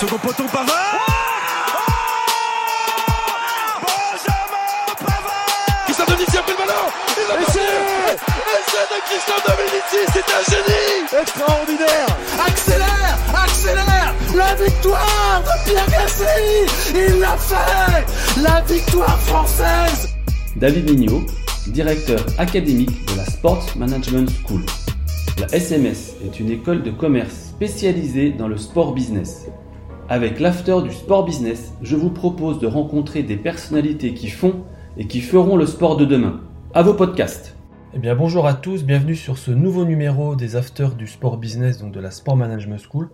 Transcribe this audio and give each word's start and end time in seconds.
Second 0.00 0.16
poteau 0.16 0.44
Pavard. 0.44 0.98
Benjamin 3.82 4.94
Pavard. 4.98 5.84
Christophe 5.84 6.08
Dominici 6.08 6.38
a 6.38 6.42
pris 6.42 6.52
le 6.52 6.56
ballon. 6.56 6.86
Passé 7.44 7.60
Essai 8.56 8.84
de 8.88 8.98
Christophe 9.04 9.44
Dominici, 9.44 10.00
c'est 10.10 10.28
un 10.32 10.42
génie. 10.48 11.20
Extraordinaire. 11.20 12.06
Accélère 12.46 13.18
Accélère. 13.44 14.14
La 14.34 14.54
victoire 14.54 15.42
de 15.42 15.68
Pierre 15.68 15.90
Gasly. 15.90 16.64
Il 16.94 17.20
l'a 17.20 17.36
fait. 17.36 18.40
La 18.42 18.62
victoire 18.62 19.20
française. 19.20 20.08
David 20.56 20.88
Mignot, 20.88 21.26
directeur 21.66 22.24
académique 22.38 23.04
de 23.12 23.18
la 23.18 23.26
Sports 23.26 23.66
Management 23.76 24.30
School. 24.46 24.64
La 25.38 25.54
SMS 25.54 26.14
est 26.24 26.40
une 26.40 26.50
école 26.50 26.82
de 26.82 26.90
commerce 26.90 27.34
spécialisée 27.50 28.30
dans 28.30 28.48
le 28.48 28.56
sport 28.56 28.94
business. 28.94 29.44
Avec 30.10 30.40
l'after 30.40 30.82
du 30.82 30.90
sport 30.90 31.24
business, 31.24 31.72
je 31.82 31.94
vous 31.94 32.10
propose 32.10 32.58
de 32.58 32.66
rencontrer 32.66 33.22
des 33.22 33.36
personnalités 33.36 34.12
qui 34.12 34.28
font 34.28 34.64
et 34.96 35.06
qui 35.06 35.20
feront 35.20 35.56
le 35.56 35.66
sport 35.66 35.96
de 35.96 36.04
demain. 36.04 36.40
À 36.74 36.82
vos 36.82 36.94
podcasts. 36.94 37.56
Eh 37.94 38.00
bien 38.00 38.16
bonjour 38.16 38.48
à 38.48 38.54
tous, 38.54 38.82
bienvenue 38.82 39.14
sur 39.14 39.38
ce 39.38 39.52
nouveau 39.52 39.84
numéro 39.84 40.34
des 40.34 40.56
afters 40.56 40.96
du 40.96 41.06
sport 41.06 41.36
business, 41.36 41.78
donc 41.78 41.92
de 41.92 42.00
la 42.00 42.10
Sport 42.10 42.36
Management 42.36 42.80
School. 42.90 43.08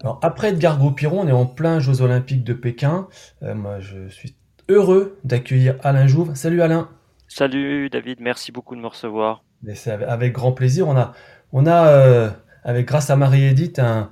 Alors 0.00 0.20
après 0.22 0.50
Edgar 0.50 0.78
Gros-Piron, 0.78 1.22
on 1.22 1.26
est 1.26 1.32
en 1.32 1.44
plein 1.44 1.80
Jeux 1.80 2.02
Olympiques 2.02 2.44
de 2.44 2.52
Pékin. 2.52 3.08
Euh, 3.42 3.56
moi 3.56 3.80
je 3.80 4.06
suis 4.08 4.36
heureux 4.68 5.18
d'accueillir 5.24 5.74
Alain 5.82 6.06
Jouve. 6.06 6.36
Salut 6.36 6.62
Alain. 6.62 6.88
Salut 7.26 7.90
David, 7.90 8.20
merci 8.20 8.52
beaucoup 8.52 8.76
de 8.76 8.80
me 8.80 8.86
recevoir. 8.86 9.42
C'est 9.74 9.90
avec 9.90 10.34
grand 10.34 10.52
plaisir. 10.52 10.86
On 10.86 10.96
a, 10.96 11.14
on 11.52 11.66
a 11.66 11.88
euh, 11.88 12.30
avec 12.62 12.86
grâce 12.86 13.10
à 13.10 13.16
Marie-Édith 13.16 13.80
un, 13.80 14.10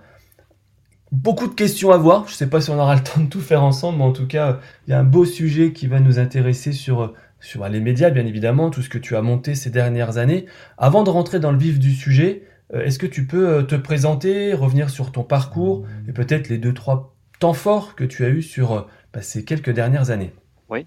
beaucoup 1.17 1.49
de 1.49 1.55
questions 1.55 1.91
à 1.91 1.97
voir. 1.97 2.27
Je 2.27 2.33
ne 2.33 2.37
sais 2.37 2.49
pas 2.49 2.61
si 2.61 2.71
on 2.71 2.79
aura 2.79 2.95
le 2.95 3.03
temps 3.03 3.21
de 3.21 3.29
tout 3.29 3.41
faire 3.41 3.63
ensemble, 3.63 3.99
mais 3.99 4.05
en 4.05 4.13
tout 4.13 4.27
cas, 4.27 4.61
il 4.87 4.91
y 4.91 4.95
a 4.95 4.99
un 4.99 5.05
beau 5.05 5.25
sujet 5.25 5.73
qui 5.73 5.87
va 5.87 6.01
nous 6.01 6.19
intéresser 6.19 6.73
sur, 6.73 7.15
sur 7.41 7.61
bah, 7.61 7.69
les 7.69 7.81
médias, 7.81 8.11
bien 8.11 8.27
évidemment, 8.27 8.71
tout 8.71 8.83
ce 8.83 8.89
que 8.89 8.99
tu 8.99 9.17
as 9.17 9.23
monté 9.23 9.55
ces 9.55 9.71
dernières 9.71 10.19
années. 10.19 10.47
Avant 10.79 11.03
de 11.03 11.11
rentrer 11.11 11.41
dans 11.41 11.53
le 11.53 11.59
vif 11.59 11.79
du 11.79 11.93
sujet, 11.93 12.43
euh, 12.75 12.85
est-ce 12.85 12.99
que 12.99 13.07
tu 13.07 13.27
peux 13.27 13.49
euh, 13.49 13.63
te 13.63 13.77
présenter, 13.77 14.53
revenir 14.53 14.91
sur 14.91 15.13
ton 15.13 15.23
parcours 15.23 15.87
et 16.09 16.13
peut-être 16.13 16.49
les 16.49 16.59
deux, 16.59 16.75
trois 16.75 17.15
temps 17.39 17.55
forts 17.55 17.95
que 17.95 18.05
tu 18.05 18.25
as 18.25 18.29
eu 18.29 18.43
sur 18.43 18.73
euh, 18.73 18.83
bah, 19.13 19.23
ces 19.23 19.45
quelques 19.45 19.71
dernières 19.71 20.11
années? 20.11 20.33
Oui. 20.69 20.87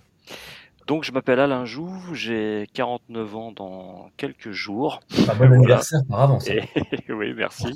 Donc, 0.89 1.03
je 1.03 1.11
m'appelle 1.11 1.39
Alain 1.39 1.65
Jouve, 1.65 2.15
j'ai 2.15 2.67
49 2.73 3.35
ans 3.35 3.51
dans 3.51 4.09
quelques 4.17 4.49
jours. 4.49 5.01
Ah, 5.27 5.35
bon 5.35 5.53
anniversaire 5.53 5.99
par 6.09 6.21
avance. 6.21 6.49
oui, 7.09 7.33
merci. 7.35 7.75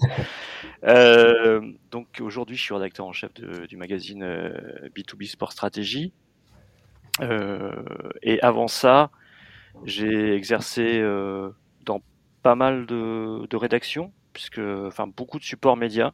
euh, 0.84 1.62
donc, 1.92 2.08
aujourd'hui, 2.20 2.58
je 2.58 2.64
suis 2.64 2.74
rédacteur 2.74 3.06
en 3.06 3.12
chef 3.12 3.32
de, 3.36 3.68
du 3.68 3.78
magazine 3.78 4.26
B2B 4.96 5.30
Sport 5.30 5.52
Stratégie. 5.52 6.12
Euh, 7.22 7.84
et 8.24 8.42
avant 8.42 8.68
ça, 8.68 9.12
j'ai 9.86 10.34
exercé 10.34 11.00
euh, 11.00 11.52
dans 11.86 12.02
pas 12.42 12.56
mal 12.56 12.88
de, 12.88 13.46
de 13.48 13.58
rédactions, 13.58 14.12
puisque, 14.34 14.58
enfin, 14.58 15.06
beaucoup 15.06 15.38
de 15.38 15.44
supports 15.44 15.78
médias. 15.78 16.14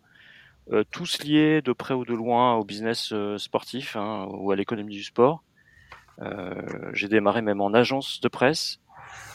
Euh, 0.74 0.84
tous 0.92 1.24
liés 1.24 1.62
de 1.62 1.72
près 1.72 1.94
ou 1.94 2.04
de 2.04 2.14
loin 2.14 2.56
au 2.56 2.66
business 2.66 3.14
sportif 3.38 3.96
hein, 3.96 4.28
ou 4.32 4.52
à 4.52 4.58
l'économie 4.58 4.96
du 4.96 5.04
sport. 5.04 5.46
Euh, 6.22 6.54
j'ai 6.94 7.08
démarré 7.08 7.42
même 7.42 7.62
en 7.62 7.74
agence 7.74 8.20
de 8.22 8.28
presse. 8.28 8.80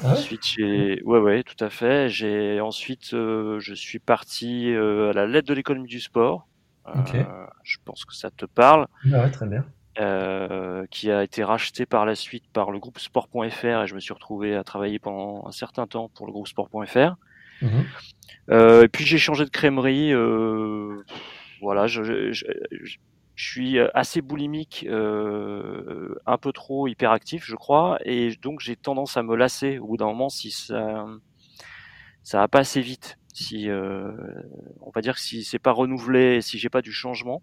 Ah 0.01 0.07
ouais 0.07 0.13
ensuite, 0.13 0.45
j'ai, 0.45 1.03
ouais, 1.05 1.19
ouais, 1.19 1.43
tout 1.43 1.63
à 1.65 1.71
fait. 1.71 2.09
J'ai 2.09 2.61
ensuite, 2.61 3.15
euh, 3.15 3.59
je 3.61 3.75
suis 3.75 3.99
parti 3.99 4.71
euh, 4.71 5.11
à 5.11 5.13
la 5.13 5.27
lettre 5.27 5.49
de 5.49 5.55
l'économie 5.55 5.89
du 5.89 6.01
sport. 6.01 6.47
Je 7.63 7.77
pense 7.85 8.05
que 8.05 8.15
ça 8.15 8.31
te 8.31 8.45
parle. 8.45 8.87
Ah 9.13 9.23
ouais, 9.23 9.31
très 9.31 9.47
bien. 9.47 9.65
Euh, 10.01 10.87
qui 10.91 11.13
a 11.13 11.23
été 11.23 11.45
racheté 11.45 11.87
par 11.87 12.05
la 12.05 12.17
suite 12.17 12.43
par 12.53 12.73
le 12.73 12.81
groupe 12.81 12.99
Sport.fr 12.99 13.65
et 13.65 13.87
je 13.87 13.95
me 13.95 14.01
suis 14.01 14.13
retrouvé 14.13 14.57
à 14.57 14.65
travailler 14.65 14.99
pendant 14.99 15.47
un 15.47 15.53
certain 15.53 15.87
temps 15.87 16.09
pour 16.09 16.27
le 16.27 16.33
groupe 16.33 16.49
Sport.fr. 16.49 17.15
Mhm. 17.63 17.85
Euh, 18.51 18.83
et 18.83 18.89
puis 18.89 19.05
j'ai 19.05 19.19
changé 19.19 19.45
de 19.45 19.51
crèmerie. 19.51 20.13
Euh, 20.13 21.01
voilà, 21.61 21.87
je, 21.87 22.03
je, 22.03 22.33
je, 22.33 22.97
je 23.35 23.51
suis 23.51 23.79
assez 23.95 24.23
boulimique, 24.23 24.87
euh, 24.89 26.15
un 26.27 26.39
peu 26.39 26.53
trop 26.53 26.87
hyperactif, 26.89 27.45
je 27.47 27.57
crois, 27.57 27.99
et 28.05 28.31
donc 28.43 28.61
j'ai 28.61 28.77
tendance 28.77 29.17
à 29.17 29.23
me 29.23 29.35
lasser 29.37 29.79
au 29.79 29.89
bout 29.89 29.97
d'un 29.97 30.07
moment 30.07 30.29
si 30.29 30.51
ça 30.51 31.07
ça 32.23 32.39
va 32.39 32.49
pas 32.49 32.61
assez 32.61 32.81
vite. 32.81 33.19
Si 33.33 33.69
euh, 33.69 34.13
on 34.81 34.91
va 34.91 35.01
dire 35.01 35.15
que 35.15 35.21
si 35.21 35.45
c'est 35.45 35.59
pas 35.59 35.73
renouvelé, 35.73 36.41
si 36.41 36.59
j'ai 36.59 36.69
pas 36.71 36.83
du 36.83 36.93
changement. 36.93 37.43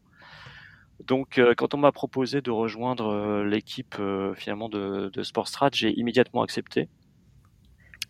Donc 1.06 1.38
euh, 1.40 1.54
quand 1.56 1.74
on 1.74 1.78
m'a 1.78 1.92
proposé 1.92 2.42
de 2.42 2.52
rejoindre 2.52 3.08
euh, 3.12 3.44
l'équipe 3.44 3.96
euh, 4.00 4.34
finalement 4.36 4.70
de, 4.70 5.10
de 5.12 5.24
Sportstrat, 5.24 5.70
j'ai 5.74 5.92
immédiatement 6.00 6.44
accepté. 6.44 6.90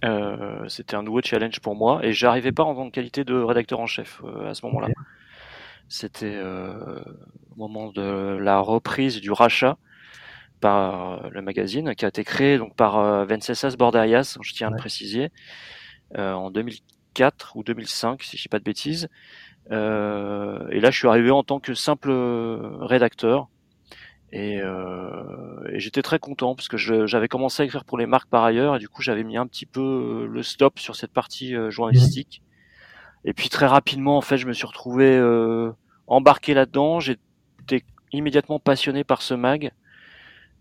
Euh, 0.03 0.67
C'était 0.67 0.95
un 0.95 1.03
nouveau 1.03 1.21
challenge 1.23 1.59
pour 1.61 1.75
moi 1.75 2.03
et 2.05 2.11
j'arrivais 2.11 2.51
pas 2.51 2.63
en 2.63 2.89
qualité 2.89 3.23
de 3.23 3.35
rédacteur 3.35 3.79
en 3.79 3.85
chef 3.87 4.21
euh, 4.23 4.49
à 4.49 4.53
ce 4.53 4.65
moment-là. 4.65 4.89
C'était 5.91 6.35
euh, 6.35 7.01
au 7.51 7.55
moment 7.55 7.91
de 7.91 8.37
la 8.39 8.59
reprise 8.59 9.19
du 9.19 9.31
rachat 9.31 9.77
par 10.61 11.25
euh, 11.25 11.29
le 11.31 11.41
magazine 11.41 11.95
qui 11.95 12.05
a 12.05 12.07
été 12.07 12.23
créé 12.23 12.57
donc 12.57 12.75
par 12.75 12.97
euh, 12.97 13.25
Venceslas 13.25 13.75
Bordarias, 13.77 14.37
je 14.41 14.53
tiens 14.53 14.67
à 14.67 14.71
le 14.71 14.77
préciser, 14.77 15.31
euh, 16.17 16.33
en 16.33 16.49
2004 16.51 17.57
ou 17.57 17.63
2005 17.63 18.23
si 18.23 18.37
je 18.37 18.43
dis 18.43 18.49
pas 18.49 18.59
de 18.59 18.63
bêtises. 18.63 19.09
Euh, 19.71 20.67
et 20.71 20.79
là, 20.79 20.91
je 20.91 20.97
suis 20.97 21.07
arrivé 21.07 21.31
en 21.31 21.43
tant 21.43 21.59
que 21.59 21.73
simple 21.73 22.11
rédacteur. 22.81 23.49
Et, 24.33 24.61
euh, 24.61 25.67
et 25.73 25.79
j'étais 25.79 26.01
très 26.01 26.19
content 26.19 26.55
parce 26.55 26.69
que 26.69 26.77
j'avais 26.77 27.27
commencé 27.27 27.63
à 27.63 27.65
écrire 27.65 27.83
pour 27.83 27.97
les 27.97 28.05
marques 28.05 28.29
par 28.29 28.45
ailleurs 28.45 28.77
et 28.77 28.79
du 28.79 28.87
coup 28.87 29.01
j'avais 29.01 29.25
mis 29.25 29.35
un 29.35 29.45
petit 29.45 29.65
peu 29.65 30.25
le 30.31 30.43
stop 30.43 30.79
sur 30.79 30.95
cette 30.95 31.11
partie 31.11 31.53
euh, 31.53 31.69
journalistique. 31.69 32.41
Et 33.25 33.33
puis 33.33 33.49
très 33.49 33.67
rapidement 33.67 34.17
en 34.17 34.21
fait 34.21 34.37
je 34.37 34.47
me 34.47 34.53
suis 34.53 34.65
retrouvé 34.65 35.17
euh, 35.17 35.71
embarqué 36.11 36.53
là-dedans. 36.53 36.99
J'étais 36.99 37.83
immédiatement 38.11 38.59
passionné 38.59 39.03
par 39.03 39.21
ce 39.21 39.33
mag. 39.33 39.71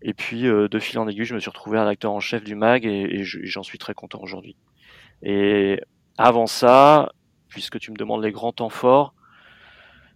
Et 0.01 0.13
puis 0.13 0.47
euh, 0.47 0.67
de 0.67 0.79
fil 0.79 0.97
en 0.97 1.07
aiguille 1.07 1.25
je 1.25 1.35
me 1.35 1.39
suis 1.39 1.49
retrouvé 1.49 1.77
rédacteur 1.79 2.11
en 2.11 2.19
chef 2.19 2.43
du 2.43 2.55
mag 2.55 2.85
et, 2.85 3.01
et 3.19 3.23
je- 3.23 3.39
et 3.39 3.45
j'en 3.45 3.61
suis 3.63 3.77
très 3.77 3.93
content 3.93 4.19
aujourd'hui. 4.21 4.55
Et 5.21 5.79
avant 6.17 6.47
ça, 6.47 7.11
puisque 7.49 7.79
tu 7.79 7.91
me 7.91 7.97
demandes 7.97 8.23
les 8.23 8.31
grands 8.31 8.51
temps 8.51 8.69
forts, 8.69 9.13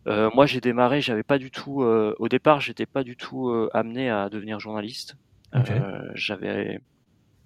euh, 0.08 0.30
moi, 0.36 0.46
j'ai 0.46 0.62
démarré, 0.62 1.02
j'avais 1.02 1.24
pas 1.24 1.38
du 1.40 1.50
tout, 1.52 1.82
euh, 1.84 2.16
au 2.20 2.30
départ, 2.30 2.62
j'étais 2.62 2.86
pas 2.86 3.04
du 3.04 3.16
tout 3.18 3.50
euh, 3.50 3.70
amené 3.74 4.10
à 4.10 4.30
devenir 4.30 4.60
journaliste. 4.60 5.16
Euh, 5.82 6.10
j'avais 6.14 6.80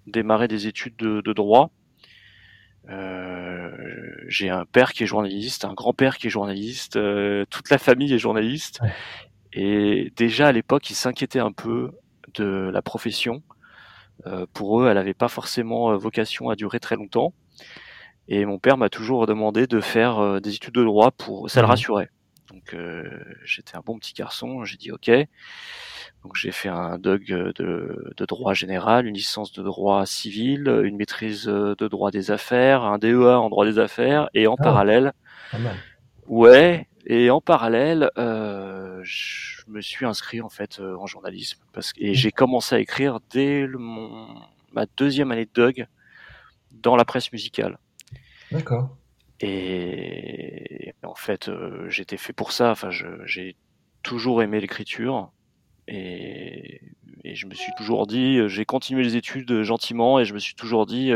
démarré 0.06 0.48
des 0.48 0.66
études 0.66 0.96
de, 0.96 1.20
de 1.22 1.32
droit. 1.32 1.70
Euh, 2.90 3.70
j'ai 4.26 4.48
un 4.48 4.64
père 4.64 4.92
qui 4.92 5.04
est 5.04 5.06
journaliste, 5.06 5.64
un 5.64 5.74
grand-père 5.74 6.16
qui 6.18 6.26
est 6.26 6.30
journaliste, 6.30 6.96
euh, 6.96 7.44
toute 7.50 7.70
la 7.70 7.78
famille 7.78 8.12
est 8.12 8.18
journaliste. 8.18 8.80
Ouais. 8.82 8.92
Et 9.52 10.12
déjà 10.16 10.48
à 10.48 10.52
l'époque, 10.52 10.90
ils 10.90 10.94
s'inquiétaient 10.94 11.40
un 11.40 11.52
peu 11.52 11.90
de 12.34 12.70
la 12.72 12.82
profession. 12.82 13.42
Euh, 14.26 14.46
pour 14.52 14.80
eux, 14.80 14.88
elle 14.88 14.94
n'avait 14.94 15.14
pas 15.14 15.28
forcément 15.28 15.96
vocation 15.96 16.50
à 16.50 16.56
durer 16.56 16.80
très 16.80 16.96
longtemps. 16.96 17.32
Et 18.28 18.44
mon 18.44 18.58
père 18.58 18.76
m'a 18.76 18.88
toujours 18.88 19.26
demandé 19.26 19.66
de 19.66 19.80
faire 19.80 20.40
des 20.40 20.54
études 20.54 20.74
de 20.74 20.84
droit 20.84 21.10
pour 21.10 21.50
ça 21.50 21.60
le 21.60 21.66
Mhm. 21.66 21.70
rassurait. 21.70 22.10
Donc 22.50 22.74
euh, 22.74 23.08
j'étais 23.44 23.76
un 23.76 23.80
bon 23.80 23.98
petit 23.98 24.12
garçon, 24.12 24.64
j'ai 24.64 24.76
dit 24.76 24.90
ok. 24.90 25.10
Donc 26.24 26.34
j'ai 26.36 26.50
fait 26.52 26.68
un 26.68 26.98
DUG 26.98 27.28
de, 27.54 28.12
de 28.16 28.24
droit 28.26 28.54
général, 28.54 29.06
une 29.06 29.14
licence 29.14 29.52
de 29.52 29.62
droit 29.62 30.04
civil, 30.04 30.68
une 30.84 30.96
maîtrise 30.96 31.48
euh, 31.48 31.74
de 31.76 31.86
droit 31.88 32.10
des 32.10 32.30
affaires, 32.30 32.82
un 32.82 32.98
DEA 32.98 33.38
en 33.38 33.48
droit 33.50 33.64
des 33.64 33.78
affaires, 33.78 34.28
et 34.34 34.46
en 34.46 34.56
Ah. 34.58 34.62
parallèle, 34.64 35.12
Pas 35.52 35.58
mal. 35.58 35.76
ouais, 36.26 36.88
et 37.06 37.30
en 37.30 37.40
parallèle, 37.40 38.10
euh, 38.18 39.00
je 39.04 39.62
me 39.68 39.80
suis 39.80 40.04
inscrit 40.04 40.40
en 40.42 40.48
fait 40.50 40.80
euh, 40.80 40.96
en 40.98 41.06
journalisme 41.06 41.60
parce 41.72 41.92
que 41.92 42.00
et 42.02 42.14
j'ai 42.14 42.32
commencé 42.32 42.74
à 42.74 42.80
écrire 42.80 43.20
dès 43.30 43.64
le, 43.66 43.78
mon, 43.78 44.26
ma 44.72 44.84
deuxième 44.96 45.30
année 45.32 45.46
de 45.46 45.66
DUG 45.70 45.86
dans 46.72 46.96
la 46.96 47.04
presse 47.04 47.32
musicale. 47.32 47.78
D'accord. 48.52 48.96
Et 49.40 50.92
en 51.02 51.14
fait, 51.14 51.48
euh, 51.48 51.88
j'étais 51.88 52.18
fait 52.18 52.32
pour 52.32 52.52
ça. 52.52 52.70
Enfin, 52.70 52.90
j'ai 52.90 53.56
toujours 54.02 54.42
aimé 54.42 54.60
l'écriture. 54.60 55.32
Et, 55.88 56.80
et, 57.24 57.34
je 57.34 57.46
me 57.46 57.54
suis 57.54 57.72
toujours 57.76 58.06
dit, 58.06 58.38
j'ai 58.48 58.64
continué 58.64 59.02
les 59.02 59.16
études 59.16 59.62
gentiment 59.62 60.20
et 60.20 60.24
je 60.24 60.34
me 60.34 60.38
suis 60.38 60.54
toujours 60.54 60.86
dit, 60.86 61.12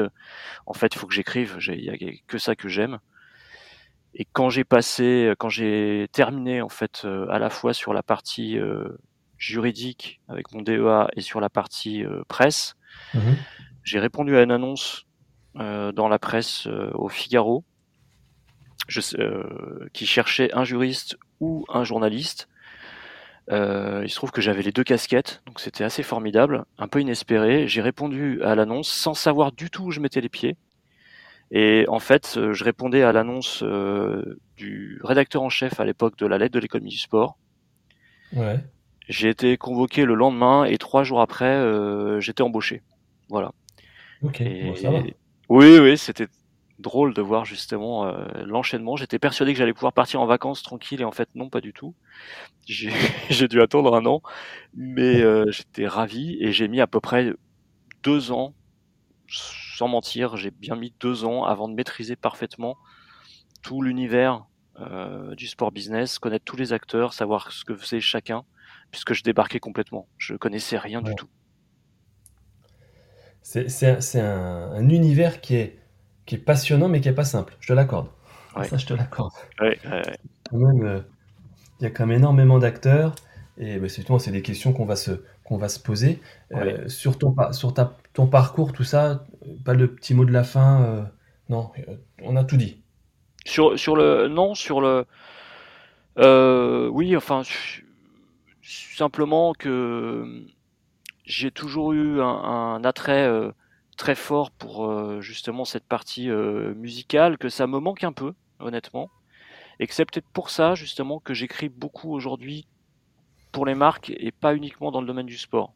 en 0.67 0.73
fait, 0.73 0.95
il 0.95 0.99
faut 0.99 1.07
que 1.07 1.15
j'écrive. 1.15 1.59
Il 1.69 1.85
y 1.85 1.91
a 1.91 1.97
que 2.27 2.39
ça 2.39 2.57
que 2.57 2.69
j'aime. 2.69 2.99
Et 4.15 4.27
quand 4.33 4.49
j'ai 4.49 4.65
passé, 4.65 5.33
quand 5.39 5.49
j'ai 5.49 6.09
terminé 6.13 6.63
en 6.63 6.69
fait 6.69 7.07
à 7.31 7.39
la 7.39 7.51
fois 7.51 7.75
sur 7.75 7.93
la 7.93 8.03
partie 8.03 8.57
juridique 9.39 10.21
avec 10.29 10.53
mon 10.53 10.63
DEA 10.63 11.09
et 11.17 11.21
sur 11.21 11.41
la 11.41 11.51
partie 11.51 12.05
presse, 12.29 12.75
mmh 13.13 13.19
j'ai 13.87 13.99
répondu 13.99 14.35
à 14.35 14.43
une 14.43 14.51
annonce 14.51 15.05
dans 15.55 16.09
la 16.09 16.19
presse 16.19 16.67
au 16.95 17.11
Figaro 17.11 17.65
je, 18.89 19.01
qui 19.93 20.07
cherchait 20.07 20.53
un 20.55 20.65
juriste 20.65 21.17
ou 21.41 21.65
un 21.69 21.85
journaliste. 21.85 22.49
Euh, 23.51 24.01
il 24.05 24.09
se 24.09 24.17
trouve 24.17 24.31
que 24.31 24.41
j'avais 24.41 24.63
les 24.63 24.73
deux 24.73 24.85
casquettes, 24.85 25.43
donc 25.47 25.61
c'était 25.61 25.85
assez 25.85 26.03
formidable, 26.03 26.65
un 26.79 26.89
peu 26.89 27.01
inespéré. 27.01 27.69
J'ai 27.69 27.83
répondu 27.83 28.43
à 28.43 28.55
l'annonce 28.55 28.89
sans 28.89 29.15
savoir 29.15 29.53
du 29.53 29.71
tout 29.71 29.85
où 29.85 29.91
je 29.91 30.01
mettais 30.01 30.21
les 30.21 30.29
pieds. 30.29 30.57
Et 31.51 31.85
en 31.89 31.99
fait, 31.99 32.35
euh, 32.37 32.53
je 32.53 32.65
répondais 32.65 33.03
à 33.03 33.13
l'annonce 33.13 33.63
euh, 33.63 34.41
du 34.57 34.99
rédacteur 35.05 35.43
en 35.43 35.51
chef 35.51 35.79
à 35.79 35.85
l'époque 35.85 36.17
de 36.17 36.27
la 36.27 36.39
lettre 36.39 36.55
de 36.55 36.59
l'économie 36.59 36.91
du 36.91 36.99
sport. 36.99 37.37
Ouais. 38.35 38.59
J'ai 39.09 39.29
été 39.29 39.59
convoqué 39.59 40.07
le 40.07 40.15
lendemain 40.15 40.65
et 40.65 40.79
trois 40.79 41.05
jours 41.05 41.21
après, 41.21 41.45
euh, 41.45 42.21
j'étais 42.21 42.43
embauché. 42.43 42.83
Voilà. 43.29 43.53
Ok. 44.23 44.43
ça 44.77 44.91
va. 44.91 45.03
Oui, 45.51 45.79
oui, 45.79 45.99
c'était 45.99 46.29
drôle 46.85 47.15
de 47.15 47.23
voir 47.23 47.45
justement 47.45 48.07
l'enchaînement. 48.45 48.95
J'étais 48.95 49.19
persuadé 49.19 49.53
que 49.53 49.59
j'allais 49.59 49.73
pouvoir 49.73 49.93
partir 49.93 50.21
en 50.21 50.27
vacances 50.27 50.63
tranquille 50.63 51.01
et 51.01 51.05
en 51.05 51.11
fait 51.11 51.29
non, 51.35 51.49
pas 51.49 51.61
du 51.61 51.73
tout. 51.73 51.95
J'ai 52.67 52.93
dû 53.49 53.61
attendre 53.61 53.97
un 53.97 54.07
an, 54.07 54.23
mais 54.75 55.25
j'étais 55.51 55.89
ravi 55.89 56.37
et 56.41 56.53
j'ai 56.53 56.69
mis 56.69 56.81
à 56.81 56.87
peu 56.87 57.01
près 57.01 57.33
deux 58.05 58.31
ans 58.31 58.55
sans 59.29 59.89
mentir, 59.89 60.37
j'ai 60.37 60.51
bien 60.51 60.77
mis 60.77 60.95
deux 61.01 61.25
ans 61.25 61.45
avant 61.45 61.69
de 61.69 61.75
maîtriser 61.75 62.17
parfaitement 62.17 62.77
tout 63.63 63.83
l'univers 63.83 64.47
euh, 64.81 65.35
du 65.35 65.47
sport 65.47 65.73
business, 65.73 66.19
connaître 66.19 66.45
tous 66.45 66.57
les 66.57 66.73
acteurs, 66.73 67.13
savoir 67.13 67.53
ce 67.53 67.65
que 67.65 67.75
faisait 67.77 68.01
chacun, 68.01 68.45
puisque 68.91 69.15
je 69.15 69.23
débarquais 69.23 69.61
complètement. 69.61 70.09
Je 70.19 70.35
connaissais 70.35 70.79
rien 70.79 71.03
du 71.03 71.15
tout. 71.15 71.29
C'est 73.43 74.21
un, 74.21 74.89
univers 74.89 75.41
qui 75.41 75.57
est, 75.57 75.79
qui 76.27 76.37
est 76.37 76.39
passionnant, 76.39 76.89
mais 76.89 77.01
qui 77.01 77.09
n'est 77.09 77.15
pas 77.15 77.25
simple. 77.25 77.57
Je 77.61 77.69
te 77.69 77.73
l'accorde. 77.73 78.09
Ça, 78.63 78.77
je 78.77 78.87
te 78.87 78.95
l'accorde. 78.95 79.33
Euh, 79.61 81.01
il 81.81 81.83
y 81.83 81.87
a 81.87 81.91
quand 81.91 82.07
même 82.07 82.19
énormément 82.19 82.59
d'acteurs. 82.59 83.15
Et 83.59 83.79
bah, 83.79 83.89
c'est 83.89 84.31
des 84.31 84.43
questions 84.43 84.73
qu'on 84.73 84.85
va 84.85 84.97
se, 84.97 85.23
qu'on 85.45 85.59
va 85.59 85.69
se 85.69 85.79
poser. 85.79 86.21
Euh, 86.53 86.89
sur 86.89 87.19
ton, 87.19 87.35
sur 87.53 87.73
ta, 87.73 87.97
ton 88.13 88.27
parcours, 88.27 88.73
tout 88.73 88.85
ça, 88.85 89.25
pas 89.65 89.75
le 89.75 89.95
petit 89.95 90.15
mot 90.15 90.25
de 90.25 90.33
la 90.33 90.43
fin. 90.43 90.83
Euh, 90.83 91.03
non, 91.49 91.71
euh, 91.89 91.97
on 92.23 92.37
a 92.37 92.45
tout 92.45 92.57
dit. 92.57 92.83
Sur, 93.45 93.79
sur 93.79 93.95
le. 93.95 94.29
Non, 94.29 94.55
sur 94.55 94.81
le. 94.81 95.07
oui, 96.91 97.17
enfin, 97.17 97.43
simplement 98.63 99.53
que 99.53 100.45
j'ai 101.25 101.51
toujours 101.51 101.93
eu 101.93 102.21
un, 102.21 102.83
attrait 102.85 103.31
très 103.97 104.15
fort 104.15 104.51
pour 104.51 105.21
justement 105.21 105.65
cette 105.65 105.85
partie 105.85 106.29
musicale, 106.29 107.39
que 107.39 107.49
ça 107.49 107.67
me 107.67 107.79
manque 107.79 108.05
un 108.05 108.13
peu, 108.13 108.35
honnêtement. 108.61 109.11
Et 109.81 109.87
que 109.87 109.95
c'est 109.95 110.05
peut-être 110.05 110.29
pour 110.33 110.51
ça, 110.51 110.75
justement, 110.75 111.19
que 111.19 111.35
j'écris 111.35 111.69
beaucoup 111.69 112.13
aujourd'hui 112.13 112.67
pour 113.55 113.65
les 113.65 113.75
marques 113.75 114.11
et 114.11 114.33
pas 114.33 114.55
uniquement 114.55 114.91
dans 114.91 115.01
le 115.01 115.07
domaine 115.07 115.27
du 115.27 115.39
sport. 115.39 115.73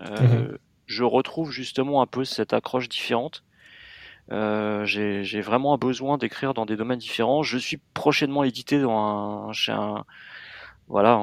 Euh, 0.00 0.50
mhm. 0.50 0.58
Je 0.86 1.04
retrouve 1.04 1.50
justement 1.50 2.00
un 2.00 2.06
peu 2.06 2.24
cette 2.24 2.54
accroche 2.54 2.88
différente. 2.88 3.44
Euh, 4.32 4.84
j'ai 4.84 5.40
vraiment 5.40 5.74
un 5.74 5.78
besoin 5.78 6.18
d'écrire 6.18 6.54
dans 6.54 6.66
des 6.66 6.76
domaines 6.76 6.98
différents. 6.98 7.42
Je 7.42 7.58
suis 7.58 7.78
prochainement 7.94 8.44
édité 8.44 8.80
dans 8.80 9.48
un, 9.48 9.52
chez 9.52 9.72
un 9.72 10.04
voilà, 10.88 11.20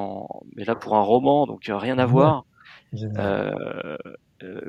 mais 0.54 0.64
là 0.64 0.76
pour 0.76 0.94
un 0.94 1.02
roman, 1.02 1.46
donc 1.46 1.68
euh, 1.68 1.76
rien 1.76 1.98
à 1.98 2.06
voir. 2.06 2.44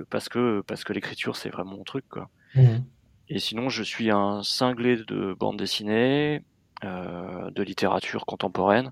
Parce 0.09 0.29
que 0.29 0.61
parce 0.67 0.83
que 0.83 0.93
l'écriture 0.93 1.35
c'est 1.35 1.49
vraiment 1.49 1.77
mon 1.77 1.83
truc 1.83 2.07
quoi. 2.09 2.29
Mhm. 2.55 2.83
Et 3.29 3.39
sinon 3.39 3.69
je 3.69 3.83
suis 3.83 4.09
un 4.09 4.41
cinglé 4.43 4.97
de 4.97 5.35
bande 5.37 5.57
dessinée, 5.57 6.43
de 6.83 7.63
littérature 7.63 8.25
contemporaine. 8.25 8.91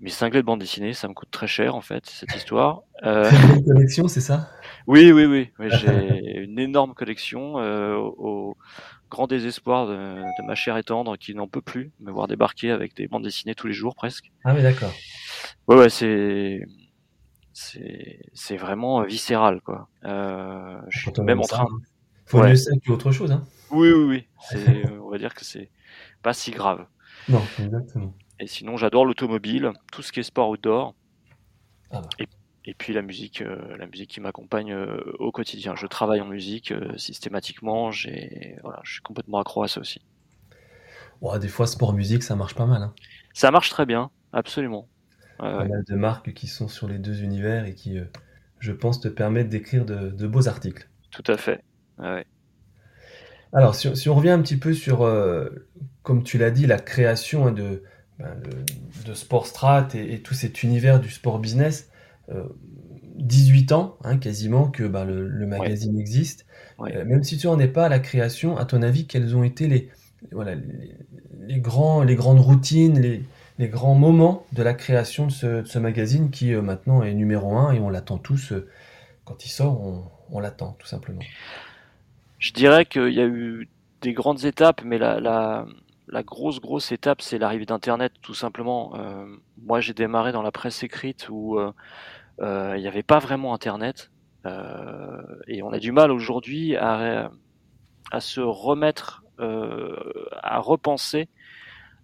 Mes 0.00 0.10
cinglés 0.10 0.42
de 0.42 0.46
bande 0.46 0.60
dessinée, 0.60 0.92
ça 0.92 1.08
me 1.08 1.12
coûte 1.12 1.30
très 1.32 1.48
cher 1.48 1.74
en 1.74 1.80
fait 1.80 2.06
cette 2.06 2.34
histoire. 2.34 2.82
Euh... 3.04 3.30
une 3.54 3.64
collection, 3.64 4.08
c'est 4.08 4.20
ça? 4.20 4.50
Oui, 4.88 5.12
oui, 5.12 5.24
oui. 5.24 5.52
J'ai 5.60 6.38
une 6.42 6.58
énorme 6.58 6.94
collection 6.94 7.60
euh, 7.60 7.94
au, 7.94 8.56
grand 9.08 9.28
désespoir 9.28 9.86
de, 9.86 10.44
ma 10.44 10.56
chère 10.56 10.76
et 10.76 10.82
tendre 10.82 11.16
qui 11.16 11.32
n'en 11.32 11.46
peut 11.46 11.62
plus 11.62 11.92
me 12.00 12.10
voir 12.10 12.26
débarquer 12.26 12.72
avec 12.72 12.96
des 12.96 13.06
bandes 13.06 13.22
dessinées 13.22 13.54
tous 13.54 13.68
les 13.68 13.72
jours 13.72 13.94
presque. 13.94 14.32
Ah 14.42 14.52
oui, 14.52 14.62
d'accord. 14.62 14.92
Ouais, 15.68 15.76
ouais, 15.76 15.90
c'est 15.90 16.66
c'est 18.34 18.56
vraiment 18.56 19.02
viscéral 19.02 19.60
quoi. 19.62 19.88
Euh, 20.04 20.80
je 20.88 20.98
suis 20.98 21.12
même 21.22 21.40
en 21.40 21.44
train. 21.44 21.64
Hein. 21.64 21.78
Faut 22.26 22.42
mieux 22.42 22.56
ça 22.56 22.70
qu'autre 22.86 23.10
chose. 23.10 23.32
Hein. 23.32 23.44
Oui, 23.70 23.90
oui, 23.90 24.26
oui. 24.52 24.58
on 25.02 25.08
va 25.08 25.18
dire 25.18 25.34
que 25.34 25.44
c'est 25.44 25.70
pas 26.22 26.32
si 26.32 26.50
grave. 26.50 26.86
Non, 27.28 27.42
exactement. 27.58 28.14
Et 28.40 28.46
sinon, 28.46 28.76
j'adore 28.76 29.04
l'automobile, 29.04 29.72
tout 29.92 30.02
ce 30.02 30.12
qui 30.12 30.20
est 30.20 30.24
sport 30.24 30.50
outdoor. 30.50 30.94
Ah 31.90 32.02
bah. 32.02 32.08
et, 32.18 32.28
et, 32.66 32.74
puis 32.74 32.92
la 32.92 33.02
musique, 33.02 33.40
euh, 33.40 33.76
la 33.76 33.86
musique 33.86 34.10
qui 34.10 34.20
m'accompagne 34.20 34.72
euh, 34.72 35.00
au 35.18 35.32
quotidien. 35.32 35.74
Je 35.74 35.86
travaille 35.86 36.20
en 36.20 36.26
musique 36.26 36.70
euh, 36.70 36.96
systématiquement. 36.96 37.90
J'ai, 37.90 38.56
voilà, 38.62 38.80
je 38.84 38.92
suis 38.92 39.02
complètement 39.02 39.38
accro 39.38 39.62
à 39.62 39.68
ça 39.68 39.80
aussi. 39.80 40.00
des 41.40 41.48
fois, 41.48 41.66
sport 41.66 41.94
musique, 41.94 42.22
ça 42.22 42.36
marche 42.36 42.54
pas 42.54 42.66
mal. 42.66 42.82
Hein. 42.82 42.94
Ça 43.32 43.50
marche 43.50 43.70
très 43.70 43.86
bien, 43.86 44.10
absolument. 44.32 44.86
Il 45.40 45.70
y 45.70 45.74
a 45.74 45.82
de 45.82 45.94
marques 45.94 46.32
qui 46.32 46.46
sont 46.46 46.68
sur 46.68 46.88
les 46.88 46.98
deux 46.98 47.22
univers 47.22 47.64
et 47.64 47.74
qui, 47.74 47.98
je 48.58 48.72
pense, 48.72 49.00
te 49.00 49.08
permettent 49.08 49.48
d'écrire 49.48 49.84
de, 49.84 50.10
de, 50.10 50.26
beaux 50.26 50.48
articles. 50.48 50.88
Tout 51.10 51.22
à 51.26 51.36
fait. 51.36 51.62
Ouais. 51.98 52.26
Alors, 53.52 53.74
si, 53.74 53.94
si, 53.96 54.08
on 54.08 54.14
revient 54.16 54.30
un 54.30 54.42
petit 54.42 54.56
peu 54.56 54.74
sur, 54.74 55.08
comme 56.02 56.24
tu 56.24 56.38
l'as 56.38 56.50
dit, 56.50 56.66
la 56.66 56.78
création 56.78 57.46
hein, 57.46 57.52
de, 57.52 57.82
ben, 58.18 58.36
de 59.06 59.14
Sport 59.14 59.46
Strat 59.46 59.88
et, 59.94 60.20
tout 60.20 60.34
cet 60.34 60.62
univers 60.64 60.98
du 60.98 61.08
sport 61.08 61.38
business, 61.38 61.90
18 63.16 63.70
euh, 63.70 63.74
ans 63.76 63.96
hein, 64.02 64.18
quasiment 64.18 64.68
que 64.68 64.82
ben, 64.84 65.04
le, 65.04 65.46
magazine 65.46 65.98
existe. 65.98 66.44
Euh, 66.80 67.04
même 67.04 67.22
si 67.22 67.38
tu 67.38 67.46
n'en 67.46 67.58
es 67.60 67.68
pas 67.68 67.86
à 67.86 67.88
la 67.88 68.00
création, 68.00 68.56
à 68.56 68.64
ton 68.64 68.82
avis, 68.82 69.06
quelles 69.06 69.36
ont 69.36 69.44
été 69.44 69.68
les, 69.68 69.88
voilà, 70.32 70.56
les, 71.40 71.60
grands, 71.60 72.02
les 72.02 72.16
grandes 72.16 72.40
routines, 72.40 72.98
les, 73.00 73.22
les, 73.58 73.68
grands 73.68 73.94
moments 73.94 74.46
de 74.52 74.62
la 74.62 74.74
création 74.74 75.26
de 75.26 75.64
ce, 75.64 75.78
magazine 75.78 76.30
qui 76.30 76.54
euh, 76.54 76.62
maintenant 76.62 77.02
est 77.02 77.14
numéro 77.14 77.56
un 77.56 77.72
et 77.72 77.80
on 77.80 77.90
l'attend 77.90 78.18
tous. 78.18 78.52
quand 79.24 79.44
il 79.44 79.50
sort, 79.50 79.80
on, 80.30 80.40
l'attend 80.40 80.76
tout 80.78 80.86
simplement. 80.86 81.22
Je 82.38 82.52
dirais 82.52 82.86
qu'il 82.86 83.12
y 83.12 83.20
a 83.20 83.26
eu 83.26 83.68
des 84.00 84.12
grandes 84.12 84.44
étapes, 84.44 84.82
mais 84.84 84.98
la, 84.98 85.66
la 86.10 86.22
grosse 86.22 86.60
grosse 86.60 86.92
étape, 86.92 87.20
c'est 87.22 87.38
l'arrivée 87.38 87.66
d'Internet, 87.66 88.12
tout 88.22 88.34
simplement. 88.34 88.92
Euh, 88.96 89.26
moi, 89.62 89.80
j'ai 89.80 89.94
démarré 89.94 90.32
dans 90.32 90.42
la 90.42 90.50
presse 90.50 90.82
écrite 90.82 91.28
où 91.28 91.58
euh, 91.58 91.72
euh, 92.40 92.74
il 92.76 92.80
n'y 92.80 92.88
avait 92.88 93.02
pas 93.02 93.18
vraiment 93.18 93.54
Internet, 93.54 94.10
et 95.46 95.62
on 95.62 95.72
a 95.72 95.78
du 95.78 95.92
mal 95.92 96.10
aujourd'hui 96.10 96.74
à 96.74 97.30
se 98.18 98.40
remettre, 98.40 99.22
à 99.38 100.58
repenser 100.58 101.28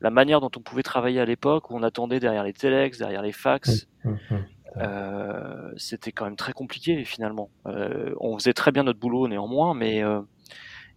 la 0.05 0.11
manière 0.11 0.41
dont 0.41 0.51
on 0.55 0.61
pouvait 0.61 0.83
travailler 0.83 1.19
à 1.19 1.25
l'époque, 1.25 1.71
où 1.71 1.77
on 1.77 1.83
attendait 1.83 2.21
derrière 2.21 2.45
les 2.45 2.53
téléx, 2.53 2.99
derrière 2.99 3.23
les 3.23 3.33
fax. 3.33 3.89
Mmh, 4.05 4.11
mmh, 4.11 4.35
mmh. 4.77 5.75
c'était 5.79 6.13
quand 6.13 6.27
même 6.27 6.37
très 6.37 6.53
compliqué 6.53 7.05
finalement. 7.05 7.49
on 7.65 8.39
faisait 8.39 8.53
très 8.53 8.71
bien 8.71 8.83
notre 8.83 9.01
boulot 9.01 9.29
néanmoins, 9.29 9.75
mais 9.75 10.03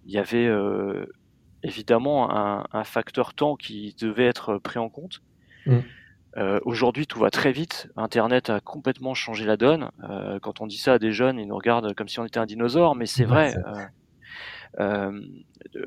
il 0.06 0.12
y 0.12 0.18
avait 0.18 0.50
évidemment 1.64 2.30
un, 2.30 2.84
facteur 2.84 3.34
temps 3.34 3.56
qui 3.56 3.96
devait 4.00 4.26
être 4.26 4.58
pris 4.58 4.78
en 4.78 4.90
compte. 4.90 5.22
Mm. 5.66 5.78
Euh, 6.38 6.60
aujourd'hui, 6.66 7.08
tout 7.08 7.20
va 7.20 7.32
très 7.32 7.52
vite. 7.52 7.90
Internet 7.96 8.50
a 8.50 8.60
complètement 8.60 9.16
changé 9.16 9.46
la 9.46 9.58
donne. 9.58 9.90
Euh, 10.04 10.40
quand 10.40 10.62
on 10.62 10.68
dit 10.68 10.78
ça 10.78 10.94
à 10.94 11.00
des 11.00 11.12
jeunes, 11.12 11.40
ils 11.40 11.48
nous 11.48 11.56
regardent 11.56 11.94
comme 11.96 12.08
si 12.08 12.20
on 12.20 12.26
était 12.26 12.38
un 12.38 12.46
dinosaure, 12.46 12.96
mais 12.96 13.08
c'est 13.08 13.26
vrai. 13.26 13.56
Euh, 14.80 15.22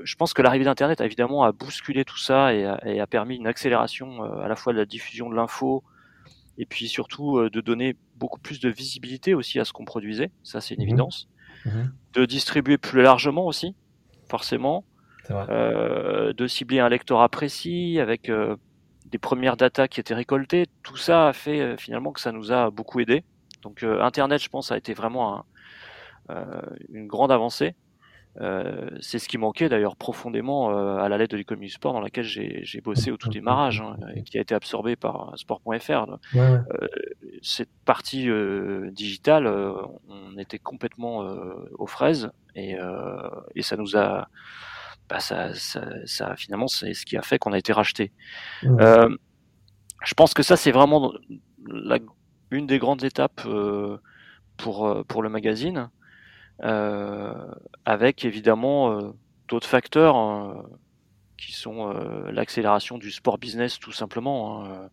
je 0.02 0.14
pense 0.16 0.35
que 0.35 0.42
l'arrivée 0.42 0.64
d'Internet, 0.64 1.00
évidemment, 1.00 1.44
a 1.44 1.52
bousculé 1.52 2.04
tout 2.04 2.18
ça 2.18 2.52
et 2.54 2.64
a, 2.64 3.06
permis 3.06 3.37
une 3.37 3.47
accélération 3.47 4.23
à 4.23 4.49
la 4.49 4.56
fois 4.56 4.73
de 4.73 4.78
la 4.78 4.87
diffusion 4.87 5.30
de 5.30 5.37
l'info 5.37 5.85
et 6.59 6.66
puis 6.66 6.88
surtout 6.88 7.49
de 7.49 7.61
donner 7.61 7.97
beaucoup 8.16 8.40
plus 8.40 8.61
de 8.61 8.68
visibilité 8.68 9.35
aussi 9.35 9.59
à 9.59 9.64
ce 9.64 9.73
qu'on 9.73 9.85
produisait. 9.85 10.30
Ça, 10.42 10.61
c'est 10.61 10.75
une 10.75 10.80
mm-hmm. 10.80 10.85
évidence. 10.85 11.28
Mm-hmm. 11.66 11.90
De 12.14 12.25
distribuer 12.26 12.78
plus 12.78 13.02
largement 13.02 13.47
aussi, 13.47 13.75
forcément. 14.28 14.85
de 15.28 16.47
cibler 16.47 16.80
un 16.80 16.88
lectorat 16.88 17.28
précis 17.28 17.99
avec 18.00 18.30
des 19.06 19.18
premières 19.18 19.56
datas 19.56 19.88
qui 19.88 20.00
étaient 20.00 20.14
récoltées. 20.14 20.66
Tout 20.82 20.97
ça 20.97 21.28
a 21.28 21.32
fait 21.32 21.76
finalement 21.78 22.12
que 22.12 22.20
ça 22.20 22.32
nous 22.32 22.52
a 22.52 22.70
beaucoup 22.70 23.00
aidé. 23.00 23.23
Donc 23.62 23.82
Internet, 23.82 24.42
je 24.42 24.49
pense, 24.49 24.73
a 24.73 24.76
été 24.76 24.94
vraiment 24.94 25.44
une 26.92 27.06
grande 27.06 27.32
avancée. 27.32 27.75
Euh, 28.40 28.88
c'est 29.00 29.18
ce 29.18 29.28
qui 29.28 29.38
manquait 29.38 29.68
d'ailleurs 29.68 29.96
profondément 29.96 30.70
euh, 30.70 30.99
à 30.99 31.08
la 31.08 31.18
lettre 31.18 31.32
de 31.32 31.37
l'économie 31.37 31.66
du 31.66 31.72
sport 31.72 31.92
dans 31.92 32.00
laquelle 32.00 32.25
j'ai 32.25 32.80
bossé 32.82 33.10
au 33.10 33.16
tout 33.16 33.28
démarrage 33.28 33.80
hein, 33.80 33.96
et 34.14 34.22
qui 34.22 34.38
a 34.38 34.40
été 34.40 34.54
absorbé 34.54 34.94
par 34.94 35.32
sport.fr. 35.37 36.18
Euh, 36.37 36.60
cette 37.42 37.70
partie 37.84 38.28
digitale, 38.92 39.46
on 40.08 40.38
était 40.38 40.58
complètement 40.58 41.26
aux 41.78 41.87
fraises 41.87 42.30
et, 42.54 42.76
et 43.54 43.62
ça 43.62 43.76
nous 43.76 43.96
a, 43.96 44.28
bah, 45.08 45.20
ça, 45.20 45.54
ça, 45.54 45.88
ça, 46.04 46.37
finalement 46.37 46.68
c'est 46.68 46.94
ce 46.94 47.04
qui 47.04 47.16
a 47.16 47.22
fait 47.22 47.38
qu'on 47.38 47.52
a 47.52 47.58
été 47.58 47.72
racheté. 47.72 48.12
je 48.62 50.14
pense 50.14 50.34
que 50.34 50.42
ça 50.42 50.56
c'est 50.56 50.72
vraiment 50.72 51.12
la, 51.66 51.99
une 52.50 52.66
des 52.66 52.78
grandes 52.78 53.04
étapes 53.04 53.42
pour 54.56 55.04
pour 55.08 55.22
le 55.22 55.28
magazine. 55.28 55.90
Euh, 56.62 57.32
avec 57.86 58.24
évidemment 58.24 58.92
euh, 58.92 59.12
d'autres 59.48 59.66
facteurs 59.66 60.16
hein, 60.16 60.62
qui 61.38 61.52
sont 61.52 61.88
euh, 61.88 62.30
l'accélération 62.32 62.98
du 62.98 63.10
sport 63.10 63.38
business 63.38 63.78
tout 63.78 63.92
simplement, 63.92 64.64
hein, 64.64 64.90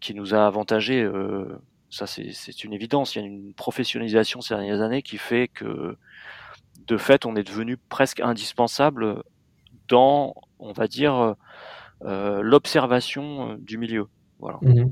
qui 0.00 0.14
nous 0.14 0.34
a 0.34 0.44
avantagé. 0.46 1.08
ça, 1.88 2.06
c'est 2.08 2.64
une 2.64 2.72
évidence. 2.72 3.14
Il 3.14 3.20
y 3.20 3.22
a 3.22 3.26
une 3.26 3.54
professionnalisation 3.54 4.40
ces 4.40 4.54
dernières 4.54 4.80
années 4.80 5.02
qui 5.02 5.16
fait 5.16 5.46
que, 5.46 5.96
de 6.88 6.96
fait, 6.96 7.24
on 7.24 7.36
est 7.36 7.44
devenu 7.44 7.76
presque 7.76 8.18
indispensable 8.18 9.22
dans, 9.86 10.34
on 10.58 10.72
va 10.72 10.88
dire, 10.88 11.36
l'observation 12.02 13.54
du 13.60 13.78
milieu. 13.78 14.08
Voilà. 14.40 14.58
Mmh 14.62 14.90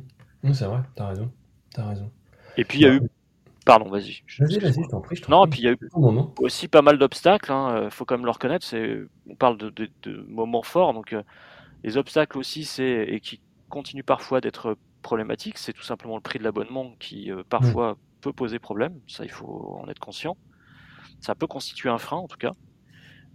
c'est 0.53 0.67
vrai, 0.67 0.81
t'as 0.95 1.09
raison. 1.09 1.31
As 1.77 1.89
raison. 1.89 2.11
Et 2.57 2.65
puis 2.65 2.81
il 2.81 2.83
y 2.83 2.87
a 2.87 2.95
eu 2.95 3.03
Pardon, 3.65 3.89
vas-y. 3.89 4.23
Vas-y, 4.39 4.59
vas-y, 4.59 4.83
je 4.83 4.89
t'en 4.89 5.01
prie. 5.01 5.21
non, 5.29 5.47
puis 5.47 5.61
il 5.61 5.65
y 5.65 5.69
a 5.69 5.73
eu 5.73 5.79
aussi 6.39 6.69
pas 6.69 6.83
mal 6.83 6.99
d'obstacles. 6.99 7.51
Il 7.51 7.53
hein, 7.53 7.77
euh, 7.77 7.91
faut 7.91 8.05
quand 8.05 8.17
même 8.17 8.25
le 8.25 8.31
reconnaître. 8.31 8.67
C'est, 8.67 9.01
on 9.29 9.37
parle 9.37 9.57
de, 9.57 9.71
de, 9.71 10.27
moments 10.29 10.63
forts, 10.63 10.95
donc 10.95 11.13
euh, 11.13 11.23
les 11.85 11.97
obstacles 11.97 12.39
aussi, 12.39 12.65
c'est 12.65 13.05
et 13.09 13.21
qui 13.21 13.41
continuent 13.69 14.05
parfois 14.05 14.41
d'être 14.41 14.77
problématiques. 15.03 15.59
C'est 15.59 15.73
tout 15.73 15.83
simplement 15.83 16.17
le 16.17 16.23
prix 16.23 16.39
de 16.39 16.45
l'abonnement 16.45 16.95
qui 16.99 17.31
euh, 17.31 17.43
parfois 17.49 17.97
peut 18.21 18.33
poser 18.33 18.59
problème. 18.59 18.99
Ça, 19.07 19.25
il 19.25 19.31
faut 19.31 19.79
en 19.81 19.89
être 19.89 20.01
conscient. 20.01 20.37
Ça 21.21 21.35
peut 21.35 21.47
constituer 21.47 21.89
un 21.89 21.99
frein, 21.99 22.17
en 22.17 22.27
tout 22.27 22.39
cas. 22.39 22.53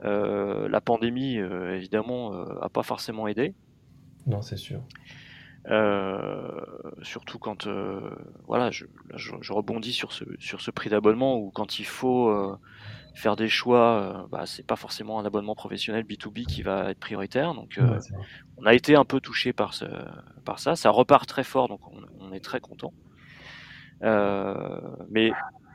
la 0.02 0.82
pandémie, 0.82 1.36
évidemment, 1.36 2.34
a 2.62 2.70
pas 2.70 2.84
forcément 2.84 3.28
aidé. 3.28 3.54
Non, 4.26 4.42
c'est 4.42 4.58
sûr. 4.58 4.82
Euh, 5.70 6.62
surtout 7.02 7.40
quand 7.40 7.68
euh, 7.68 8.00
voilà, 8.46 8.72
je, 8.72 8.86
je, 9.16 9.52
rebondis 9.52 9.92
sur 9.92 10.14
ce 10.14 10.24
sur 10.40 10.62
ce 10.62 10.72
prix 10.72 10.90
d'abonnement 10.90 11.38
ou 11.38 11.52
quand 11.52 11.80
il 11.80 11.86
faut 11.86 12.30
euh, 12.30 12.58
faire 13.16 13.36
des 13.36 13.50
choix, 13.50 14.28
bah, 14.32 14.46
c'est 14.46 14.66
pas 14.66 14.78
forcément 14.78 15.20
un 15.20 15.26
abonnement 15.26 15.56
professionnel 15.56 16.06
B2B 16.06 16.46
qui 16.46 16.62
va 16.62 16.92
être 16.92 17.00
prioritaire. 17.00 17.54
Donc 17.54 17.80
on 18.58 18.66
a 18.66 18.74
été 18.74 18.96
un 18.96 19.04
peu 19.04 19.20
touché 19.20 19.52
par 19.52 19.74
ce 19.74 19.86
par 20.46 20.60
ça. 20.60 20.78
Ça 20.78 20.90
repart 20.90 21.28
très 21.28 21.44
fort, 21.44 21.68
donc 21.68 21.82
on, 22.20 22.32
est 22.32 22.40
très 22.44 22.62
content. 22.62 22.94
mais 24.02 25.32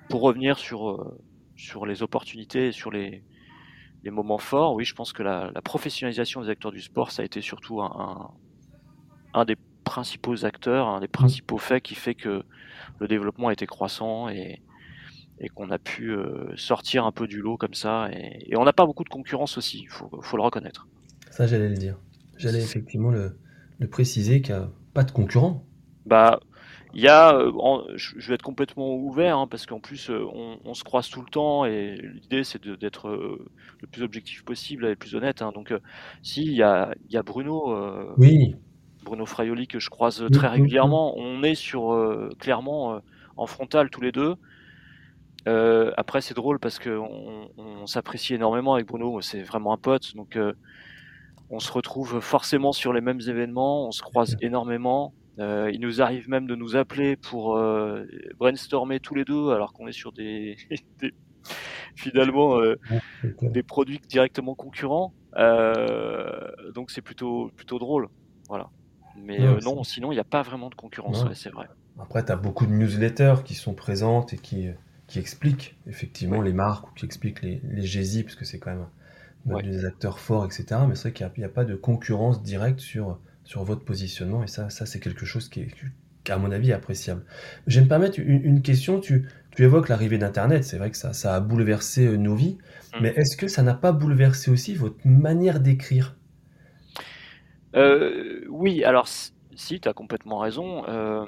pour 0.09 0.23
revenir 0.23 0.59
sur 0.59 1.13
sur 1.55 1.85
les 1.85 2.03
opportunités, 2.03 2.73
sur 2.73 2.91
les 2.91 3.25
les 4.05 4.11
moments 4.11 4.39
forts, 4.39 4.75
oui, 4.75 4.85
je 4.85 4.95
pense 4.95 5.13
que 5.13 5.23
la, 5.23 5.51
la 5.55 5.63
professionnalisation 5.63 6.41
des 6.41 6.49
acteurs 6.49 6.73
du 6.73 6.81
sport, 6.81 7.13
ça 7.13 7.23
a 7.23 7.25
été 7.25 7.41
surtout 7.41 7.83
un, 7.83 8.31
un, 9.35 9.41
un 9.41 9.45
des 9.45 9.57
principaux 9.83 10.45
acteurs, 10.45 10.89
un 10.89 11.01
des 11.01 11.09
principaux 11.09 11.59
faits 11.59 11.83
qui 11.83 11.95
fait 11.95 12.15
que 12.15 12.43
le 13.01 13.09
développement 13.09 13.49
a 13.49 13.53
été 13.53 13.67
croissant 13.67 14.29
et, 14.29 14.61
et 15.43 15.49
qu'on 15.49 15.71
a 15.71 15.79
pu 15.79 16.13
euh, 16.13 16.57
sortir 16.57 17.05
un 17.05 17.13
peu 17.13 17.27
du 17.27 17.41
lot 17.41 17.57
comme 17.57 17.75
ça. 17.75 18.09
Et, 18.13 18.57
on 18.57 18.65
n'a 18.65 18.73
pas 18.73 18.87
beaucoup 18.87 19.05
de 19.05 19.09
concurrence 19.09 19.59
aussi, 19.59 19.81
il 19.83 19.89
faut, 19.89 20.09
faut, 20.23 20.37
le 20.37 20.43
reconnaître. 20.43 20.87
Ça, 21.31 21.47
j'allais 21.47 21.69
le 21.69 21.77
dire. 21.77 21.97
J'allais 22.37 22.63
effectivement 22.63 23.11
le, 23.11 23.37
le 23.79 23.89
préciser 23.89 24.41
qu'il 24.41 24.55
n'y 24.55 24.61
a 24.61 24.71
pas 24.95 25.05
de 25.05 25.11
concurrent. 25.11 25.67
Bah, 26.07 26.41
il 26.95 27.01
y 27.01 27.09
a, 27.09 27.35
euh, 27.35 27.53
je 27.97 28.29
vais 28.29 28.35
être 28.35 28.43
complètement 28.43 28.95
ouvert 28.95 29.39
hein, 29.39 29.47
parce 29.47 29.67
qu'en 29.67 29.81
plus 29.81 30.11
euh, 30.11 30.25
on, 30.65 30.75
se 30.75 30.85
croise 30.85 31.09
tout 31.09 31.21
le 31.21 31.29
temps 31.29 31.65
et 31.65 31.97
l'idée 31.97 32.45
c'est 32.45 32.63
d'être 32.67 33.09
le 33.09 33.87
plus 33.87 34.03
objectif 34.03 34.45
possible 34.45 34.85
et 34.85 34.91
le 34.91 34.97
plus 34.97 35.15
honnête. 35.15 35.41
Hein. 35.41 35.53
donc 35.55 35.73
si 36.23 36.43
il 36.43 36.53
y 36.53 36.63
a, 36.63 36.95
y 37.09 37.17
a 37.17 37.23
Bruno, 37.23 37.75
oui. 38.19 38.57
Bruno 39.03 39.27
Fraioli 39.27 39.67
que 39.67 39.79
je 39.79 39.91
croise 39.91 40.25
très 40.33 40.49
régulièrement. 40.49 41.17
On 41.17 41.43
est 41.43 41.55
sur 41.55 41.93
euh, 41.93 42.31
clairement 42.39 42.95
euh, 42.95 42.99
en 43.37 43.47
frontal 43.47 43.91
tous 43.91 44.01
les 44.01 44.13
deux. 44.13 44.37
Euh, 45.49 45.93
après 45.97 46.21
c'est 46.21 46.35
drôle 46.35 46.61
parce 46.61 46.79
que 46.79 46.91
on, 46.91 47.87
s'apprécie 47.87 48.35
énormément 48.35 48.75
avec 48.75 48.87
Bruno. 48.87 49.21
C'est 49.21 49.43
vraiment 49.43 49.73
un 49.73 49.77
pote, 49.77 50.15
donc 50.15 50.39
on 51.51 51.59
se 51.59 51.73
retrouve 51.73 52.21
forcément 52.21 52.73
sur 52.73 52.93
les 52.93 53.01
mêmes 53.01 53.21
événements. 53.21 53.89
On 53.89 53.91
se 53.91 54.03
croise 54.03 54.37
énormément. 54.41 55.15
il 55.39 55.79
nous 55.81 56.01
arrive 56.01 56.29
même 56.29 56.47
de 56.47 56.55
nous 56.55 56.77
appeler 56.77 57.17
pour 57.17 57.61
brainstormer 58.39 59.01
tous 59.01 59.17
les 59.17 59.25
deux 59.25 59.51
alors 59.51 59.73
qu'on 59.73 59.89
est 59.89 59.93
sur 59.93 60.13
des, 60.13 60.57
finalement 61.97 62.61
des 63.43 63.63
produits 63.65 64.01
directement 64.09 64.55
concurrents. 64.55 65.13
donc 66.73 66.93
c'est 66.93 67.03
plutôt 67.03 67.51
plutôt 67.57 67.81
drôle. 67.81 68.09
Voilà. 68.49 68.71
Mais 69.17 69.41
euh, 69.41 69.59
non, 69.61 69.83
sinon, 69.85 70.13
il 70.13 70.17
n'y 70.17 70.21
a 70.21 70.25
pas 70.25 70.43
vraiment 70.43 70.71
de 70.71 70.75
concurrence, 70.75 71.25
c'est 71.35 71.51
vrai. 71.51 71.67
Après, 72.01 72.25
tu 72.25 72.33
as 72.33 72.37
beaucoup 72.37 72.67
de 72.67 72.73
newsletters 72.73 73.43
qui 73.45 73.55
sont 73.55 73.75
présentes 73.75 74.33
et 74.33 74.39
qui, 74.39 74.69
qui 75.07 75.19
expliquent 75.19 75.77
effectivement 75.87 76.41
les 76.41 76.53
marques 76.53 76.89
ou 76.91 76.95
qui 76.95 77.05
expliquent 77.05 77.43
les, 77.43 77.61
les 77.65 77.83
GESI, 77.83 78.23
parce 78.23 78.35
que 78.35 78.45
c'est 78.45 78.59
quand 78.59 78.71
même 78.71 78.87
des 79.63 79.85
acteurs 79.85 80.19
forts, 80.19 80.47
etc. 80.47 80.81
Mais 80.89 80.95
c'est 80.95 81.09
vrai 81.09 81.13
qu'il 81.13 81.31
n'y 81.39 81.45
a, 81.45 81.49
pas 81.49 81.65
de 81.65 81.75
concurrence 81.75 82.43
directe 82.43 82.81
sur, 82.81 83.19
sur 83.45 83.65
votre 83.65 83.85
positionnement, 83.85 84.43
et 84.43 84.47
ça, 84.47 84.71
ça 84.71 84.87
c'est 84.87 85.01
quelque 85.01 85.27
chose 85.27 85.49
qui 85.49 85.61
est, 85.61 86.31
à 86.31 86.39
mon 86.39 86.51
avis, 86.53 86.73
appréciable. 86.73 87.25
Je 87.67 87.79
vais 87.79 87.85
me 87.85 87.89
permettre 87.89 88.21
une, 88.21 88.63
question. 88.63 89.01
Tu, 89.01 89.29
tu 89.51 89.65
évoques 89.65 89.89
l'arrivée 89.89 90.19
d'Internet. 90.19 90.65
C'est 90.65 90.79
vrai 90.79 90.91
que 90.91 90.97
ça, 90.97 91.13
ça 91.13 91.35
a 91.35 91.41
bouleversé 91.41 92.07
euh, 92.07 92.17
nos 92.17 92.35
vies. 92.35 92.59
Mmh. 92.95 92.99
Mais 93.03 93.09
est-ce 93.17 93.37
que 93.37 93.49
ça 93.49 93.63
n'a 93.63 93.75
pas 93.75 93.93
bouleversé 93.93 94.51
aussi 94.51 94.75
votre 94.75 94.97
manière 95.05 95.61
d'écrire? 95.61 96.17
Euh, 97.75 98.45
oui, 98.49 98.85
alors 98.85 99.07
si, 99.09 99.81
tu 99.81 99.89
as 99.89 99.93
complètement 99.93 100.39
raison. 100.39 100.87
Euh, 100.89 101.25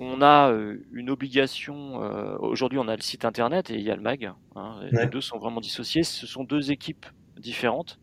on 0.00 0.22
a 0.22 0.52
euh, 0.52 0.78
une 0.92 1.10
obligation. 1.10 2.02
Euh, 2.02 2.36
aujourd'hui, 2.38 2.78
on 2.78 2.88
a 2.88 2.96
le 2.96 3.02
site 3.02 3.24
internet 3.24 3.70
et 3.70 3.74
il 3.74 3.82
y 3.82 3.90
a 3.90 3.96
le 3.96 4.02
mag. 4.02 4.32
Hein, 4.54 4.80
Les 4.92 5.06
deux 5.06 5.20
sont 5.20 5.38
vraiment 5.38 5.60
dissociés. 5.60 6.02
Ce 6.02 6.26
sont 6.26 6.44
deux 6.44 6.70
équipes 6.70 7.06
différentes. 7.36 7.98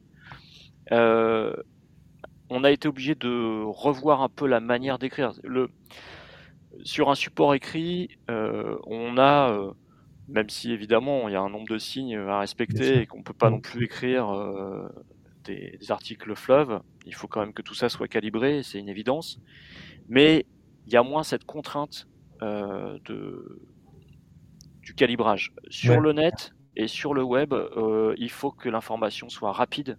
On 2.48 2.64
a 2.64 2.70
été 2.70 2.88
obligé 2.88 3.16
de 3.16 3.64
revoir 3.66 4.22
un 4.22 4.30
peu 4.30 4.46
la 4.46 4.60
manière 4.60 5.00
d'écrire. 5.00 5.32
Le, 5.44 5.70
sur 6.84 7.10
un 7.10 7.16
support 7.16 7.56
écrit, 7.56 8.10
on 8.28 9.18
a, 9.18 9.74
même 10.28 10.50
si 10.50 10.72
évidemment 10.72 11.28
il 11.28 11.32
y 11.32 11.36
a 11.36 11.42
un 11.42 11.50
nombre 11.50 11.68
de 11.68 11.80
signes 11.80 12.16
à 12.16 12.40
respecter 12.40 13.02
et 13.02 13.06
qu'on 13.08 13.24
peut 13.24 13.34
pas 13.34 13.50
non 13.50 13.62
plus 13.62 13.86
écrire 13.86 14.32
des, 15.44 15.80
articles 15.90 16.36
fleuves. 16.36 16.82
Il 17.06 17.14
faut 17.14 17.28
quand 17.28 17.40
même 17.40 17.54
que 17.54 17.62
tout 17.62 17.76
ça 17.76 17.90
soit 17.90 18.08
calibré, 18.08 18.64
c'est 18.64 18.80
une 18.80 18.90
évidence. 18.90 19.40
Mais 20.08 20.46
il 20.88 20.94
y 20.94 20.98
a 20.98 21.04
moins 21.04 21.24
cette 21.24 21.46
contrainte 21.46 22.08
euh, 22.42 23.00
de, 23.06 23.62
du 24.82 24.94
calibrage. 24.94 25.54
Sur 25.70 26.00
le 26.00 26.14
net 26.14 26.54
et 26.76 26.88
sur 26.88 27.14
le 27.14 27.24
web, 27.24 27.54
euh, 27.54 28.14
il 28.18 28.30
faut 28.30 28.52
que 28.52 28.70
l'information 28.70 29.30
soit 29.30 29.52
rapide. 29.52 29.98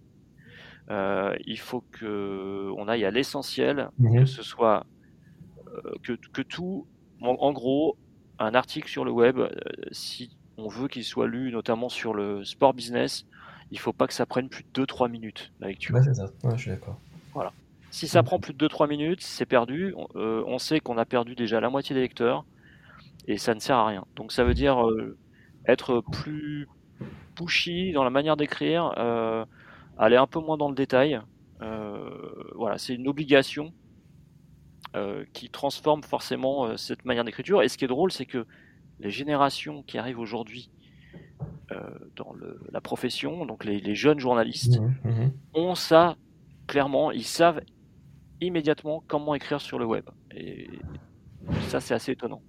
Euh, 0.89 1.35
il 1.45 1.59
faut 1.59 1.81
que 1.91 2.71
on 2.77 2.87
aille 2.87 3.03
à 3.03 3.11
l'essentiel, 3.11 3.89
mhm. 3.99 4.19
que 4.19 4.25
ce 4.25 4.43
soit 4.43 4.85
que, 6.03 6.13
que, 6.13 6.41
tout, 6.41 6.87
en, 7.21 7.51
gros, 7.51 7.97
un 8.39 8.55
article 8.55 8.89
sur 8.89 9.05
le 9.05 9.11
web, 9.11 9.39
si 9.91 10.35
on 10.57 10.67
veut 10.67 10.87
qu'il 10.87 11.03
soit 11.03 11.27
lu, 11.27 11.51
notamment 11.51 11.87
sur 11.87 12.15
le 12.15 12.43
sport 12.43 12.73
business, 12.73 13.27
il 13.71 13.79
faut 13.79 13.93
pas 13.93 14.07
que 14.07 14.13
ça 14.13 14.25
prenne 14.25 14.49
plus 14.49 14.63
de 14.73 14.85
2-3 14.85 15.09
minutes 15.09 15.51
la 15.59 15.67
lecture. 15.67 15.95
Ouais, 15.95 16.03
c'est 16.03 16.13
ça, 16.13 16.31
je 16.55 16.57
suis 16.57 16.71
d'accord. 16.71 16.99
Voilà. 17.33 17.51
Si 17.91 18.07
ça 18.07 18.23
prend 18.23 18.39
plus 18.39 18.53
de 18.53 18.67
2-3 18.67 18.89
minutes, 18.89 19.21
c'est 19.21 19.45
perdu. 19.45 19.95
Euh, 20.15 20.43
on 20.45 20.59
sait 20.59 20.79
qu'on 20.79 20.97
a 20.97 21.05
perdu 21.05 21.35
déjà 21.35 21.59
la 21.59 21.69
moitié 21.69 21.95
des 21.95 22.01
lecteurs 22.01 22.45
et 23.27 23.37
ça 23.37 23.53
ne 23.53 23.59
sert 23.59 23.77
à 23.77 23.87
rien. 23.87 24.05
Donc 24.15 24.31
ça 24.31 24.43
veut 24.43 24.53
dire 24.53 24.85
euh, 24.87 25.17
être 25.67 26.01
plus 26.11 26.67
pushy 27.35 27.91
dans 27.93 28.03
la 28.03 28.09
manière 28.09 28.37
d'écrire, 28.37 28.93
euh, 28.97 29.45
aller 29.97 30.15
un 30.15 30.27
peu 30.27 30.39
moins 30.39 30.57
dans 30.57 30.69
le 30.69 30.75
détail. 30.75 31.19
voilà, 32.55 32.77
c'est 32.77 32.95
une 32.95 33.07
obligation 33.07 33.73
qui 35.31 35.51
transforme 35.51 36.01
forcément 36.01 36.75
cette 36.75 37.05
manière 37.05 37.23
d'écriture. 37.23 37.61
Et 37.61 37.67
ce 37.67 37.77
qui 37.77 37.85
est 37.85 37.87
drôle, 37.87 38.11
c'est 38.11 38.25
que 38.25 38.47
les 38.99 39.11
générations 39.11 39.83
qui 39.83 39.99
arrivent 39.99 40.19
aujourd'hui 40.19 40.71
dans 42.15 42.33
le, 42.33 42.59
la 42.71 42.81
profession, 42.81 43.45
donc 43.45 43.65
les, 43.65 43.79
les 43.79 43.95
jeunes 43.95 44.19
journalistes, 44.19 44.79
Mhm, 44.79 44.95
mhm. 45.03 45.31
ont 45.53 45.75
ça 45.75 46.15
clairement, 46.67 47.11
ils 47.11 47.23
savent 47.23 47.61
immédiatement 48.41 49.03
comment 49.07 49.33
écrire 49.33 49.61
sur 49.61 49.79
le 49.79 49.85
web. 49.85 50.05
Et 50.35 50.69
ça, 51.69 51.79
c'est 51.79 51.93
assez 51.93 52.11
étonnant. 52.11 52.41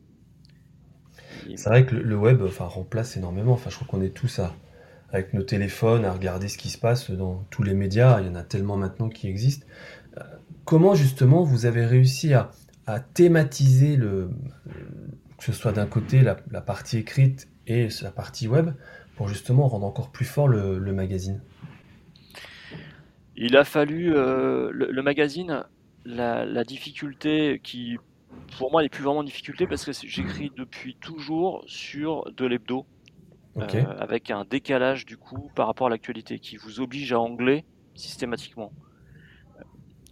C'est 1.54 1.68
vrai 1.68 1.86
que 1.86 1.94
le, 1.94 2.16
web 2.16 2.42
enfin, 2.42 2.66
remplace 2.66 3.16
énormément. 3.16 3.52
Enfin, 3.52 3.70
je 3.70 3.76
crois 3.76 3.86
qu'on 3.88 4.02
est 4.02 4.10
tous 4.10 4.38
à, 4.40 4.54
avec 5.10 5.32
nos 5.32 5.42
téléphones 5.42 6.04
à 6.04 6.12
regarder 6.12 6.48
ce 6.48 6.58
qui 6.58 6.68
se 6.68 6.78
passe 6.78 7.10
dans 7.10 7.44
tous 7.50 7.62
les 7.62 7.74
médias. 7.74 8.20
Il 8.20 8.26
y 8.26 8.30
en 8.30 8.34
a 8.34 8.42
tellement 8.42 8.76
maintenant 8.76 9.08
qui 9.08 9.28
existent. 9.28 9.66
Euh, 10.18 10.22
comment 10.64 10.94
justement 10.94 11.44
vous 11.44 11.64
avez 11.64 11.86
réussi 11.86 12.34
à, 12.34 12.50
à 12.86 13.00
thématiser 13.00 13.96
le, 13.96 14.30
que 15.38 15.44
ce 15.44 15.52
soit 15.52 15.72
d'un 15.72 15.86
côté 15.86 16.22
la, 16.22 16.36
la 16.50 16.60
partie 16.60 16.98
écrite 16.98 17.48
et 17.66 17.88
la 18.02 18.10
partie 18.10 18.48
web 18.48 18.70
pour 19.18 19.28
justement 19.28 19.66
rendre 19.66 19.84
encore 19.84 20.12
plus 20.12 20.24
fort 20.24 20.46
le, 20.46 20.78
le 20.78 20.92
magazine 20.92 21.40
Il 23.36 23.56
a 23.56 23.64
fallu 23.64 24.14
euh, 24.14 24.70
le, 24.72 24.90
le 24.90 25.02
magazine, 25.02 25.64
la, 26.04 26.44
la 26.44 26.64
difficulté 26.64 27.60
qui, 27.62 27.96
pour 28.56 28.70
moi, 28.70 28.82
n'est 28.82 28.88
plus 28.88 29.04
vraiment 29.04 29.22
une 29.22 29.26
difficulté 29.26 29.66
parce 29.66 29.84
que 29.84 29.92
j'écris 29.92 30.50
depuis 30.50 30.96
toujours 30.96 31.62
sur 31.66 32.30
de 32.32 32.46
l'hebdo, 32.46 32.88
euh, 33.62 33.94
avec 33.98 34.30
un 34.30 34.44
décalage 34.44 35.06
du 35.06 35.18
coup 35.18 35.50
par 35.54 35.66
rapport 35.68 35.88
à 35.88 35.90
l'actualité 35.90 36.40
qui 36.40 36.56
vous 36.56 36.80
oblige 36.80 37.12
à 37.12 37.20
angler 37.20 37.66
systématiquement. 37.94 38.74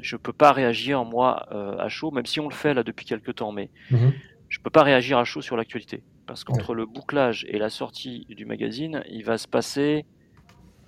Je 0.01 0.17
peux 0.17 0.33
pas 0.33 0.53
réagir 0.53 1.05
moi 1.05 1.47
euh, 1.53 1.77
à 1.79 1.89
chaud, 1.89 2.11
même 2.11 2.27
si 2.27 2.41
on 2.41 2.49
le 2.49 2.55
fait 2.55 2.75
là 2.75 2.83
depuis 2.83 3.07
quelques 3.07 3.35
temps, 3.37 3.53
mais 3.53 3.71
Mhm. 3.91 4.13
je 4.49 4.59
peux 4.61 4.71
pas 4.71 4.85
réagir 4.85 5.19
à 5.19 5.25
chaud 5.25 5.43
sur 5.43 5.57
l'actualité 5.57 6.05
parce 6.27 6.45
qu'entre 6.45 6.75
le 6.75 6.87
bouclage 6.87 7.47
et 7.49 7.59
la 7.59 7.71
sortie 7.71 8.27
du 8.29 8.45
magazine, 8.45 9.03
il 9.09 9.25
va 9.25 9.39
se 9.39 9.49
passer 9.49 10.05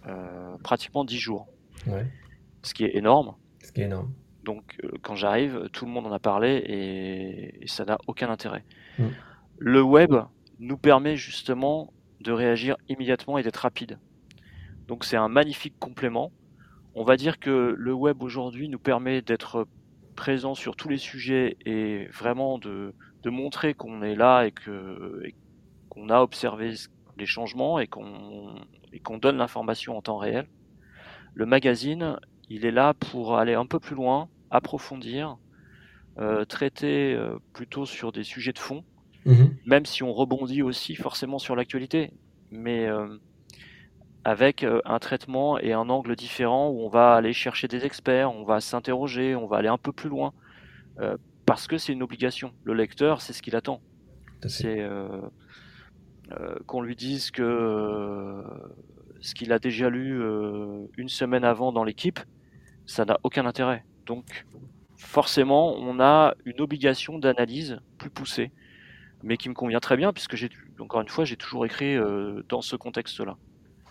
euh, 0.07 0.57
pratiquement 0.63 1.05
10 1.05 1.19
jours, 1.19 1.47
Ouais. 1.87 2.07
ce 2.63 2.75
qui 2.75 2.85
est 2.85 2.97
énorme. 2.97 3.35
Ce 3.63 3.73
qui 3.73 3.83
est 3.83 3.85
énorme. 3.85 4.13
Donc 4.45 4.77
euh, 4.85 4.91
quand 5.03 5.15
j'arrive, 5.15 5.69
tout 5.73 5.85
le 5.85 5.91
monde 5.91 6.07
en 6.07 6.13
a 6.13 6.19
parlé 6.19 6.57
et, 6.57 7.63
et 7.65 7.67
ça 7.67 7.85
n'a 7.85 7.99
aucun 8.07 8.31
intérêt. 8.31 8.65
Mm. 8.99 9.07
Le 9.59 9.83
web 9.83 10.15
nous 10.59 10.77
permet 10.79 11.17
justement 11.17 11.93
de 12.21 12.33
réagir 12.33 12.77
immédiatement 12.89 13.39
et 13.39 13.43
d'être 13.43 13.59
rapide. 13.59 13.99
Donc 14.89 15.05
c'est 15.05 15.17
un 15.17 15.29
magnifique 15.29 15.79
complément. 15.79 16.33
On 16.95 17.05
va 17.05 17.17
dire 17.17 17.39
que 17.39 17.75
le 17.77 17.93
web 17.93 18.23
aujourd'hui 18.23 18.69
nous 18.69 18.79
permet 18.79 19.23
d'être 19.23 19.67
présent 20.17 20.55
sur 20.55 20.75
tous 20.75 20.89
les 20.89 20.97
sujets 20.97 21.57
et 21.65 22.07
vraiment 22.07 22.59
de, 22.59 22.93
de 23.23 23.31
montrer 23.31 23.75
qu'on 23.75 24.03
est 24.03 24.15
là 24.15 24.45
et 24.45 24.53
que 24.53 25.23
et 25.25 25.35
qu'on 25.89 26.09
a 26.11 26.21
observé 26.21 26.75
les 27.17 27.27
changements 27.27 27.79
et 27.79 27.87
qu'on 27.87 28.55
et 28.93 29.01
qu'on 29.01 29.19
donne 29.19 29.37
l'information 29.39 29.97
en 29.97 30.03
temps 30.03 30.19
réel. 30.19 30.47
Le 31.35 31.47
magazine, 31.47 32.19
il 32.49 32.65
est 32.67 32.71
là 32.71 32.95
pour 32.95 33.37
aller 33.39 33.55
un 33.55 33.67
peu 33.67 33.79
plus 33.81 33.95
loin, 33.97 34.29
approfondir, 34.51 35.37
euh, 36.19 36.45
traiter 36.45 37.15
euh, 37.15 37.39
plutôt 37.53 37.87
sur 37.87 38.13
des 38.13 38.25
sujets 38.25 38.53
de 38.53 38.59
fond, 38.59 38.85
Mhm. 39.25 39.57
même 39.67 39.87
si 39.87 40.03
on 40.03 40.13
rebondit 40.13 40.63
aussi 40.63 40.95
forcément 40.95 41.39
sur 41.39 41.55
l'actualité, 41.57 42.13
mais 42.51 42.87
euh, 42.87 43.19
avec 44.25 44.63
euh, 44.65 44.81
un 44.85 44.99
traitement 44.99 45.59
et 45.59 45.73
un 45.73 45.89
angle 45.89 46.17
différent 46.17 46.69
où 46.71 46.81
on 46.83 46.89
va 46.89 47.15
aller 47.15 47.33
chercher 47.33 47.69
des 47.69 47.85
experts, 47.85 48.33
on 48.35 48.45
va 48.45 48.61
s'interroger, 48.61 49.35
on 49.35 49.47
va 49.47 49.59
aller 49.59 49.69
un 49.69 49.79
peu 49.79 49.93
plus 49.93 50.09
loin, 50.09 50.33
euh, 51.01 51.17
parce 51.49 51.67
que 51.67 51.79
c'est 51.79 51.93
une 51.93 52.03
obligation. 52.03 52.53
Le 52.65 52.75
lecteur, 52.75 53.23
c'est 53.23 53.33
ce 53.33 53.43
qu'il 53.43 53.57
attend. 53.57 53.81
C'est 54.47 54.81
euh, 54.81 55.09
euh, 56.33 56.55
qu'on 56.67 56.83
lui 56.83 56.95
dise 56.95 57.31
que 57.31 57.43
euh, 57.43 58.43
ce 59.21 59.35
qu'il 59.35 59.53
a 59.53 59.59
déjà 59.59 59.89
lu 59.89 60.23
une 60.97 61.09
semaine 61.09 61.45
avant 61.45 61.73
dans 61.73 61.85
l'équipe, 61.85 62.21
ça 62.87 63.05
n'a 63.05 63.19
aucun 63.23 63.47
intérêt. 63.47 63.85
Donc 64.07 64.47
forcément, 64.97 65.75
on 65.77 66.01
a 66.01 66.35
une 66.45 66.61
obligation 66.61 67.19
d'analyse 67.19 67.81
plus 67.97 68.11
poussée, 68.11 68.53
mais 69.23 69.37
qui 69.37 69.49
me 69.49 69.55
convient 69.55 69.81
très 69.81 69.97
bien 69.97 70.13
puisque 70.13 70.37
j'ai 70.37 70.51
encore 70.79 71.01
une 71.01 71.09
fois, 71.09 71.25
j'ai 71.25 71.37
toujours 71.37 71.65
écrit 71.65 71.97
dans 72.49 72.61
ce 72.61 72.77
contexte-là. 72.77 73.37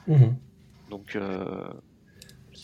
Mhm. 0.08 0.38
Donc 0.89 1.17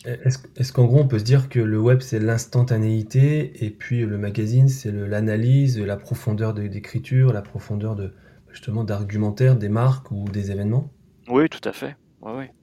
Est-ce 0.06 0.38
est-ce 0.56 0.72
qu'en 0.72 0.86
gros 0.86 1.00
on 1.00 1.08
peut 1.08 1.18
se 1.18 1.24
dire 1.24 1.50
que 1.50 1.58
le 1.60 1.78
web 1.78 2.00
c'est 2.00 2.18
l'instantanéité 2.18 3.66
et 3.66 3.70
puis 3.70 4.06
le 4.06 4.16
magazine 4.16 4.66
c'est 4.68 4.90
le- 4.90 5.06
l'analyse, 5.06 5.78
la 5.78 5.98
profondeur 5.98 6.54
de- 6.54 6.66
d'écriture, 6.68 7.34
la 7.34 7.42
profondeur 7.42 7.94
de 7.94 8.14
justement 8.50 8.84
d'argumentaire 8.84 9.56
des 9.58 9.68
marques 9.68 10.10
ou 10.10 10.24
des 10.30 10.50
événements? 10.50 10.90
oui, 11.28 11.48
tout 11.48 11.60
à 11.68 11.72
fait. 11.72 11.96
Ouais, 12.20 12.32
ouais. 12.34 12.54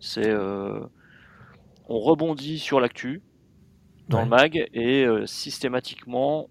C'est 0.00 0.28
euh, 0.28 0.80
on 1.84 1.98
rebondit 2.00 2.58
sur 2.58 2.80
l'actu 2.80 3.22
dans 4.08 4.20
Ouais. 4.20 4.24
le 4.24 4.28
mag 4.28 4.68
et 4.72 5.04
euh, 5.06 5.26
systématiquement 5.26 6.50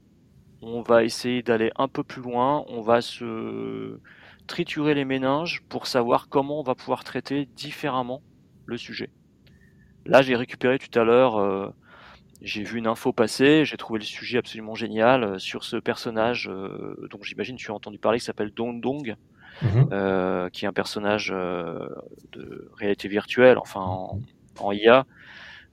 on 0.62 0.82
va 0.82 1.04
essayer 1.06 1.44
d'aller 1.44 1.72
un 1.78 1.88
peu 1.90 2.04
plus 2.04 2.22
loin, 2.24 2.66
on 2.70 2.82
va 2.82 3.02
se 3.02 4.00
triturer 4.48 4.94
les 4.96 5.06
méninges 5.06 5.62
pour 5.70 5.88
savoir 5.88 6.30
comment 6.30 6.60
on 6.62 6.64
va 6.64 6.76
pouvoir 6.76 7.04
traiter 7.04 7.46
différemment 7.48 8.24
le 8.66 8.78
sujet. 8.78 9.12
Là, 10.06 10.22
j'ai 10.22 10.36
récupéré 10.36 10.80
tout 10.80 10.98
à 11.00 11.04
l'heure, 11.04 11.38
euh, 11.38 11.70
j'ai 12.42 12.64
vu 12.64 12.80
une 12.80 12.88
info 12.88 13.14
passer, 13.14 13.66
j'ai 13.66 13.78
trouvé 13.78 14.00
le 14.00 14.06
sujet 14.06 14.38
absolument 14.38 14.76
génial 14.76 15.24
euh, 15.24 15.40
sur 15.40 15.64
ce 15.64 15.78
personnage 15.78 16.50
euh, 16.50 16.96
dont 17.12 17.22
j'imagine 17.22 17.58
tu 17.58 17.72
as 17.72 17.74
entendu 17.74 18.00
parler, 18.00 18.20
qui 18.20 18.26
s'appelle 18.26 18.52
Dong 18.52 18.82
Dong, 18.82 19.16
Mhm. 19.62 20.50
qui 20.54 20.64
est 20.64 20.68
un 20.70 20.74
personnage 20.74 21.30
de 21.30 22.72
réalité 22.78 23.10
virtuelle, 23.10 23.58
enfin 23.58 23.82
en, 23.82 24.20
en 24.60 24.72
IA, 24.72 25.06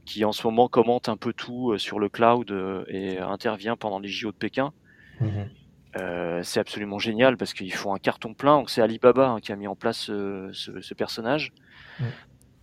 qui 0.05 0.25
en 0.25 0.33
ce 0.33 0.45
moment 0.45 0.67
commente 0.69 1.09
un 1.09 1.17
peu 1.17 1.33
tout 1.33 1.79
sur 1.79 2.01
le 2.01 2.09
cloud 2.09 2.51
et 2.89 3.19
intervient 3.19 3.77
pendant 3.77 4.01
les 4.01 4.09
JO 4.09 4.33
de 4.33 4.37
Pékin. 4.37 4.73
Mhm. 5.21 5.51
Euh, 5.99 6.41
c'est 6.43 6.61
absolument 6.61 6.99
génial 6.99 7.37
parce 7.37 7.55
qu'ils 7.55 7.73
font 7.73 7.95
un 7.95 7.99
carton 7.99 8.35
plein. 8.35 8.59
Donc 8.59 8.71
c'est 8.71 8.83
Alibaba 8.83 9.29
hein, 9.29 9.41
qui 9.41 9.53
a 9.53 9.57
mis 9.57 9.69
en 9.69 9.77
place 9.77 9.99
ce, 9.99 10.51
ce 10.53 10.95
personnage. 10.95 11.53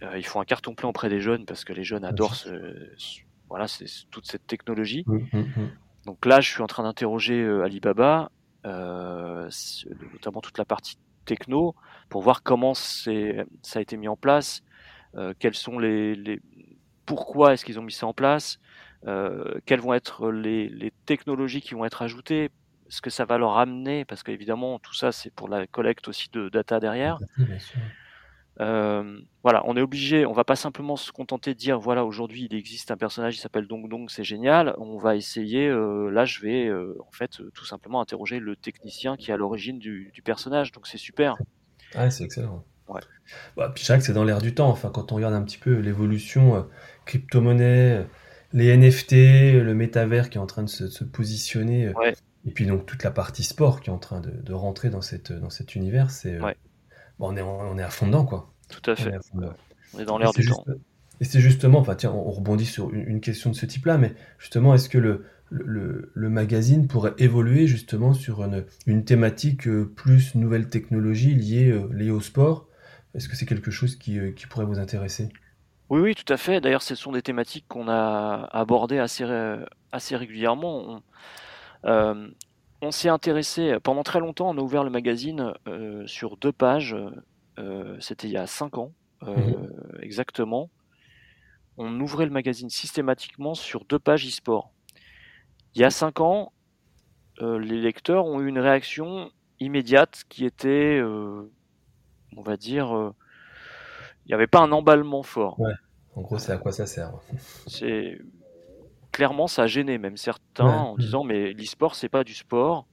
Euh, 0.04 0.18
ils 0.18 0.26
font 0.26 0.42
un 0.42 0.46
carton 0.46 0.76
plein 0.76 0.89
auprès 0.89 1.10
des 1.10 1.20
jeunes 1.22 1.46
parce 1.46 1.63
que 1.66 1.74
les 1.74 1.84
jeunes 1.84 2.04
adorent 2.06 2.36
ce, 2.36 2.92
ce- 2.98 3.20
voilà, 3.50 3.68
c'est 3.68 3.86
toute 4.12 4.26
cette 4.28 4.46
technologie. 4.48 5.04
Mhm. 5.08 5.28
Mhm. 5.34 5.70
Donc 6.06 6.26
là, 6.26 6.42
je 6.42 6.50
suis 6.50 6.62
en 6.62 6.68
train 6.68 6.84
d'interroger 6.84 7.42
euh, 7.42 7.63
Alibaba, 7.63 8.30
euh, 8.66 9.50
notamment 10.13 10.42
toute 10.42 10.58
la 10.58 10.66
partie 10.66 10.98
techno, 11.26 11.76
pour 12.10 12.22
voir 12.22 12.44
comment 12.44 12.74
c'est, 12.74 13.46
ça 13.62 13.80
a 13.80 13.82
été 13.82 13.96
mis 13.98 14.08
en 14.10 14.18
place, 14.18 14.62
quels 15.39 15.54
sont 15.54 15.78
les, 15.80 16.16
les 16.16 16.42
pourquoi 17.06 17.54
est-ce 17.54 17.63
qu'ils 17.63 17.80
ont 17.80 17.84
mis 17.84 17.92
ça 17.94 18.08
en 18.08 18.13
place, 18.13 18.60
quelles 19.06 19.80
vont 19.80 19.94
être 19.94 20.32
les, 20.32 20.68
les 20.70 20.92
technologies 21.06 21.62
qui 21.62 21.76
vont 21.76 21.86
être 21.86 22.02
ajoutées, 22.02 22.50
ce 22.89 23.00
que 23.02 23.10
ça 23.10 23.24
va 23.26 23.38
leur 23.38 23.58
amener, 23.58 24.04
parce 24.06 24.24
qu'évidemment 24.24 24.80
tout 24.80 24.94
ça 24.94 25.12
c'est 25.13 25.32
pour 25.34 25.48
la 25.48 25.66
collecte 25.68 26.08
aussi 26.08 26.30
de 26.34 26.50
data 26.50 26.80
derrière. 26.80 27.20
Euh, 28.60 29.20
voilà, 29.42 29.63
on 29.66 29.76
est 29.76 29.82
obligé, 29.82 30.26
on 30.26 30.32
va 30.34 30.44
pas 30.44 30.56
simplement 30.56 30.96
se 30.96 31.12
contenter 31.12 31.54
de 31.54 31.60
dire 31.60 31.80
voilà 31.80 32.06
aujourd'hui 32.06 32.48
il 32.50 32.56
existe 32.56 32.92
un 32.92 32.98
personnage 32.98 33.34
qui 33.36 33.42
s'appelle 33.42 33.68
Dong 33.68 33.89
Dong, 33.89 34.10
c'est 34.10 34.24
génial. 34.24 34.76
On 34.78 34.98
va 34.98 35.16
essayer, 35.16 35.68
euh, 35.68 36.10
là 36.12 36.26
je 36.26 36.39
vais 36.42 36.68
euh, 36.68 36.96
en 37.08 37.12
fait 37.12 37.42
tout 37.54 37.66
simplement 37.66 38.00
interroger 38.00 38.39
le 38.39 38.56
technicien 38.56 39.18
qui 39.18 39.32
est 39.32 39.34
à 39.34 39.38
l'origine 39.38 39.80
du, 39.80 40.12
du 40.13 40.22
personnage, 40.22 40.72
donc 40.72 40.86
c'est 40.88 41.00
super. 41.00 41.36
Ah, 41.96 42.10
c'est 42.12 42.24
excellent. 42.24 42.63
Ouais. 42.88 43.02
Bah, 43.58 43.72
puis 43.74 43.84
c'est 43.84 44.00
c'est 44.02 44.13
dans 44.13 44.24
l'air 44.24 44.39
du 44.42 44.54
temps. 44.54 44.70
Enfin, 44.70 44.89
quand 44.89 45.12
on 45.12 45.16
regarde 45.16 45.34
un 45.34 45.44
petit 45.44 45.58
peu 45.58 45.80
l'évolution 45.80 46.68
crypto-monnaie, 47.06 48.06
les 48.54 48.76
NFT, 48.78 49.13
le 49.63 49.74
métavers 49.74 50.30
qui 50.30 50.38
est 50.38 50.42
en 50.42 50.46
train 50.46 50.63
de 50.63 50.70
se, 50.70 50.84
de 50.84 50.89
se 50.89 51.04
positionner, 51.04 51.89
Ouais. 51.96 52.13
et 52.46 52.52
puis 52.52 52.66
donc 52.66 52.86
toute 52.86 53.04
la 53.04 53.12
partie 53.12 53.44
sport 53.44 53.82
qui 53.82 53.89
est 53.89 53.94
en 53.94 53.98
train 54.00 54.20
de, 54.22 54.30
de 54.32 54.54
rentrer 54.54 54.89
dans, 54.89 55.02
cette, 55.02 55.32
dans 55.32 55.50
cet 55.50 55.76
univers, 55.76 56.12
c'est, 56.12 56.39
Ouais. 56.39 56.56
On, 57.19 57.36
est, 57.38 57.41
on 57.41 57.78
est 57.78 57.84
à 57.84 57.89
fond 57.89 58.08
dedans, 58.08 58.26
quoi. 58.26 58.52
Tout 58.69 58.89
à 58.89 58.93
On 58.93 58.95
fait. 58.95 59.10
est 59.10 59.15
à. 59.15 59.19
On 59.93 59.99
est 59.99 60.06
dans 60.06 60.17
l'air 60.17 60.32
du 60.34 60.43
temps. 60.45 60.63
juste- 60.65 60.80
Et 61.21 61.26
c'est 61.26 61.39
justement, 61.39 61.80
enfin, 61.80 61.95
tiens, 61.95 62.12
on 62.12 62.28
on 62.28 62.32
rebondit 62.32 62.65
sur 62.65 62.91
une, 62.93 63.08
une 63.08 63.21
question 63.21 63.49
de 63.52 63.56
ce 63.56 63.65
type-là, 63.65 63.97
mais 63.97 64.13
justement, 64.39 64.73
est-ce 64.73 64.89
que 64.89 64.97
le, 64.97 65.26
le, 65.49 66.30
magazine 66.30 66.88
pourrait 66.88 67.13
évoluer 67.19 67.67
justement 67.67 68.13
sur 68.13 68.43
une, 68.43 68.65
une 68.88 69.06
thématique 69.06 69.67
euh, 69.67 69.86
plus 69.95 70.34
nouvelle 70.36 70.69
technologie 70.69 71.36
liée, 71.36 71.69
euh, 71.71 71.88
liée 71.93 72.10
au 72.12 72.21
sport? 72.21 72.67
Est-ce 73.13 73.30
que 73.30 73.36
c'est 73.36 73.45
quelque 73.45 73.69
chose 73.71 73.95
qui, 73.95 74.19
euh, 74.19 74.32
qui 74.32 74.47
pourrait 74.47 74.65
vous 74.65 74.80
intéresser? 74.80 75.30
Oui, 75.89 76.02
oui, 76.02 76.15
tout 76.15 76.32
à 76.34 76.38
fait. 76.38 76.60
D'ailleurs, 76.60 76.82
ce 76.82 76.95
sont 76.95 77.12
des 77.12 77.21
thématiques 77.21 77.65
qu'on 77.67 77.88
a 77.88 78.49
abordées 78.52 78.97
assez, 78.97 79.23
assez 79.91 80.15
régulièrement. 80.15 80.80
On, 80.89 81.04
euh, 81.86 82.28
on 82.84 82.91
s'est 82.91 83.10
intéressé, 83.10 83.78
pendant 83.82 84.04
très 84.04 84.19
longtemps, 84.19 84.50
on 84.50 84.58
a 84.58 84.62
ouvert 84.62 84.84
le 84.84 84.89
magazine 84.89 85.54
euh, 85.67 86.06
sur 86.08 86.38
deux 86.38 86.52
pages. 86.52 86.96
euh, 87.60 87.98
C'était 88.00 88.28
il 88.28 88.34
y 88.34 88.38
a 88.38 88.48
cinq 88.48 88.78
ans, 88.78 88.91
euh, 89.24 89.38
Mhm. 89.38 89.69
exactement. 90.02 90.69
On 91.78 92.00
ouvrait 92.00 92.26
le 92.26 92.32
magazine 92.32 92.69
systématiquement 92.69 93.56
sur 93.56 93.86
deux 93.86 94.00
pages 94.00 94.28
e-sport. 94.28 94.72
Il 95.76 95.82
y 95.82 95.86
a 95.86 95.89
cinq 95.89 96.19
ans, 96.19 96.54
euh, 97.41 97.58
les 97.58 97.82
lecteurs 97.82 98.26
ont 98.26 98.39
eu 98.41 98.48
une 98.48 98.60
réaction 98.60 99.32
immédiate 99.60 100.24
qui 100.30 100.46
était, 100.46 101.00
euh, 101.00 101.52
on 102.38 102.41
va 102.41 102.58
dire, 102.58 102.96
euh, 102.96 103.15
il 104.26 104.30
n'y 104.30 104.34
avait 104.36 104.48
pas 104.48 104.60
un 104.60 104.72
emballement 104.72 105.24
fort. 105.24 105.60
Ouais. 105.60 105.74
En 106.15 106.22
gros, 106.22 106.38
c'est 106.38 106.52
à 106.52 106.58
quoi 106.58 106.72
ça 106.72 106.86
sert 106.86 107.12
C'est 107.65 108.19
clairement 109.13 109.47
ça 109.47 109.63
a 109.63 109.67
gêné 109.67 109.97
même 109.97 110.17
certains 110.17 110.65
en 110.65 110.97
disant 110.97 111.23
mais 111.23 111.54
l'e-sport 111.54 111.95
c'est 111.95 112.10
pas 112.10 112.26
du 112.26 112.34
sport. 112.34 112.86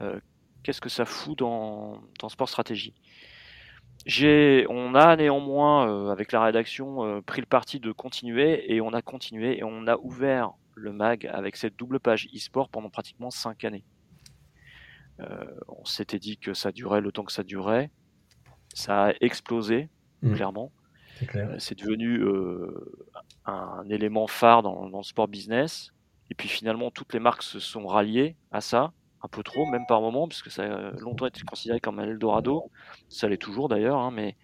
Euh, 0.00 0.18
qu'est-ce 0.64 0.80
que 0.80 0.88
ça 0.88 1.04
fout 1.04 1.38
dans, 1.38 2.00
dans 2.18 2.28
sport 2.28 2.48
stratégie? 2.48 2.94
J'ai, 4.06 4.64
on 4.70 4.94
a 4.94 5.16
néanmoins, 5.16 5.88
euh, 5.88 6.10
avec 6.10 6.32
la 6.32 6.42
rédaction, 6.42 7.04
euh, 7.04 7.20
pris 7.20 7.40
le 7.40 7.46
parti 7.46 7.80
de 7.80 7.92
continuer 7.92 8.72
et 8.72 8.80
on 8.80 8.92
a 8.92 9.02
continué 9.02 9.58
et 9.58 9.64
on 9.64 9.86
a 9.86 9.96
ouvert 9.98 10.52
le 10.74 10.92
mag 10.92 11.26
avec 11.32 11.56
cette 11.56 11.76
double 11.76 12.00
page 12.00 12.28
e-sport 12.34 12.68
pendant 12.68 12.90
pratiquement 12.90 13.30
cinq 13.30 13.64
années. 13.64 13.84
On 15.66 15.84
s'était 15.84 16.20
dit 16.20 16.38
que 16.38 16.54
ça 16.54 16.70
durait 16.70 17.00
le 17.00 17.10
temps 17.10 17.24
que 17.24 17.32
ça 17.32 17.42
durait. 17.42 17.90
Ça 18.72 19.06
a 19.06 19.12
explosé, 19.20 19.88
mmh. 20.22 20.34
clairement. 20.34 20.70
C'est 21.58 21.78
devenu 21.78 22.22
un 23.46 23.88
élément 23.88 24.26
phare 24.26 24.62
dans, 24.62 24.88
dans, 24.88 24.98
le 24.98 25.04
sport 25.04 25.28
business. 25.28 25.92
Et 26.30 26.34
puis 26.34 26.48
finalement, 26.48 26.90
toutes 26.90 27.14
les 27.14 27.20
marques 27.20 27.42
se 27.42 27.58
sont 27.58 27.86
ralliées 27.86 28.36
à 28.52 28.60
ça 28.60 28.92
un 29.22 29.28
peu 29.28 29.42
trop, 29.42 29.66
même 29.66 29.84
par 29.86 30.00
moment, 30.00 30.28
puisque 30.28 30.50
ça 30.50 30.62
a 30.62 30.90
longtemps 30.92 31.26
été 31.26 31.42
considéré 31.42 31.80
comme 31.80 31.98
un 31.98 32.04
Eldorado. 32.04 32.70
Ça 33.08 33.28
l'est 33.28 33.36
toujours 33.36 33.68
d'ailleurs, 33.68 33.98
hein, 33.98 34.10
mais. 34.10 34.36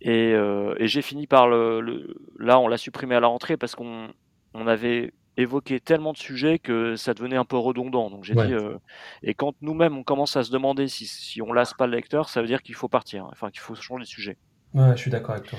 Et, 0.00 0.32
euh, 0.34 0.74
et 0.78 0.88
j'ai 0.88 1.02
fini 1.02 1.26
par 1.26 1.48
le, 1.48 2.16
Là, 2.38 2.58
on 2.58 2.66
l'a 2.66 2.76
supprimé 2.76 3.14
à 3.14 3.20
la 3.20 3.28
rentrée 3.28 3.56
parce 3.56 3.76
qu'on 3.76 4.08
on 4.52 4.66
avait 4.66 5.12
évoqué 5.36 5.80
tellement 5.80 6.12
de 6.12 6.18
sujets 6.18 6.58
que 6.58 6.96
ça 6.96 7.14
devenait 7.14 7.36
un 7.36 7.44
peu 7.44 7.56
redondant. 7.56 8.10
Donc 8.10 8.24
j'ai 8.24 8.34
dit. 8.34 8.52
Euh, 8.52 8.76
et 9.22 9.34
quand 9.34 9.54
nous-mêmes 9.62 9.96
on 9.96 10.02
commence 10.02 10.36
à 10.36 10.42
se 10.42 10.50
demander 10.50 10.88
si, 10.88 11.06
si 11.06 11.40
on 11.40 11.52
lasse 11.52 11.72
pas 11.72 11.86
le 11.86 11.94
lecteur, 11.94 12.28
ça 12.28 12.42
veut 12.42 12.48
dire 12.48 12.62
qu'il 12.62 12.74
faut 12.74 12.88
partir, 12.88 13.26
enfin 13.30 13.50
qu'il 13.50 13.60
faut 13.60 13.74
changer 13.74 14.02
de 14.02 14.08
sujet. 14.08 14.36
Ouais, 14.74 14.92
je 14.92 15.00
suis 15.00 15.10
d'accord 15.10 15.34
avec 15.34 15.48
toi. 15.48 15.58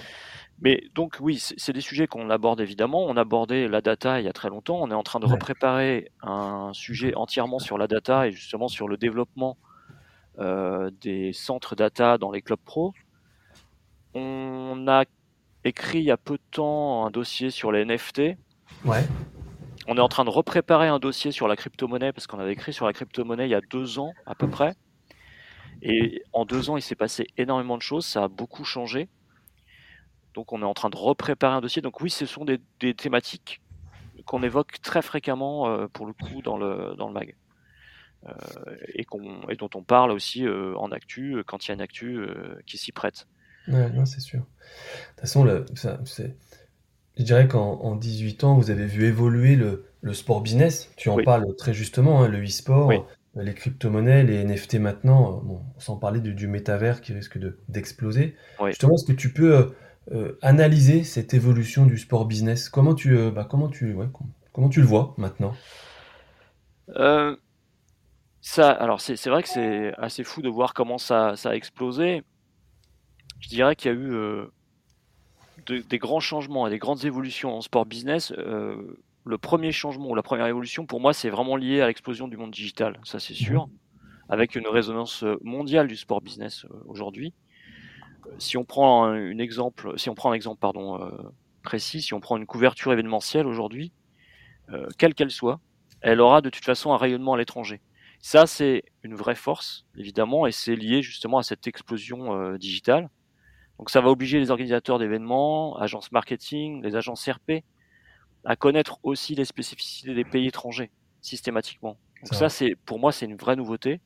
Mais 0.62 0.84
donc 0.95 1.17
oui, 1.19 1.39
c'est 1.39 1.73
des 1.73 1.82
sujets 1.82 2.08
qu'on 2.08 2.30
aborde 2.30 2.62
évidemment. 2.62 3.06
On 3.06 3.17
abordait 3.17 3.67
la 3.67 3.82
data 3.82 4.19
il 4.19 4.26
y 4.26 4.30
a 4.30 4.34
très 4.34 4.49
longtemps. 4.49 4.80
On 4.82 4.91
est 4.91 4.95
en 4.95 5.04
train 5.04 5.19
de 5.19 5.26
repréparer 5.26 6.10
un 6.21 6.71
sujet 6.73 7.13
entièrement 7.15 7.60
sur 7.60 7.78
la 7.78 7.88
data 7.88 8.28
et 8.28 8.32
justement 8.32 8.67
sur 8.67 8.88
le 8.88 8.97
développement 8.97 9.58
euh, 10.39 10.89
des 11.02 11.34
centres 11.34 11.76
data 11.76 12.17
dans 12.17 12.32
les 12.32 12.41
clubs 12.41 12.60
pro. 12.63 12.93
On 14.13 14.86
a 14.88 15.04
écrit 15.65 15.99
il 15.99 16.06
y 16.06 16.12
a 16.12 16.17
peu 16.17 16.36
de 16.36 16.43
temps 16.52 17.06
un 17.06 17.12
dossier 17.12 17.49
sur 17.49 17.71
les 17.71 17.84
NFT. 17.84 18.38
Ouais. 18.86 19.04
On 19.88 19.97
est 19.97 20.02
en 20.02 20.08
train 20.08 20.23
de 20.23 20.30
repréparer 20.30 20.88
un 20.88 20.99
dossier 20.99 21.32
sur 21.32 21.47
la 21.47 21.56
crypto-monnaie 21.56 22.13
parce 22.13 22.26
qu'on 22.26 22.39
avait 22.39 22.54
écrit 22.54 22.71
sur 22.71 22.86
la 22.86 22.93
crypto-monnaie 22.93 23.47
il 23.47 23.52
y 23.52 23.56
a 23.56 23.62
deux 23.69 23.99
ans 23.99 24.13
à 24.26 24.34
peu 24.34 24.47
près. 24.47 24.76
Et 25.86 26.24
en 26.32 26.46
deux 26.46 26.69
ans, 26.69 26.78
il 26.78 26.82
s'est 26.82 26.96
passé 26.96 27.28
énormément 27.38 27.76
de 27.76 27.82
choses. 27.82 28.06
Ça 28.06 28.24
a 28.24 28.28
beaucoup 28.30 28.63
changé. 28.63 29.10
Donc 30.34 30.54
on 30.54 30.62
est 30.62 30.65
en 30.65 30.74
train 30.74 30.89
de 30.89 30.96
repréparer 30.96 31.56
un 31.56 31.62
dossier. 31.62 31.82
Donc 31.82 32.00
oui, 32.00 32.10
ce 32.10 32.26
sont 32.26 32.46
des, 32.46 32.60
thématiques 32.93 33.62
qu'on 34.26 34.41
évoque 34.41 34.80
très 34.82 35.02
fréquemment 35.02 35.67
euh, 35.67 35.88
pour 35.91 36.06
le 36.06 36.13
coup 36.13 36.41
dans 36.41 36.58
le, 36.58 36.96
dans 36.98 37.08
le 37.08 37.13
mag. 37.13 37.36
Euh, 38.26 38.32
et, 38.93 39.06
et, 39.50 39.56
dont 39.58 39.69
on 39.76 39.84
parle 39.84 40.12
aussi 40.12 40.48
euh, 40.48 40.74
en 40.78 40.93
actu 40.93 41.43
quand 41.46 41.65
il 41.65 41.67
y 41.67 41.72
a 41.72 41.74
une 41.74 41.82
actu 41.82 42.26
qui 42.65 42.78
s'y 42.78 42.93
prête. 42.93 43.28
Ouais, 43.67 43.89
non, 43.89 44.06
c'est 44.06 44.22
sûr. 44.22 44.39
De 44.39 44.46
toute 44.46 45.19
façon, 45.19 45.43
le, 45.43 45.65
ça, 45.76 46.00
je 47.17 47.24
dirais 47.24 47.50
qu'en 47.50 47.96
18 47.98 48.46
ans, 48.46 48.56
vous 48.56 48.72
avez 48.72 48.86
vu 48.86 49.04
évoluer 49.06 49.58
le, 49.58 49.86
le 50.00 50.13
sport 50.13 50.39
business. 50.39 50.89
Tu 50.96 51.10
en 51.10 51.22
parles 51.22 51.54
très 51.58 51.74
justement, 51.74 52.24
hein, 52.24 52.30
le 52.30 52.41
e-sport, 52.41 53.06
les 53.36 53.54
crypto-monnaies, 53.54 54.24
les 54.24 54.43
NFT 54.43 54.76
maintenant. 54.76 55.41
Bon, 55.43 55.62
sans 55.78 55.98
parler 55.98 56.19
du, 56.19 56.34
du 56.34 56.48
métavers 56.48 57.02
qui 57.02 57.13
risque 57.13 57.39
d'exploser. 57.67 58.36
justement, 58.67 58.96
est-ce 58.96 59.06
que 59.06 59.13
tu 59.13 59.34
peux 59.34 59.74
euh, 60.12 60.38
analyser 60.41 61.04
cette 61.04 61.34
évolution 61.34 61.86
du 61.86 61.98
sport 61.98 62.26
business? 62.26 62.69
Comment 62.69 62.93
tu, 62.93 63.17
euh, 63.17 63.32
bah, 63.32 63.48
comment 63.50 63.69
tu, 63.69 63.93
ouais, 63.93 64.08
comment 64.52 64.69
tu 64.69 64.82
le 64.82 64.86
vois 64.86 65.13
maintenant? 65.17 65.56
Euh, 66.89 67.36
ça, 68.41 68.69
alors 68.69 69.00
c'est, 69.02 69.15
c'est 69.15 69.30
vrai 69.30 69.41
que 69.43 69.50
c'est 69.50 69.93
assez 69.98 70.24
fou 70.24 70.41
de 70.41 70.50
voir 70.50 70.74
comment 70.74 70.98
ça, 70.98 71.36
ça 71.36 71.52
a 71.52 71.56
explosé. 71.56 72.24
Je 73.39 73.48
dirais 73.50 73.76
qu'il 73.76 73.91
y 73.91 73.96
a 73.96 73.98
eu 73.98 75.82
des 75.82 75.98
grands 75.98 76.19
changements 76.19 76.67
et 76.67 76.69
des 76.69 76.80
grandes 76.80 77.06
évolutions 77.06 77.56
en 77.56 77.62
sport 77.62 77.86
business. 77.86 78.34
Le 79.26 79.38
premier 79.38 79.72
changement 79.72 80.10
ou 80.10 80.16
la 80.16 80.24
première 80.24 80.48
évolution, 80.48 80.86
pour 80.86 81.00
moi, 81.00 81.14
c'est 81.14 81.30
vraiment 81.30 81.56
lié 81.56 81.82
à 81.82 81.88
l'explosion 81.88 82.28
du 82.28 82.38
monde 82.38 82.52
digital, 82.52 83.00
ça 83.04 83.20
c'est 83.20 83.34
sûr, 83.34 83.70
avec 84.30 84.56
une 84.56 84.68
résonance 84.68 85.24
mondiale 85.42 85.88
du 85.88 85.96
sport 85.96 86.22
business 86.22 86.66
aujourd'hui 86.86 87.34
si 88.38 88.58
on 88.58 88.64
prend 88.64 89.06
un, 89.06 89.38
exemple, 89.38 89.94
si 89.98 90.10
on 90.10 90.16
prend 90.16 90.32
un 90.32 90.34
exemple 90.34 90.60
pardon 90.60 91.02
euh, 91.02 91.10
précis, 91.62 92.02
si 92.02 92.14
on 92.14 92.20
prend 92.20 92.38
une 92.38 92.46
couverture 92.46 92.92
événementielle 92.94 93.48
aujourd'hui, 93.48 93.92
euh, 94.70 94.88
quelle 94.98 95.14
qu'elle 95.14 95.32
soit, 95.32 95.60
elle 96.02 96.22
aura 96.22 96.42
de 96.42 96.50
toute 96.50 96.66
façon 96.66 96.94
un 96.94 96.98
rayonnement 96.98 97.34
à 97.34 97.38
l'étranger. 97.38 97.82
Ça, 98.20 98.48
c'est 98.48 98.84
une 99.04 99.16
vraie 99.16 99.36
force, 99.36 99.86
évidemment, 99.98 100.48
et 100.48 100.52
c'est 100.52 100.76
lié 100.76 101.02
justement 101.02 101.40
à 101.40 101.44
cette 101.44 101.68
explosion 101.68 102.34
euh, 102.34 102.58
digitale. 102.58 103.10
Donc 103.80 103.90
ça 103.90 104.02
va 104.02 104.10
obliger 104.10 104.40
les 104.40 104.52
organisateurs 104.52 105.00
d'événements, 105.00 105.78
agences 105.78 106.12
marketing, 106.12 106.82
les 106.84 106.96
agences 106.96 107.28
RP, 107.28 107.64
à 108.46 108.56
connaître 108.56 109.00
aussi 109.04 109.36
les 109.36 109.46
spécificités 109.46 110.14
des 110.14 110.24
pays 110.26 110.48
étrangers, 110.48 110.92
systématiquement. 111.22 111.98
Donc 112.22 112.34
ça, 112.34 112.50
c'est 112.50 112.76
pour 112.86 113.00
moi, 113.00 113.12
c'est 113.12 113.26
une 113.26 113.36
vraie 113.36 113.56
nouveauté. 113.56 114.00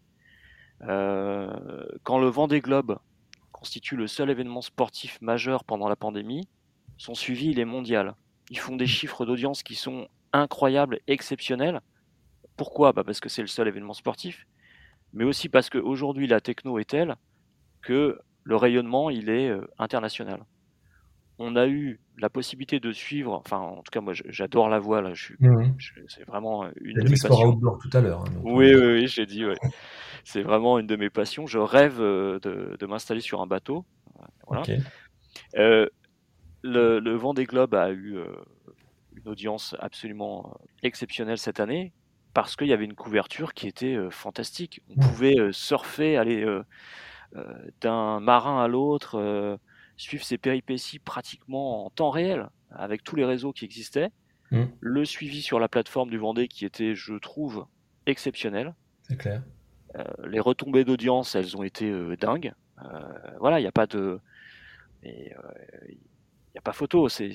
Euh, 0.83 1.85
quand 2.03 2.19
le 2.19 2.27
vent 2.27 2.47
des 2.47 2.61
globes 2.61 2.99
constitue 3.51 3.95
le 3.95 4.07
seul 4.07 4.29
événement 4.29 4.61
sportif 4.61 5.19
majeur 5.21 5.63
pendant 5.63 5.89
la 5.89 5.95
pandémie, 5.95 6.47
son 6.97 7.15
suivi 7.15 7.49
il 7.49 7.59
est 7.59 7.65
mondial. 7.65 8.15
Ils 8.49 8.59
font 8.59 8.75
des 8.75 8.87
chiffres 8.87 9.25
d'audience 9.25 9.63
qui 9.63 9.75
sont 9.75 10.07
incroyables, 10.33 10.99
exceptionnels. 11.07 11.81
Pourquoi? 12.55 12.93
Bah 12.93 13.03
Parce 13.03 13.19
que 13.19 13.29
c'est 13.29 13.41
le 13.41 13.47
seul 13.47 13.67
événement 13.67 13.93
sportif, 13.93 14.47
mais 15.13 15.23
aussi 15.23 15.49
parce 15.49 15.69
qu'aujourd'hui 15.69 16.27
la 16.27 16.41
techno 16.41 16.79
est 16.79 16.89
telle 16.89 17.15
que 17.81 18.19
le 18.43 18.55
rayonnement 18.55 19.09
il 19.09 19.29
est 19.29 19.49
euh, 19.49 19.67
international. 19.79 20.43
On 21.39 21.55
a 21.55 21.67
eu 21.67 21.99
la 22.17 22.29
possibilité 22.29 22.79
de 22.79 22.91
suivre, 22.91 23.33
enfin 23.33 23.59
en 23.59 23.77
tout 23.83 23.91
cas 23.91 24.01
moi 24.01 24.13
j'adore 24.13 24.69
la 24.69 24.79
voile, 24.79 25.13
je 25.13 25.33
mmh 25.39 25.75
c'est 26.07 26.25
vraiment 26.25 26.65
une 26.81 26.95
de 26.95 27.03
mes 27.03 27.09
passions. 27.09 27.59
tout 27.59 27.89
à 27.93 28.01
l'heure. 28.01 28.21
Hein, 28.21 28.41
oui, 28.43 28.73
oui, 28.73 28.93
oui, 28.93 29.07
j'ai 29.07 29.25
dit. 29.25 29.45
Ouais. 29.45 29.55
c'est 30.27 30.41
vraiment 30.41 30.77
une 30.77 30.87
de 30.87 30.97
mes 30.97 31.09
passions. 31.09 31.45
Je 31.47 31.57
rêve 31.57 32.01
euh, 32.01 32.37
de, 32.39 32.85
m'installer 32.85 33.21
sur 33.21 33.41
un 33.41 33.47
bateau. 33.47 33.85
Voilà. 34.45 34.63
Euh, 35.55 35.87
le, 36.63 36.99
le 36.99 37.15
Vendée 37.15 37.45
Globe 37.45 37.75
a 37.75 37.91
eu 37.91 38.17
euh, 38.17 38.25
une 39.15 39.29
audience 39.29 39.73
absolument 39.79 40.59
exceptionnelle 40.83 41.37
cette 41.37 41.61
année 41.61 41.93
parce 42.33 42.57
qu'il 42.57 42.67
y 42.67 42.73
avait 42.73 42.83
une 42.83 42.93
couverture 42.93 43.53
qui 43.53 43.67
était 43.67 43.97
fantastique. 44.09 44.81
On 44.89 44.99
pouvait 44.99 45.37
surfer, 45.51 46.17
aller 46.17 46.45
d'un 47.81 48.19
marin 48.19 48.61
à 48.61 48.67
l'autre, 48.67 49.59
suivre 49.97 50.23
ses 50.23 50.37
péripéties 50.37 50.99
pratiquement 50.99 51.85
en 51.85 51.89
temps 51.89 52.09
réel 52.09 52.49
avec 52.71 53.03
tous 53.03 53.15
les 53.15 53.25
réseaux 53.25 53.51
qui 53.51 53.65
existaient. 53.65 54.09
Mmh. 54.51 54.63
Le 54.79 55.05
suivi 55.05 55.41
sur 55.41 55.59
la 55.59 55.67
plateforme 55.67 56.09
du 56.09 56.17
Vendée 56.17 56.47
qui 56.47 56.65
était, 56.65 56.95
je 56.95 57.13
trouve, 57.15 57.65
exceptionnel. 58.05 58.75
C'est 59.03 59.17
clair. 59.17 59.41
Euh, 59.95 60.03
les 60.27 60.39
retombées 60.39 60.83
d'audience, 60.83 61.35
elles 61.35 61.55
ont 61.57 61.63
été 61.63 61.89
euh, 61.89 62.15
dingues. 62.17 62.53
Euh, 62.83 63.01
voilà, 63.39 63.59
il 63.59 63.63
n'y 63.63 63.67
a 63.67 63.71
pas 63.71 63.87
de, 63.87 64.19
il 65.03 65.11
n'y 65.13 66.57
a 66.57 66.61
pas 66.61 66.73
photo, 66.73 67.09
c'est 67.09 67.33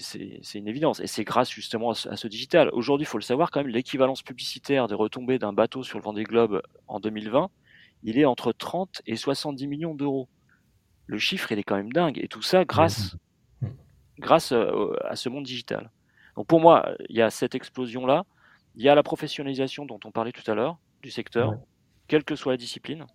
une 0.54 0.68
évidence. 0.68 1.00
Et 1.00 1.06
c'est 1.06 1.24
grâce 1.24 1.50
justement 1.50 1.90
à 1.90 1.94
ce, 1.94 2.28
digital. 2.28 2.70
Aujourd'hui, 2.72 3.04
il 3.04 3.08
faut 3.08 3.18
le 3.18 3.22
savoir 3.22 3.50
quand 3.50 3.60
même, 3.60 3.72
l'équivalence 3.72 4.22
publicitaire 4.22 4.88
des 4.88 4.94
retombées 4.94 5.38
d'un 5.38 5.52
bateau 5.52 5.82
sur 5.82 5.98
le 5.98 6.04
Vendée 6.04 6.24
Globe 6.24 6.62
en 6.88 7.00
2020, 7.00 7.50
il 8.04 8.18
est 8.18 8.24
entre 8.24 8.52
30 8.52 9.02
et 9.06 9.16
70 9.16 9.66
millions 9.66 9.94
d'euros. 9.94 10.28
Le 11.12 11.18
chiffre, 11.18 11.52
il 11.52 11.58
est 11.58 11.62
quand 11.62 11.76
même 11.76 11.92
dingue. 11.92 12.18
Et 12.18 12.26
tout 12.26 12.42
ça 12.42 12.64
grâce, 12.64 13.16
mmh. 13.60 13.66
grâce 14.18 14.52
à 14.52 15.14
ce 15.14 15.28
monde 15.28 15.44
digital. 15.44 15.90
Donc 16.36 16.46
pour 16.46 16.60
moi, 16.60 16.94
il 17.08 17.16
y 17.16 17.22
a 17.22 17.28
cette 17.28 17.54
explosion-là. 17.54 18.24
Il 18.76 18.82
y 18.82 18.88
a 18.88 18.94
la 18.94 19.02
professionnalisation 19.02 19.84
dont 19.84 20.00
on 20.04 20.10
parlait 20.10 20.32
tout 20.32 20.50
à 20.50 20.54
l'heure 20.54 20.78
du 21.02 21.10
secteur 21.10 21.54
quelle 22.08 22.24
que 22.24 22.36
soit 22.36 22.52
la 22.52 22.56
discipline. 22.56 23.06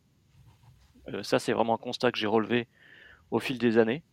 Euh, 1.14 1.24
ça, 1.24 1.40
c'est 1.40 1.54
vraiment 1.54 1.76
un 1.76 1.78
constat 1.78 2.12
que 2.12 2.18
j'ai 2.18 2.28
relevé 2.28 2.68
au 3.32 3.40
fil 3.40 3.58
des 3.58 3.78
années. 3.78 4.04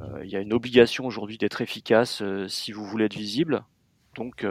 Euh, 0.00 0.24
il 0.24 0.30
y 0.30 0.36
a 0.36 0.40
une 0.40 0.52
obligation 0.52 1.04
aujourd'hui 1.04 1.38
d'être 1.38 1.60
efficace 1.60 2.22
euh, 2.22 2.48
si 2.48 2.72
vous 2.72 2.84
voulez 2.84 3.06
être 3.06 3.16
visible. 3.16 3.64
Donc, 4.16 4.44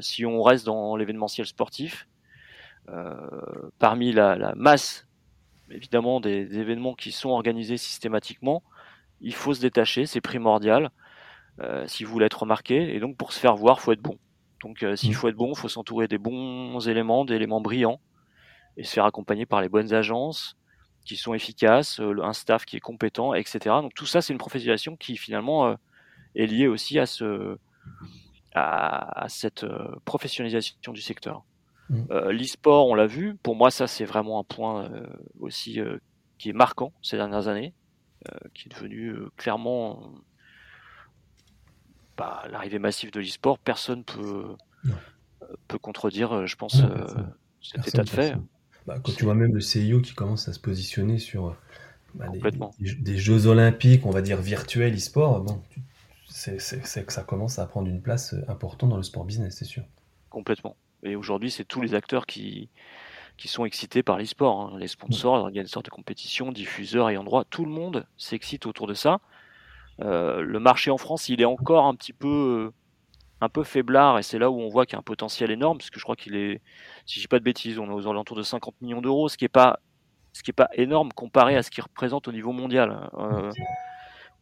si 0.00 0.24
on 0.24 0.42
reste 0.42 0.64
dans 0.64 0.96
l'événementiel 0.96 1.46
sportif, 1.46 2.08
parmi 3.78 4.12
la, 4.12 4.54
masse, 4.56 5.06
évidemment, 5.70 6.20
des, 6.20 6.58
événements 6.58 6.94
qui 6.94 7.12
sont 7.12 7.30
organisés 7.30 7.76
systématiquement, 7.76 8.62
il 9.20 9.34
faut 9.34 9.54
se 9.54 9.60
détacher, 9.60 10.06
c'est 10.06 10.20
primordial. 10.20 10.90
si 11.86 12.04
vous 12.04 12.12
voulez 12.12 12.26
être 12.26 12.40
remarqué, 12.42 12.94
et 12.94 13.00
donc 13.00 13.16
pour 13.16 13.32
se 13.32 13.40
faire 13.40 13.56
voir, 13.56 13.80
faut 13.80 13.92
être 13.92 14.02
bon. 14.02 14.18
Donc, 14.62 14.84
s'il 14.94 15.10
mmh. 15.10 15.14
faut 15.14 15.28
être 15.28 15.36
bon, 15.36 15.52
il 15.52 15.58
faut 15.58 15.68
s'entourer 15.68 16.08
des 16.08 16.18
bons 16.18 16.80
éléments, 16.88 17.24
d'éléments 17.24 17.60
brillants 17.60 18.00
et 18.76 18.84
se 18.84 18.92
faire 18.92 19.04
accompagner 19.04 19.46
par 19.46 19.60
les 19.62 19.68
bonnes 19.68 19.92
agences 19.94 20.56
qui 21.04 21.16
sont 21.16 21.34
efficaces, 21.34 22.00
un 22.00 22.32
staff 22.32 22.64
qui 22.64 22.76
est 22.76 22.80
compétent, 22.80 23.32
etc. 23.32 23.58
Donc 23.80 23.94
tout 23.94 24.06
ça, 24.06 24.20
c'est 24.20 24.32
une 24.32 24.38
professionnalisation 24.38 24.96
qui 24.96 25.16
finalement 25.16 25.76
est 26.34 26.46
liée 26.46 26.66
aussi 26.66 26.98
à 26.98 27.06
ce 27.06 27.58
à, 28.54 29.26
cette 29.28 29.66
professionnalisation 30.04 30.92
du 30.92 31.02
secteur. 31.02 31.44
Mmh. 31.88 32.30
L'e-sport, 32.30 32.88
on 32.88 32.94
l'a 32.94 33.06
vu. 33.06 33.36
Pour 33.42 33.54
moi, 33.56 33.70
ça, 33.70 33.86
c'est 33.86 34.04
vraiment 34.04 34.40
un 34.40 34.44
point 34.44 34.90
aussi 35.40 35.78
qui 36.38 36.50
est 36.50 36.52
marquant 36.52 36.92
ces 37.02 37.16
dernières 37.16 37.48
années, 37.48 37.74
qui 38.54 38.68
est 38.68 38.74
devenu 38.74 39.14
clairement 39.36 40.12
bah, 42.16 42.42
l'arrivée 42.50 42.78
massive 42.78 43.12
de 43.12 43.20
l'e-sport. 43.20 43.58
Personne 43.58 44.04
peut 44.04 44.56
peut 45.68 45.78
contredire, 45.78 46.46
je 46.46 46.56
pense, 46.56 46.82
cet 47.62 47.86
état 47.86 48.02
de 48.02 48.08
fait. 48.08 48.34
Bah, 48.86 48.98
quand 49.02 49.12
tu 49.12 49.24
vois 49.24 49.34
même 49.34 49.52
le 49.52 49.60
CIO 49.60 50.00
qui 50.00 50.14
commence 50.14 50.48
à 50.48 50.52
se 50.52 50.60
positionner 50.60 51.18
sur 51.18 51.56
bah, 52.14 52.26
des, 52.80 53.18
Jeux 53.18 53.46
olympiques, 53.46 54.06
on 54.06 54.10
va 54.10 54.22
dire 54.22 54.40
virtuels 54.40 54.94
e-sport, 54.94 55.40
bon, 55.40 55.60
c'est 56.28 56.56
que 57.04 57.12
ça 57.12 57.22
commence 57.22 57.58
à 57.58 57.66
prendre 57.66 57.88
une 57.88 58.00
place 58.00 58.34
importante 58.48 58.90
dans 58.90 58.96
le 58.96 59.02
sport 59.02 59.24
business, 59.24 59.56
c'est 59.58 59.64
sûr. 59.64 59.84
Complètement. 60.30 60.76
Aujourd'hui, 61.14 61.50
c'est 61.50 61.64
tous 61.64 61.80
les 61.80 61.94
acteurs 61.94 62.26
qui, 62.26 62.70
sont 63.44 63.64
excités 63.64 64.02
par 64.02 64.18
l'e-sport. 64.18 64.60
Hein. 64.60 64.78
Les 64.78 64.88
sponsors, 64.88 65.36
les 65.36 65.42
organisateurs 65.42 65.82
de 65.82 65.90
compétition, 65.90 66.50
diffuseurs, 66.50 67.10
ayant 67.10 67.22
droit, 67.22 67.44
tout 67.44 67.64
le 67.64 67.70
monde 67.70 68.06
s'excite 68.16 68.66
autour 68.66 68.86
de 68.86 68.94
ça. 68.94 69.20
Euh, 70.00 70.40
le 70.40 70.58
marché 70.58 70.90
en 70.90 70.98
France, 70.98 71.28
il 71.28 71.40
est 71.40 71.46
encore 71.46 71.86
un 71.86 71.94
petit 71.94 72.12
peu, 72.12 72.72
un 73.40 73.48
peu 73.48 73.62
faiblard, 73.62 74.18
et 74.18 74.22
c'est 74.22 74.38
là 74.38 74.50
où 74.50 74.60
on 74.60 74.68
voit 74.68 74.86
qu'il 74.86 74.94
y 74.94 74.96
a 74.96 74.98
un 74.98 75.02
potentiel 75.02 75.50
énorme, 75.50 75.78
parce 75.78 75.90
que 75.90 75.98
je 75.98 76.04
crois 76.04 76.16
qu'il 76.16 76.34
est, 76.34 76.60
si 77.06 77.16
je 77.16 77.20
dis 77.20 77.28
pas 77.28 77.38
de 77.38 77.44
bêtises, 77.44 77.78
on 77.78 77.86
est 77.88 77.94
aux 77.94 78.08
alentours 78.08 78.36
de 78.36 78.42
50 78.42 78.74
millions 78.80 79.00
d'euros, 79.00 79.28
ce 79.28 79.36
qui 79.36 79.44
est 79.44 79.48
pas, 79.48 79.78
énorme 80.74 81.12
comparé 81.12 81.56
à 81.56 81.62
ce 81.62 81.70
qu'il 81.70 81.82
représente 81.82 82.28
au 82.28 82.32
niveau 82.32 82.52
mondial. 82.52 83.08
Euh, 83.14 83.50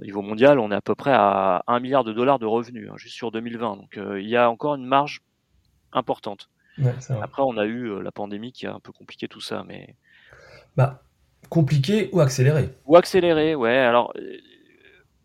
au 0.00 0.04
niveau 0.04 0.22
mondial, 0.22 0.58
on 0.58 0.70
est 0.72 0.74
à 0.74 0.80
peu 0.80 0.94
près 0.94 1.12
à 1.12 1.62
1 1.66 1.80
milliard 1.80 2.04
de 2.04 2.12
dollars 2.12 2.38
de 2.38 2.46
revenus, 2.46 2.88
hein, 2.90 2.96
juste 2.96 3.14
sur 3.14 3.30
2020. 3.30 3.76
Donc 3.76 3.96
euh, 3.96 4.20
il 4.20 4.28
y 4.28 4.36
a 4.36 4.50
encore 4.50 4.74
une 4.74 4.86
marge 4.86 5.20
importante. 5.92 6.50
Après, 7.22 7.42
on 7.42 7.56
a 7.56 7.64
eu 7.64 7.90
euh, 7.90 8.02
la 8.02 8.12
pandémie 8.12 8.52
qui 8.52 8.66
a 8.66 8.74
un 8.74 8.80
peu 8.80 8.92
compliqué 8.92 9.28
tout 9.28 9.40
ça, 9.40 9.64
mais. 9.66 9.94
Bah, 10.76 11.02
compliqué 11.48 12.08
ou 12.12 12.20
accéléré 12.20 12.70
Ou 12.86 12.96
accéléré, 12.96 13.54
ouais. 13.54 13.76
Alors, 13.76 14.12
euh, 14.16 14.38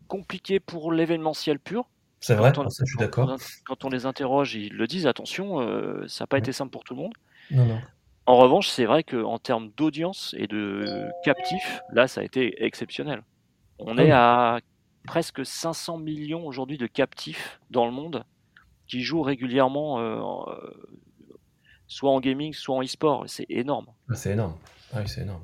compliqué 0.08 0.60
pour 0.60 0.92
l'événementiel 0.92 1.60
pur. 1.60 1.90
C'est 2.22 2.36
vrai, 2.36 2.54
ça, 2.54 2.64
je 2.68 2.86
suis 2.86 2.98
d'accord. 2.98 3.38
Quand 3.66 3.86
on 3.86 3.90
les 3.90 4.06
interroge, 4.06 4.54
ils 4.54 4.74
le 4.74 4.88
disent, 4.88 5.08
attention, 5.08 5.62
euh, 5.62 6.06
ça 6.08 6.24
n'a 6.24 6.28
pas 6.28 6.38
été 6.38 6.52
simple 6.52 6.72
pour 6.72 6.84
tout 6.84 6.94
le 6.94 7.02
monde. 7.02 7.14
Non, 7.50 7.66
non. 7.66 7.80
En 8.26 8.36
revanche, 8.36 8.68
c'est 8.68 8.86
vrai 8.86 9.04
qu'en 9.04 9.40
termes 9.40 9.72
d'audience 9.76 10.36
et 10.38 10.46
de 10.46 11.10
captifs, 11.24 11.80
là, 11.94 12.08
ça 12.08 12.22
a 12.22 12.24
été 12.24 12.64
exceptionnel. 12.64 13.24
On 13.80 13.98
ah 13.98 14.04
est 14.04 14.12
à 14.12 14.60
presque 15.08 15.46
500 15.46 15.98
millions 15.98 16.46
aujourd'hui 16.46 16.78
de 16.78 16.86
captifs 16.86 17.60
dans 17.72 17.86
le 17.86 17.92
monde 17.92 18.26
qui 18.86 19.02
jouent 19.02 19.22
régulièrement 19.22 20.00
soit 21.90 22.12
en 22.12 22.22
gaming, 22.22 22.54
soit 22.54 22.76
en 22.76 22.84
e-sport. 22.84 23.26
C'est 23.28 23.48
énorme. 23.50 23.88
Ah, 24.10 24.16
c'est 24.16 24.32
énorme. 24.32 24.56
Ah 24.94 25.00
oui, 25.02 25.10
c'est 25.10 25.22
énorme. 25.22 25.44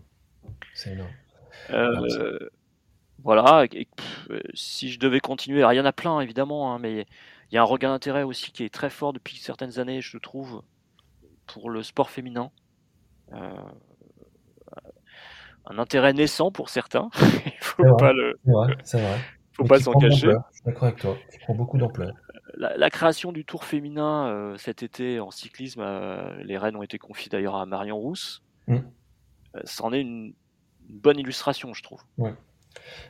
C'est 0.74 0.94
énorme. 0.94 1.12
Euh, 1.72 2.38
voilà. 3.24 3.66
Euh, 4.30 4.40
si 4.54 4.90
je 4.90 5.00
devais 5.00 5.20
continuer, 5.20 5.66
il 5.70 5.76
y 5.76 5.80
en 5.80 5.86
a 5.86 5.92
plein 5.92 6.22
évidemment, 6.22 6.74
hein, 6.74 6.80
mais 6.80 7.06
il 7.52 7.56
y 7.56 7.58
a 7.58 7.62
un 7.62 7.66
regard 7.66 7.92
d'intérêt 7.92 8.24
aussi 8.24 8.52
qui 8.52 8.64
est 8.64 8.74
très 8.74 8.90
fort 8.90 9.12
depuis 9.12 9.38
certaines 9.38 9.80
années, 9.80 10.02
je 10.02 10.18
trouve, 10.18 10.62
pour 11.48 11.70
le 11.70 11.84
sport 11.84 12.10
féminin. 12.10 12.52
Euh, 13.34 13.50
un 15.66 15.80
intérêt 15.80 16.14
naissant 16.14 16.52
pour 16.52 16.70
certains. 16.70 17.10
il 17.46 17.54
faut 17.60 17.96
pas 17.96 18.14
le. 18.14 18.40
C'est 18.84 19.02
vrai. 19.02 19.18
Faut 19.54 19.64
pas 19.64 19.80
s'en 19.80 19.94
cacher. 19.94 20.28
Je 20.52 20.56
suis 20.56 20.64
d'accord 20.64 20.84
avec 20.84 21.00
toi. 21.00 21.18
Qui 21.32 21.40
prend 21.40 21.56
beaucoup 21.56 21.80
d'ampleur 21.80 22.14
la, 22.58 22.90
création 22.90 23.32
du 23.32 23.46
Tour 23.46 23.64
féminin 23.66 24.28
euh, 24.28 24.58
cet 24.58 24.84
été 24.84 25.20
en 25.20 25.32
cyclisme, 25.32 25.82
euh, 25.82 26.36
les 26.44 26.58
rênes 26.58 26.76
ont 26.76 26.84
été 26.84 26.98
confiées 26.98 27.30
d'ailleurs 27.30 27.56
à 27.56 27.66
Marion 27.66 27.98
Rousse. 27.98 28.44
Mm. 28.68 28.76
Euh, 28.76 29.60
c'en 29.64 29.94
est 29.94 30.02
une, 30.02 30.34
bonne 30.90 31.18
illustration, 31.18 31.74
je 31.74 31.82
trouve. 31.82 32.02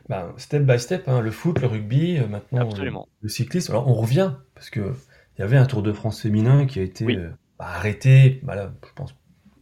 Bah, 0.08 0.34
step 0.38 0.64
by 0.64 0.80
step, 0.80 1.08
hein, 1.08 1.20
le 1.20 1.32
foot, 1.32 1.60
le 1.60 1.68
rugby, 1.68 2.20
maintenant 2.30 2.70
le 3.22 3.30
cyclisme. 3.30 3.74
Alors 3.74 3.88
on 3.90 3.94
revient 3.94 4.34
parce 4.54 4.70
que 4.70 4.94
il 5.38 5.42
y 5.42 5.44
avait 5.44 5.58
un 5.58 5.66
Tour 5.66 5.84
de 5.84 5.92
France 5.92 6.22
féminin 6.22 6.66
qui 6.66 6.80
a 6.80 6.84
été 6.84 7.06
bah, 7.06 7.66
arrêté. 7.66 8.40
Bah, 8.44 8.72
je 8.88 8.94
pense, 8.94 9.14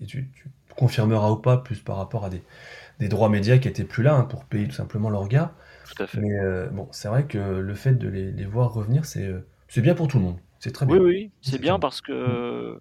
et 0.01 0.05
tu, 0.05 0.29
confirmeras 0.75 1.31
ou 1.31 1.37
pas, 1.37 1.57
plus 1.57 1.79
par 1.79 1.97
rapport 1.97 2.25
à 2.25 2.29
des, 2.29 3.07
droits 3.07 3.29
médias 3.29 3.57
qui 3.57 3.67
étaient 3.67 3.83
plus 3.83 4.03
là 4.03 4.15
hein, 4.15 4.23
pour 4.23 4.45
payer 4.45 4.67
tout 4.67 4.75
simplement 4.75 5.09
leur 5.09 5.27
gars. 5.27 5.55
Tout 5.87 6.03
à 6.03 6.07
fait. 6.07 6.19
Mais 6.19 6.67
bon, 6.71 6.87
c'est 6.91 7.07
vrai 7.07 7.25
que 7.25 7.37
le 7.37 7.73
fait 7.73 7.93
de 7.93 8.07
les, 8.07 8.31
les 8.31 8.45
voir 8.45 8.73
revenir, 8.73 9.05
c'est 9.05 9.31
c'est 9.73 9.81
bien 9.81 9.95
pour 9.95 10.07
tout 10.07 10.19
le 10.19 10.23
monde. 10.23 10.37
C'est 10.59 10.71
très 10.71 10.85
bien. 10.85 10.97
Oui, 10.97 11.01
oui, 11.01 11.31
c'est 11.41 11.59
bien 11.59 11.79
parce 11.79 11.99
que, 11.99 12.79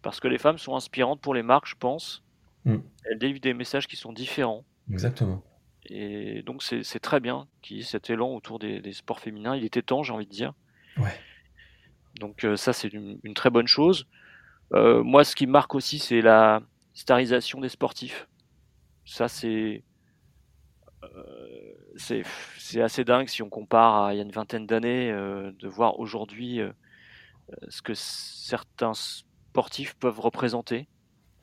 parce 0.00 0.18
que 0.18 0.28
les 0.28 0.38
femmes 0.38 0.56
sont 0.56 0.74
inspirantes 0.74 1.20
pour 1.20 1.34
les 1.34 1.42
marques, 1.42 1.66
je 1.66 1.74
pense. 1.78 2.24
Mm. 2.64 2.76
Elles 3.04 3.18
délivrent 3.18 3.40
des 3.40 3.52
messages 3.52 3.86
qui 3.86 3.96
sont 3.96 4.14
différents. 4.14 4.64
Exactement. 4.90 5.42
Et 5.90 6.40
donc, 6.40 6.62
c'est 6.62 7.00
très 7.00 7.20
bien 7.20 7.46
qu'il 7.60 7.76
y 7.76 7.80
ait 7.80 7.82
cet 7.82 8.08
élan 8.08 8.34
autour 8.34 8.58
des, 8.58 8.80
sports 8.94 9.20
féminins. 9.20 9.54
Il 9.56 9.64
était 9.66 9.82
temps, 9.82 10.02
j'ai 10.02 10.14
envie 10.14 10.24
de 10.24 10.30
dire. 10.30 10.54
Ouais. 10.96 11.12
Donc, 12.18 12.44
euh, 12.44 12.56
ça, 12.56 12.72
c'est 12.72 12.88
une, 12.94 13.20
très 13.34 13.50
bonne 13.50 13.68
chose. 13.68 14.06
Euh, 14.72 15.02
moi, 15.02 15.22
ce 15.22 15.36
qui 15.36 15.46
marque 15.46 15.74
aussi, 15.74 15.98
c'est 15.98 16.22
la 16.22 16.62
starisation 16.94 17.60
des 17.60 17.68
sportifs. 17.68 18.26
Ça, 19.04 19.28
c'est. 19.28 19.82
Euh, 21.14 22.22
c'est 22.58 22.80
assez 22.80 23.04
dingue 23.04 23.28
si 23.28 23.42
on 23.42 23.48
compare 23.48 24.04
à 24.04 24.14
il 24.14 24.16
y 24.16 24.20
a 24.20 24.22
une 24.22 24.30
vingtaine 24.30 24.66
d'années 24.66 25.10
euh, 25.10 25.52
de 25.58 25.68
voir 25.68 25.98
aujourd'hui 25.98 26.60
euh, 26.60 26.70
ce 27.68 27.82
que 27.82 27.94
certains 27.94 28.92
sportifs 28.94 29.94
peuvent 29.94 30.20
représenter, 30.20 30.88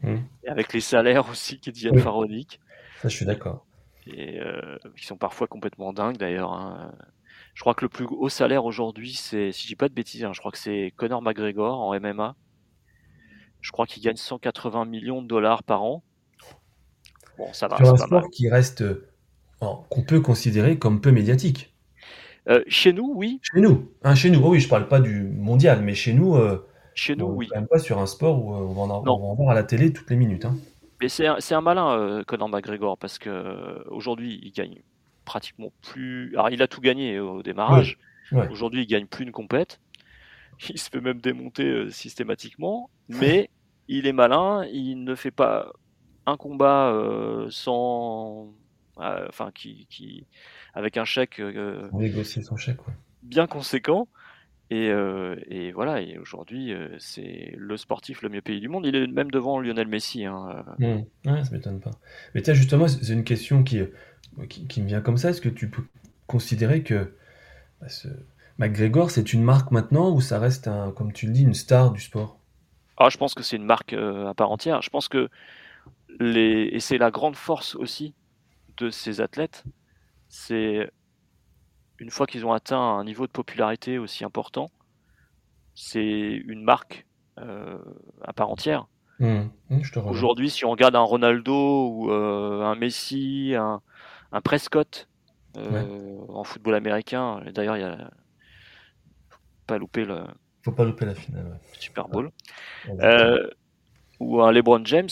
mmh. 0.02 0.17
avec 0.47 0.73
les 0.73 0.82
salaires 0.82 1.30
aussi 1.30 1.60
qui 1.60 1.71
deviennent 1.71 1.99
pharaoniques. 1.99 2.60
Ça, 3.02 3.10
je 3.10 3.15
suis 3.15 3.26
d'accord. 3.26 3.65
Et 4.06 4.39
qui 4.97 5.06
sont 5.06 5.15
parfois 5.15 5.47
complètement 5.47 5.93
dingues 5.93 6.17
d'ailleurs. 6.17 6.52
Hein. 6.52 6.93
Je 7.54 7.62
crois 7.62 7.73
que 7.73 7.86
le 7.86 7.89
plus 7.89 8.06
haut 8.06 8.28
salaire 8.28 8.65
aujourd'hui, 8.65 9.13
c'est, 9.13 9.54
si 9.54 9.63
je 9.63 9.67
dis 9.67 9.76
pas 9.78 9.88
de 9.88 9.93
bêtises, 9.93 10.26
hein, 10.26 10.34
je 10.34 10.39
crois 10.39 10.52
que 10.52 10.58
c'est 10.58 10.93
Conor 10.97 11.21
McGregor 11.21 11.80
en 11.80 11.97
MMA. 11.97 12.36
Je 13.62 13.71
crois 13.71 13.86
qu'il 13.86 14.04
gagne 14.04 14.17
180 14.17 14.84
millions 14.86 15.21
de 15.21 15.28
dollars 15.28 15.63
par 15.63 15.84
an. 15.84 16.04
Bon, 17.38 17.52
ça 17.54 17.69
va. 17.69 17.78
Sur 17.78 17.93
un 17.93 17.97
sport 17.97 18.30
qui 18.30 18.49
reste 18.49 18.84
qu'on 19.60 20.04
peut 20.04 20.20
considérer 20.20 20.78
comme 20.78 21.02
peu 21.02 21.12
médiatique. 21.12 21.74
Euh, 22.50 22.62
chez 22.68 22.92
nous, 22.92 23.13
oui. 23.16 23.39
Chez 23.42 23.62
nous, 23.62 23.92
hein, 24.04 24.16
chez 24.16 24.30
nous. 24.30 24.42
Oh 24.44 24.50
oui, 24.50 24.60
je 24.60 24.68
parle 24.68 24.88
pas 24.88 25.00
du 25.00 25.24
mondial, 25.24 25.82
mais 25.82 25.94
chez 25.94 26.13
nous, 26.13 26.36
euh, 26.36 26.68
chez 26.94 27.16
nous, 27.16 27.28
oui. 27.28 27.48
Même 27.54 27.68
pas 27.68 27.80
sur 27.80 28.00
un 28.00 28.06
sport 28.06 28.44
où 28.44 28.54
euh, 28.54 28.58
on 28.58 28.88
va, 28.88 28.94
en, 28.94 29.36
voir 29.36 29.52
à 29.52 29.54
la 29.54 29.63
télé 29.63 29.94
toutes 29.94 30.10
les 30.10 30.18
minutes. 30.18 30.46
Hein. 30.46 30.58
Mais 31.02 31.10
c'est 31.10 31.26
un, 31.26 31.62
malin, 31.62 32.24
Conor 32.28 32.50
McGregor, 32.50 32.98
parce 32.98 33.18
que 33.18 33.84
aujourd'hui, 33.89 34.39
il 34.44 34.52
gagne 34.52 34.82
pratiquement 35.26 35.72
plus. 35.82 36.34
Alors, 36.34 36.50
il 36.50 36.62
a 36.62 36.68
tout 36.68 36.82
gagné 36.82 37.20
au 37.20 37.44
démarrage. 37.44 37.98
Aujourd'hui, 38.52 38.84
il 38.84 38.88
gagne 38.88 39.06
plus 39.06 39.26
une 39.26 39.32
compète. 39.32 39.80
Il 40.70 40.78
se 40.78 40.89
fait 40.89 41.02
même 41.02 41.20
démonter 41.20 41.89
systématiquement, 41.89 42.89
mais 43.10 43.50
il 43.89 44.08
est 44.08 44.13
malin. 44.13 44.66
Il 44.72 45.04
ne 45.04 45.16
fait 45.16 45.32
pas 45.32 45.74
un 46.26 46.38
combat 46.38 46.96
sans 47.50 48.54
enfin 48.98 49.52
qui, 49.54 49.88
qui, 49.90 50.26
avec 50.74 50.98
un 50.98 51.06
chèque 51.06 51.40
euh, 51.40 51.90
négocier 51.94 52.42
son 52.42 52.58
chèque 52.58 52.80
bien 53.24 53.48
conséquent 53.48 54.08
et, 54.70 54.90
euh, 54.90 55.36
et, 55.50 55.72
voilà, 55.72 56.02
et 56.02 56.18
aujourd'hui, 56.18 56.74
c'est 56.98 57.54
le 57.58 57.78
sportif 57.78 58.22
le 58.24 58.30
mieux 58.30 58.42
payé 58.42 58.60
du 58.60 58.70
monde. 58.70 58.86
Il 58.88 58.96
est 58.96 59.06
même 59.06 59.30
devant 59.30 59.60
Lionel 59.60 59.88
Messi. 59.88 60.26
Hein. 60.26 60.66
Mmh. 60.80 60.86
Ouais, 61.26 61.44
ça 61.44 61.52
m'étonne 61.52 61.80
pas. 61.80 61.92
Mais 62.34 62.42
tiens, 62.42 62.56
justement, 62.56 62.88
c'est 62.88 63.14
une 63.14 63.24
question 63.24 63.64
qui, 63.64 63.82
qui, 64.50 64.82
me 64.82 64.88
vient 64.88 65.02
comme 65.02 65.18
ça. 65.18 65.30
Est-ce 65.30 65.42
que 65.42 65.50
tu 65.50 65.70
peux 65.70 65.84
considérer 66.26 66.82
que 66.82 67.14
bah, 67.82 67.90
ce 67.90 68.08
McGregor, 68.58 69.12
c'est 69.12 69.34
une 69.34 69.44
marque 69.44 69.70
maintenant 69.70 70.12
ou 70.12 70.22
ça 70.22 70.40
reste, 70.40 70.68
un, 70.68 70.92
comme 70.92 71.14
tu 71.14 71.28
le 71.28 71.34
dis, 71.34 71.44
une 71.44 71.54
star 71.54 71.92
du 71.92 72.02
sport? 72.02 72.40
Ah, 72.98 73.10
Je 73.10 73.18
pense 73.18 73.36
que 73.36 73.44
c'est 73.44 73.58
une 73.58 73.66
marque 73.66 73.94
à 73.94 74.34
part 74.34 74.50
entière. 74.50 74.82
Je 74.82 74.90
pense 74.90 75.08
que 75.08 75.30
les... 76.20 76.70
et 76.72 76.80
c'est 76.80 76.98
la 76.98 77.12
grande 77.12 77.36
force 77.36 77.76
aussi 77.76 78.16
de 78.78 78.90
ces 78.90 79.22
athlètes, 79.22 79.64
c'est 80.30 80.90
une 82.00 82.10
fois 82.10 82.28
qu'ils 82.28 82.46
ont 82.46 82.54
atteint 82.54 82.80
un 82.80 83.04
niveau 83.04 83.28
de 83.28 83.32
popularité 83.32 83.98
aussi 83.98 84.24
important, 84.24 84.72
c'est 85.76 86.42
une 86.46 86.64
marque 86.64 87.06
euh, 87.40 87.78
à 88.22 88.34
part 88.34 88.50
entière. 88.50 88.88
Mmh. 89.20 89.44
Mmh, 89.70 89.82
Aujourd'hui, 90.06 90.50
si 90.50 90.66
on 90.66 90.72
regarde 90.72 90.96
un 90.96 91.02
Ronaldo 91.02 91.88
ou 91.88 92.12
euh, 92.12 92.64
un 92.64 92.76
Messi, 92.76 93.54
un, 93.56 93.82
Prescott 94.44 95.08
euh, 95.58 96.18
en 96.30 96.44
football 96.44 96.76
américain, 96.76 97.42
d'ailleurs, 97.54 97.78
il 97.78 97.82
y 97.82 97.86
a 97.86 98.12
pas 99.68 99.78
louper 99.78 100.06
le. 100.06 100.24
Faut 100.64 100.72
pas 100.72 100.86
louper 100.86 101.06
la 101.06 101.16
finale. 101.16 101.60
Super 101.80 102.08
Bowl. 102.08 102.32
ou 104.20 104.42
un 104.42 104.52
LeBron 104.52 104.84
James, 104.86 105.10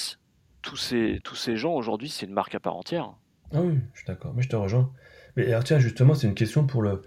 tous 0.62 0.78
ces, 0.78 1.20
tous 1.24 1.36
ces 1.36 1.58
gens 1.58 1.74
aujourd'hui, 1.74 2.10
c'est 2.10 2.26
une 2.26 2.34
marque 2.34 2.56
à 2.56 2.60
part 2.60 2.76
entière. 2.76 3.14
Ah 3.54 3.62
oui, 3.62 3.80
je 3.94 4.00
suis 4.00 4.08
d'accord, 4.08 4.34
mais 4.34 4.42
je 4.42 4.50
te 4.50 4.56
rejoins. 4.56 4.92
Mais 5.36 5.46
alors 5.48 5.64
tiens, 5.64 5.80
justement, 5.80 6.14
c'est 6.14 6.28
une 6.28 6.36
question 6.36 6.66
pour 6.68 6.82
le, 6.82 7.02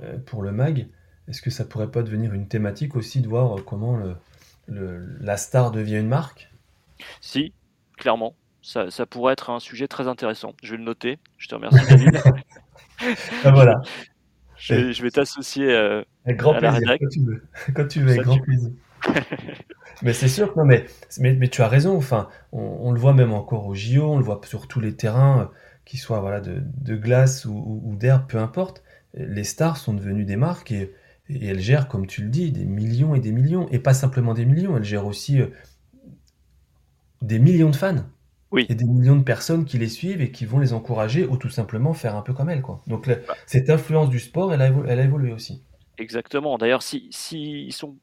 euh, 0.00 0.18
pour 0.18 0.42
le 0.42 0.52
mag. 0.52 0.88
Est-ce 1.28 1.42
que 1.42 1.50
ça 1.50 1.64
pourrait 1.64 1.90
pas 1.90 2.02
devenir 2.02 2.34
une 2.34 2.48
thématique 2.48 2.96
aussi 2.96 3.20
de 3.22 3.28
voir 3.28 3.64
comment 3.64 3.96
le, 3.96 4.16
le- 4.68 5.18
la 5.20 5.36
star 5.36 5.72
devient 5.72 5.98
une 5.98 6.08
marque? 6.08 6.50
Si, 7.20 7.54
clairement, 7.98 8.36
ça, 8.62 8.90
ça 8.90 9.06
pourrait 9.06 9.34
être 9.34 9.50
un 9.50 9.60
sujet 9.60 9.88
très 9.88 10.08
intéressant. 10.08 10.54
Je 10.62 10.72
vais 10.72 10.78
le 10.78 10.84
noter. 10.84 11.18
Je 11.36 11.48
te 11.48 11.54
remercie, 11.54 11.86
David. 11.86 12.22
Ah, 13.42 13.50
voilà, 13.52 13.88
Je 14.56 14.74
vais, 14.74 14.92
je 14.92 15.02
vais 15.02 15.10
t'associer. 15.10 15.64
euh, 15.70 16.02
avec 16.26 16.36
grand 16.38 16.54
À 16.54 16.60
la 16.60 16.70
plaisir, 16.70 16.86
rédac. 16.86 17.00
quand 17.00 17.08
tu 17.08 17.24
veux, 17.24 17.48
quand 17.74 17.88
tu 17.88 18.00
veux, 18.02 18.10
avec 18.10 18.20
Ça, 18.20 18.24
grand 18.24 18.36
tu- 18.36 18.40
plaisir. 18.40 18.70
Mais 20.02 20.12
c'est 20.12 20.28
sûr 20.28 20.52
que 20.52 20.58
non, 20.58 20.64
mais, 20.66 20.86
mais, 21.18 21.34
mais 21.34 21.48
tu 21.48 21.62
as 21.62 21.68
raison. 21.68 21.96
Enfin, 21.96 22.28
on, 22.52 22.60
on 22.60 22.92
le 22.92 23.00
voit 23.00 23.14
même 23.14 23.32
encore 23.32 23.66
au 23.66 23.74
JO, 23.74 24.12
on 24.12 24.18
le 24.18 24.24
voit 24.24 24.40
sur 24.44 24.68
tous 24.68 24.80
les 24.80 24.94
terrains, 24.96 25.42
euh, 25.42 25.46
qu'ils 25.86 26.00
soient 26.00 26.20
voilà, 26.20 26.42
de, 26.42 26.62
de 26.82 26.96
glace 26.96 27.46
ou, 27.46 27.54
ou- 27.54 27.82
ou 27.84 27.96
d'herbe, 27.96 28.26
peu 28.28 28.38
importe. 28.38 28.82
Les 29.14 29.44
stars 29.44 29.78
sont 29.78 29.94
devenues 29.94 30.26
des 30.26 30.36
marques 30.36 30.72
et, 30.72 30.92
et 31.30 31.46
elles 31.46 31.60
gèrent, 31.60 31.88
comme 31.88 32.06
tu 32.06 32.22
le 32.22 32.28
dis, 32.28 32.52
des 32.52 32.66
millions 32.66 33.14
et 33.14 33.20
des 33.20 33.32
millions. 33.32 33.68
Et 33.70 33.78
pas 33.78 33.94
simplement 33.94 34.34
des 34.34 34.44
millions, 34.44 34.76
elles 34.76 34.84
gèrent 34.84 35.06
aussi 35.06 35.40
euh, 35.40 35.48
des 37.22 37.38
millions 37.38 37.70
de 37.70 37.76
fans. 37.76 38.04
Oui. 38.52 38.66
Et 38.68 38.74
des 38.74 38.84
millions 38.84 39.16
de 39.16 39.22
personnes 39.24 39.64
qui 39.64 39.76
les 39.78 39.88
suivent 39.88 40.20
et 40.20 40.30
qui 40.30 40.44
vont 40.46 40.58
les 40.60 40.72
encourager 40.72 41.26
ou 41.26 41.36
tout 41.36 41.50
simplement 41.50 41.94
faire 41.94 42.14
un 42.16 42.22
peu 42.22 42.32
comme 42.32 42.48
elles. 42.48 42.62
Quoi. 42.62 42.82
Donc 42.86 43.06
la- 43.06 43.18
cette 43.46 43.70
influence 43.70 44.08
du 44.08 44.20
sport, 44.20 44.52
elle 44.54 44.62
a, 44.62 44.70
évo- 44.70 44.84
elle 44.86 45.00
a 45.00 45.04
évolué 45.04 45.32
aussi. 45.32 45.62
Exactement. 45.98 46.58
D'ailleurs, 46.58 46.82
si, 46.82 47.08
si 47.10 47.64
ils 47.66 47.72
sont, 47.72 47.96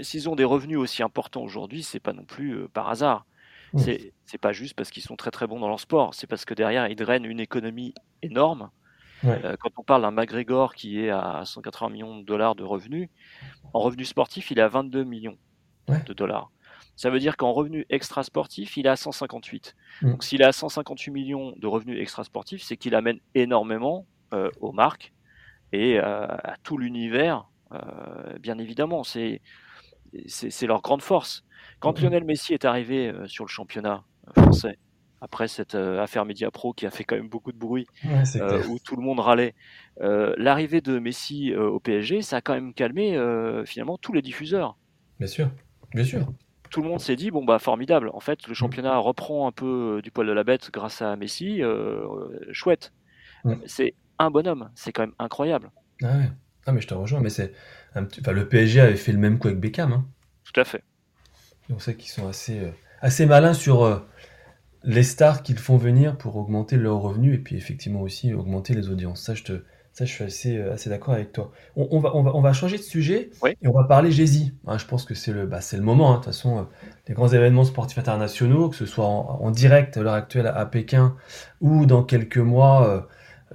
s'ils 0.00 0.28
ont 0.28 0.36
des 0.36 0.44
revenus 0.44 0.78
aussi 0.78 1.02
importants 1.02 1.42
aujourd'hui, 1.42 1.82
c'est 1.82 2.00
pas 2.00 2.12
non 2.12 2.24
plus 2.24 2.52
euh, 2.54 2.68
par 2.68 2.88
hasard. 2.88 3.26
Mm. 3.72 3.78
C'est, 3.78 4.12
c'est 4.24 4.38
pas 4.38 4.52
juste 4.52 4.74
parce 4.74 4.90
qu'ils 4.90 5.02
sont 5.02 5.16
très 5.16 5.30
très 5.30 5.46
bons 5.46 5.60
dans 5.60 5.68
leur 5.68 5.80
sport. 5.80 6.14
C'est 6.14 6.26
parce 6.26 6.44
que 6.44 6.54
derrière, 6.54 6.88
ils 6.88 6.96
drainent 6.96 7.24
une 7.24 7.40
économie 7.40 7.94
énorme. 8.22 8.70
Ouais. 9.24 9.40
Euh, 9.44 9.56
quand 9.58 9.70
on 9.76 9.82
parle 9.82 10.02
d'un 10.02 10.10
McGregor 10.10 10.74
qui 10.74 11.00
est 11.00 11.10
à 11.10 11.42
180 11.44 11.90
millions 11.90 12.18
de 12.18 12.24
dollars 12.24 12.54
de 12.54 12.62
revenus, 12.62 13.08
en 13.72 13.80
revenus 13.80 14.08
sportifs, 14.08 14.50
il 14.50 14.58
est 14.58 14.62
à 14.62 14.68
22 14.68 15.04
millions 15.04 15.36
Ouais. 15.88 16.02
de 16.04 16.12
dollars. 16.12 16.50
Ça 16.96 17.08
veut 17.08 17.18
dire 17.18 17.36
qu'en 17.38 17.52
revenus 17.52 17.86
extra-sportifs, 17.88 18.76
il 18.76 18.86
est 18.86 18.90
à 18.90 18.96
158. 18.96 19.74
Mm. 20.02 20.10
Donc 20.10 20.24
s'il 20.24 20.42
est 20.42 20.44
à 20.44 20.52
158 20.52 21.10
millions 21.10 21.54
de 21.56 21.66
revenus 21.66 21.98
extra-sportifs, 22.00 22.62
c'est 22.62 22.76
qu'il 22.76 22.94
amène 22.94 23.20
énormément 23.34 24.06
euh, 24.34 24.50
aux 24.60 24.72
marques 24.72 25.12
et 25.72 25.98
euh, 25.98 26.26
à 26.26 26.56
tout 26.62 26.76
l'univers, 26.78 27.46
bien 28.40 28.58
évidemment. 28.58 29.02
C'est 29.04 29.40
leur 30.62 30.80
grande 30.82 31.02
force. 31.02 31.44
Quand 31.80 31.96
Mhm. 31.98 32.04
Lionel 32.04 32.24
Messi 32.24 32.54
est 32.54 32.64
arrivé 32.64 33.08
euh, 33.08 33.26
sur 33.26 33.44
le 33.44 33.48
championnat 33.48 34.04
français, 34.36 34.78
après 35.20 35.48
cette 35.48 35.74
euh, 35.74 36.00
affaire 36.02 36.24
Mediapro 36.24 36.72
qui 36.72 36.86
a 36.86 36.90
fait 36.90 37.04
quand 37.04 37.16
même 37.16 37.28
beaucoup 37.28 37.52
de 37.52 37.58
bruit, 37.58 37.86
Ouais, 38.04 38.22
euh, 38.40 38.62
où 38.68 38.78
tout 38.78 38.96
le 38.96 39.02
monde 39.02 39.20
râlait, 39.20 39.54
euh, 40.00 40.34
l'arrivée 40.38 40.80
de 40.80 40.98
Messi 40.98 41.52
euh, 41.52 41.68
au 41.68 41.80
PSG, 41.80 42.22
ça 42.22 42.36
a 42.36 42.40
quand 42.40 42.54
même 42.54 42.74
calmé 42.74 43.16
euh, 43.16 43.64
finalement 43.64 43.98
tous 43.98 44.12
les 44.12 44.22
diffuseurs. 44.22 44.76
Bien 45.18 45.26
sûr, 45.28 45.50
bien 45.94 46.04
sûr. 46.04 46.26
Tout 46.70 46.82
le 46.82 46.88
monde 46.88 47.00
s'est 47.00 47.16
dit 47.16 47.30
bon 47.30 47.44
bah 47.44 47.58
formidable. 47.58 48.10
En 48.12 48.20
fait, 48.20 48.46
le 48.46 48.54
championnat 48.54 48.98
reprend 48.98 49.46
un 49.48 49.52
peu 49.52 49.96
euh, 49.98 50.02
du 50.02 50.10
poil 50.10 50.26
de 50.26 50.32
la 50.32 50.44
bête 50.44 50.70
grâce 50.72 51.00
à 51.00 51.16
Messi. 51.16 51.62
euh, 51.62 52.02
euh, 52.04 52.40
chouette. 52.52 52.92
C'est 53.66 53.94
un 54.18 54.30
bonhomme. 54.30 54.70
C'est 54.74 54.92
quand 54.92 55.02
même 55.02 55.14
incroyable. 55.18 55.70
Ah 56.02 56.16
ouais. 56.18 56.30
Ah 56.66 56.72
mais 56.72 56.80
je 56.82 56.86
te 56.88 56.94
rejoins, 56.94 57.20
mais 57.20 57.30
c'est 57.30 57.52
un 57.94 58.04
petit... 58.04 58.20
enfin, 58.20 58.32
le 58.32 58.46
PSG 58.48 58.80
avait 58.80 58.96
fait 58.96 59.12
le 59.12 59.18
même 59.18 59.38
coup 59.38 59.48
avec 59.48 59.60
Beckham, 59.60 59.92
hein. 59.92 60.06
Tout 60.44 60.60
à 60.60 60.64
fait. 60.64 60.82
On 61.70 61.78
sait 61.78 61.94
qu'ils 61.96 62.10
sont 62.10 62.26
assez, 62.28 62.58
euh, 62.60 62.70
assez 63.00 63.26
malins 63.26 63.54
sur 63.54 63.84
euh, 63.84 63.98
les 64.84 65.02
stars 65.02 65.42
qu'ils 65.42 65.58
font 65.58 65.76
venir 65.76 66.16
pour 66.16 66.36
augmenter 66.36 66.76
leurs 66.76 67.00
revenus 67.00 67.34
et 67.34 67.38
puis 67.38 67.56
effectivement 67.56 68.00
aussi 68.02 68.32
augmenter 68.34 68.74
les 68.74 68.88
audiences. 68.88 69.22
Ça, 69.22 69.34
je 69.34 69.42
te, 69.42 69.52
ça, 69.92 70.04
je 70.04 70.12
suis 70.12 70.24
assez, 70.24 70.56
euh, 70.56 70.72
assez 70.72 70.88
d'accord 70.88 71.14
avec 71.14 71.32
toi. 71.32 71.52
On, 71.76 71.88
on 71.90 72.00
va, 72.00 72.14
on, 72.16 72.22
va, 72.22 72.34
on 72.34 72.40
va 72.40 72.52
changer 72.52 72.78
de 72.78 72.82
sujet 72.82 73.30
Oui. 73.42 73.50
et 73.60 73.68
on 73.68 73.72
va 73.72 73.84
parler 73.84 74.10
Jay-Z. 74.12 74.52
Hein, 74.66 74.78
je 74.78 74.86
pense 74.86 75.04
que 75.04 75.14
c'est 75.14 75.32
le, 75.32 75.46
bah, 75.46 75.60
le 75.72 75.80
moment. 75.82 76.08
hein. 76.10 76.12
De 76.12 76.16
toute 76.16 76.26
façon, 76.26 76.58
euh, 76.58 76.62
les 77.06 77.14
grands 77.14 77.28
événements 77.28 77.64
sportifs 77.64 77.98
internationaux, 77.98 78.68
que 78.70 78.76
ce 78.76 78.86
soit 78.86 79.06
en, 79.06 79.40
en 79.42 79.50
direct 79.50 79.96
à 79.96 80.02
l'heure 80.02 80.14
actuelle 80.14 80.46
à, 80.46 80.56
à 80.56 80.64
Pékin 80.66 81.16
ou 81.60 81.84
dans 81.86 82.02
quelques 82.04 82.38
mois 82.38 83.08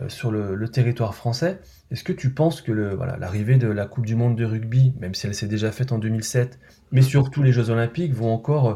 sur 0.07 0.31
le, 0.31 0.55
le 0.55 0.67
territoire 0.69 1.13
français. 1.13 1.59
Est-ce 1.93 2.03
que 2.03 2.11
tu 2.11 2.31
penses 2.31 2.63
que 2.63 2.71
l'arrivée 2.71 3.57
de 3.57 3.67
la 3.67 3.85
Coupe 3.85 4.07
du 4.07 4.15
Monde 4.15 4.35
de 4.35 4.45
rugby, 4.45 4.95
même 4.99 5.13
si 5.13 5.27
elle 5.27 5.35
s'est 5.35 5.47
déjà 5.47 5.71
faite 5.71 5.91
en 5.91 5.99
2007, 5.99 6.59
mais 6.91 7.03
surtout 7.03 7.43
les 7.43 7.51
Jeux 7.51 7.69
Olympiques 7.69 8.13
vont 8.13 8.33
encore 8.33 8.67
euh, 8.67 8.75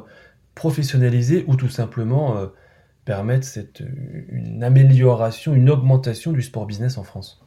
professionnaliser 0.53 1.43
ou 1.47 1.56
tout 1.56 1.67
simplement 1.67 2.38
euh, 2.38 2.45
permettre 3.06 3.43
cette, 3.43 3.82
euh, 3.82 4.25
une 4.30 4.63
amélioration, 4.63 5.56
une 5.56 5.71
augmentation 5.71 6.32
du 6.32 6.43
sport 6.43 6.67
business 6.67 6.99
en 6.99 7.03
France? 7.03 7.43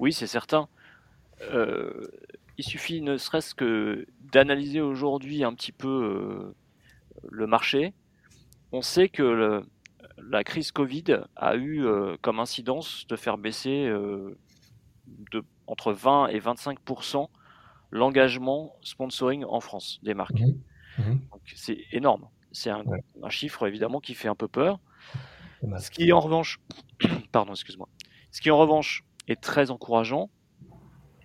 Oui, 0.00 0.12
c'est 0.12 0.26
certain. 0.26 0.66
Il 2.58 2.64
suffit 2.64 3.00
ne 3.00 3.16
serait-ce 3.16 3.54
que 3.54 4.06
d'analyser 4.32 4.80
aujourd'hui 4.80 5.44
un 5.44 5.54
petit 5.54 5.70
peu 5.70 6.52
le 7.30 7.46
marché. 7.46 7.92
On 8.72 8.82
sait 8.82 9.08
que 9.08 9.62
la 10.18 10.42
crise 10.42 10.72
Covid 10.72 11.18
a 11.36 11.56
eu 11.56 11.84
comme 12.22 12.40
incidence 12.40 13.06
de 13.06 13.14
faire 13.14 13.38
baisser 13.38 13.92
de, 15.32 15.44
entre 15.66 15.92
20 15.92 16.28
et 16.28 16.38
25% 16.40 17.28
l'engagement 17.90 18.74
sponsoring 18.82 19.44
en 19.44 19.60
France 19.60 20.00
des 20.02 20.14
marques. 20.14 20.40
Mhm. 20.40 20.60
Mhm. 20.98 21.20
Donc, 21.30 21.40
C'est 21.54 21.78
énorme. 21.92 22.28
C'est 22.52 22.70
un, 22.70 22.84
Ouais. 22.84 23.02
un 23.22 23.28
chiffre 23.30 23.66
évidemment 23.66 24.00
qui 24.00 24.14
fait 24.14 24.28
un 24.28 24.34
peu 24.34 24.48
peur. 24.48 24.80
Ce 25.78 25.90
qui 25.90 26.12
en 26.12 26.20
revanche, 26.20 26.58
pardon, 27.32 27.52
excuse-moi. 27.52 27.88
Ce 28.30 28.40
qui 28.40 28.50
en 28.50 28.58
revanche 28.58 29.04
est 29.28 29.40
très 29.40 29.70
encourageant, 29.70 30.30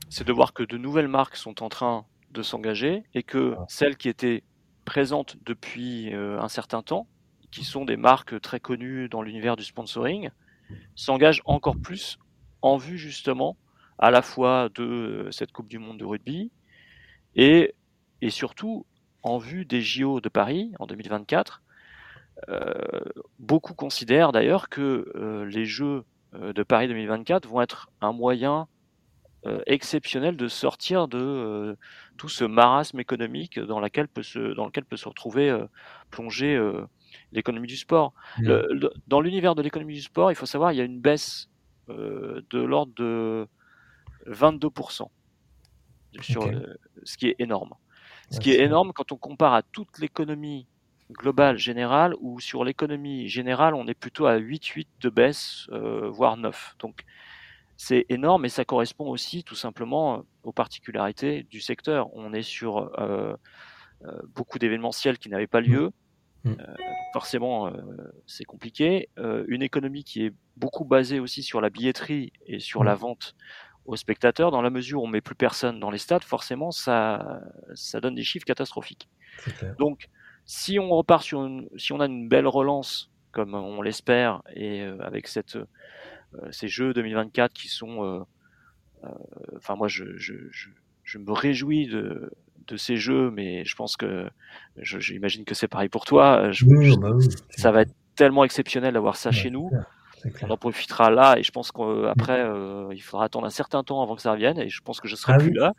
c'est 0.10 0.26
de 0.26 0.34
voir 0.34 0.54
que 0.54 0.64
de 0.64 0.78
nouvelles 0.78 1.08
marques 1.08 1.36
sont 1.36 1.64
en 1.64 1.70
train 1.70 2.06
de 2.32 2.42
s'engager 2.42 3.04
et 3.14 3.24
que 3.24 3.56
celles 3.68 3.98
qui 3.98 4.10
étaient 4.10 4.44
présentes 4.86 5.38
depuis 5.46 6.14
euh, 6.14 6.40
un 6.40 6.48
certain 6.50 6.82
temps, 6.82 7.08
qui 7.52 7.64
sont 7.64 7.86
des 7.86 7.98
marques 7.98 8.40
très 8.42 8.60
connues 8.60 9.10
dans 9.10 9.22
l'univers 9.22 9.56
du 9.56 9.64
sponsoring, 9.64 10.30
s'engagent 10.96 11.42
encore 11.46 11.78
plus 11.78 12.18
en 12.62 12.78
vue 12.78 12.98
justement 12.98 13.58
à 14.02 14.12
la 14.12 14.22
fois 14.22 14.70
de 14.76 14.84
euh, 14.84 15.32
cette 15.32 15.52
Coupe 15.54 15.68
du 15.70 15.80
Monde 15.80 16.00
de 16.00 16.06
rugby 16.06 16.52
et, 17.36 17.74
et 18.22 18.30
surtout 18.30 18.86
en 19.24 19.38
vue 19.38 19.66
des 19.66 19.82
JO 19.82 20.22
de 20.22 20.30
Paris 20.30 20.72
en 20.80 20.88
2024. 20.88 21.62
Euh, 22.50 22.74
beaucoup 23.40 23.74
considèrent 23.76 24.32
d'ailleurs 24.32 24.70
que 24.70 25.12
euh, 25.16 25.46
les 25.46 25.66
Jeux 25.66 26.06
de 26.34 26.64
Paris 26.64 26.88
2024 26.88 27.48
vont 27.48 27.62
être 27.62 27.90
un 28.02 28.14
moyen 28.14 28.68
euh, 29.48 29.62
exceptionnel 29.68 30.38
de 30.38 30.48
sortir 30.48 31.08
de 31.08 31.78
tout 32.18 32.30
ce 32.30 32.44
marasme 32.46 33.00
économique 33.00 33.60
dans, 33.60 33.80
laquelle 33.80 34.08
peut 34.08 34.24
se, 34.24 34.54
dans 34.54 34.66
lequel 34.66 34.86
peut 34.86 34.98
se 34.98 35.10
retrouver 35.10 35.58
plongé 36.12 36.56
euh, 36.56 36.86
l'économie 37.34 37.68
du 37.68 37.78
sport. 37.78 38.14
Le- 38.46 38.68
le- 38.72 38.94
dans 39.08 39.22
l'univers 39.22 39.56
de 39.56 39.62
l'économie 39.62 39.96
du 39.96 40.02
sport, 40.02 40.32
il 40.32 40.36
faut 40.36 40.46
savoir 40.46 40.72
il 40.74 40.78
y 40.78 40.82
a 40.82 40.86
une 40.86 41.02
baisse 41.02 41.50
de 41.90 42.60
l'ordre 42.60 42.94
de 42.96 43.48
22% 44.28 45.08
sur 46.22 46.52
ce 47.04 47.18
qui 47.18 47.28
est 47.28 47.36
énorme. 47.40 47.74
Ce 48.30 48.40
qui 48.40 48.52
est 48.52 48.62
énorme 48.62 48.94
quand 48.94 49.12
on 49.12 49.18
compare 49.18 49.54
à 49.54 49.62
toute 49.62 50.00
l'économie 50.00 50.68
globale 51.12 51.58
générale, 51.58 52.16
où 52.22 52.40
sur 52.40 52.64
l'économie 52.64 53.28
générale, 53.28 53.76
on 53.76 53.88
est 53.88 53.94
plutôt 53.94 54.26
à 54.26 54.38
8-8 54.38 54.88
de 55.02 55.10
baisse, 55.10 55.68
euh, 55.72 56.10
voire 56.10 56.38
9. 56.38 56.76
Donc 56.80 57.04
c'est 57.76 58.06
énorme 58.08 58.46
et 58.46 58.50
ça 58.50 58.64
correspond 58.64 59.10
aussi 59.10 59.44
tout 59.44 59.56
simplement 59.56 60.20
euh, 60.20 60.22
aux 60.44 60.54
particularités 60.54 61.44
du 61.44 61.60
secteur. 61.60 62.14
On 62.16 62.32
est 62.32 62.44
sur 62.44 62.92
euh, 63.00 63.36
beaucoup 64.34 64.60
d'événementiels 64.60 65.18
qui 65.18 65.30
n'avaient 65.30 65.48
pas 65.48 65.62
lieu. 65.62 65.92
Mm. 66.44 66.52
Euh, 66.60 66.76
forcément, 67.14 67.68
euh, 67.68 67.72
c'est 68.26 68.46
compliqué. 68.46 69.10
Euh, 69.18 69.46
une 69.48 69.62
économie 69.62 70.04
qui 70.04 70.26
est 70.26 70.34
beaucoup 70.58 70.86
basée 70.86 71.20
aussi 71.20 71.44
sur 71.44 71.62
la 71.62 71.70
billetterie 71.70 72.34
et 72.48 72.60
sur 72.60 72.82
Mm. 72.82 72.86
la 72.86 72.96
vente 72.96 73.36
aux 73.86 73.96
spectateurs. 73.96 74.52
Dans 74.52 74.62
la 74.62 74.70
mesure 74.70 75.02
où 75.02 75.06
on 75.06 75.08
met 75.10 75.22
plus 75.22 75.36
personne 75.36 75.80
dans 75.80 75.90
les 75.92 75.98
stades, 75.98 76.24
forcément, 76.24 76.72
ça, 76.72 77.42
ça 77.74 78.00
donne 78.02 78.16
des 78.16 78.24
chiffres 78.24 78.46
catastrophiques. 78.46 79.10
Donc, 79.80 80.08
si 80.46 80.80
on 80.80 80.90
repart 80.90 81.24
sur 81.24 81.46
une, 81.46 81.68
si 81.78 81.94
on 81.94 82.00
a 82.00 82.06
une 82.06 82.28
belle 82.28 82.48
relance, 82.48 83.10
comme 83.32 83.54
on 83.56 83.82
l'espère, 83.82 84.42
et 84.54 84.82
euh, 84.82 84.98
avec 85.02 85.28
cette, 85.28 85.56
euh, 85.56 85.66
ces 86.52 86.68
Jeux 86.68 86.94
2024 86.94 87.54
qui 87.54 87.68
sont, 87.70 88.04
euh, 88.04 88.20
euh, 89.06 89.08
enfin 89.58 89.76
moi, 89.76 89.88
je, 89.88 90.04
je, 90.18 90.34
je, 90.52 90.70
je 91.04 91.18
me 91.18 91.32
réjouis 91.32 91.88
de, 91.88 92.32
de 92.68 92.78
ces 92.78 92.98
Jeux, 92.98 93.32
mais 93.32 93.64
je 93.66 93.76
pense 93.76 93.96
que, 93.98 94.30
j'imagine 94.78 95.46
que 95.46 95.56
c'est 95.56 95.68
pareil 95.68 95.90
pour 95.90 96.06
toi. 96.06 96.52
Oui, 96.66 96.98
bah 96.98 97.12
oui. 97.14 97.26
ça 97.52 97.72
va 97.72 97.82
être 97.84 97.94
tellement 98.16 98.44
exceptionnel 98.44 98.94
d'avoir 98.94 99.16
ça 99.16 99.30
Ouais, 99.30 99.36
chez 99.36 99.50
nous. 99.50 99.70
clair. 99.70 99.86
On 100.42 100.50
en 100.50 100.58
profitera 100.58 101.10
là 101.12 101.36
et 101.38 101.44
je 101.44 101.52
pense 101.52 101.72
qu'après 101.72 102.40
euh, 102.42 102.90
il 102.94 103.00
faudra 103.02 103.26
attendre 103.26 103.46
un 103.48 103.50
certain 103.52 103.84
temps 103.84 104.02
avant 104.02 104.16
que 104.16 104.22
ça 104.22 104.32
revienne 104.34 104.60
et 104.60 104.70
je 104.70 104.82
pense 104.84 105.00
que 105.02 105.08
je 105.08 105.16
serai 105.16 105.34
Ah 105.34 105.36
plus 105.36 105.52
oui. 105.52 105.54
là. 105.54 105.74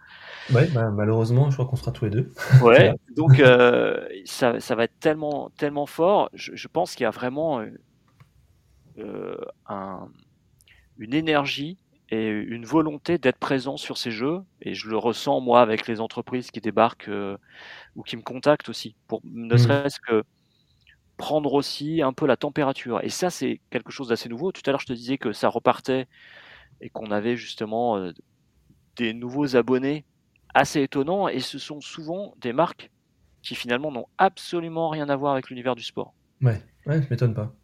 Ouais, 0.50 0.68
bah, 0.68 0.90
malheureusement, 0.92 1.50
je 1.50 1.56
crois 1.56 1.66
qu'on 1.68 1.76
sera 1.76 1.92
tous 1.92 2.06
les 2.06 2.10
deux. 2.12 2.32
Ouais, 2.60 2.92
donc 3.16 3.40
euh, 3.40 4.08
ça, 4.24 4.60
ça 4.60 4.74
va 4.76 4.84
être 4.84 4.98
tellement, 5.00 5.50
tellement 5.58 5.86
fort. 5.86 6.30
Je, 6.32 6.54
je 6.54 6.68
pense 6.68 6.94
qu'il 6.94 7.04
y 7.04 7.06
a 7.06 7.10
vraiment 7.10 7.60
euh, 7.60 7.70
euh, 8.98 9.36
un, 9.66 10.08
une 10.98 11.14
énergie 11.14 11.78
et 12.10 12.28
une 12.28 12.66
volonté 12.66 13.18
d'être 13.18 13.38
présent 13.38 13.76
sur 13.76 13.98
ces 13.98 14.12
jeux. 14.12 14.40
Et 14.62 14.74
je 14.74 14.88
le 14.90 14.98
ressens 14.98 15.40
moi 15.40 15.62
avec 15.62 15.86
les 15.88 16.00
entreprises 16.00 16.50
qui 16.50 16.60
débarquent 16.60 17.08
euh, 17.08 17.38
ou 17.96 18.02
qui 18.04 18.16
me 18.16 18.22
contactent 18.22 18.68
aussi, 18.70 18.96
pour 19.08 19.20
ne 19.24 19.56
Mhm. 19.56 19.58
serait-ce 19.58 19.98
que 20.06 20.24
prendre 21.22 21.54
aussi 21.54 22.02
un 22.02 22.12
peu 22.12 22.26
la 22.26 22.36
température. 22.36 22.98
Et 23.04 23.08
ça, 23.08 23.30
c'est 23.30 23.60
quelque 23.70 23.92
chose 23.92 24.08
d'assez 24.08 24.28
nouveau. 24.28 24.50
Tout 24.50 24.60
à 24.66 24.72
l'heure, 24.72 24.80
je 24.80 24.86
te 24.86 24.92
disais 24.92 25.18
que 25.18 25.32
ça 25.32 25.48
repartait 25.48 26.08
et 26.80 26.90
qu'on 26.90 27.12
avait 27.12 27.36
justement 27.36 27.96
euh, 27.96 28.10
des 28.96 29.14
nouveaux 29.14 29.54
abonnés 29.54 30.04
assez 30.52 30.82
étonnants. 30.82 31.28
Et 31.28 31.38
ce 31.38 31.60
sont 31.60 31.80
souvent 31.80 32.34
des 32.40 32.52
marques 32.52 32.90
qui 33.40 33.54
finalement 33.54 33.92
n'ont 33.92 34.08
absolument 34.18 34.88
rien 34.88 35.08
à 35.08 35.14
voir 35.14 35.34
avec 35.34 35.48
l'univers 35.48 35.76
du 35.76 35.84
sport. 35.84 36.12
Ouais, 36.40 36.60
ouais, 36.86 37.00
je 37.00 37.08
m'étonne 37.08 37.34
pas. 37.34 37.54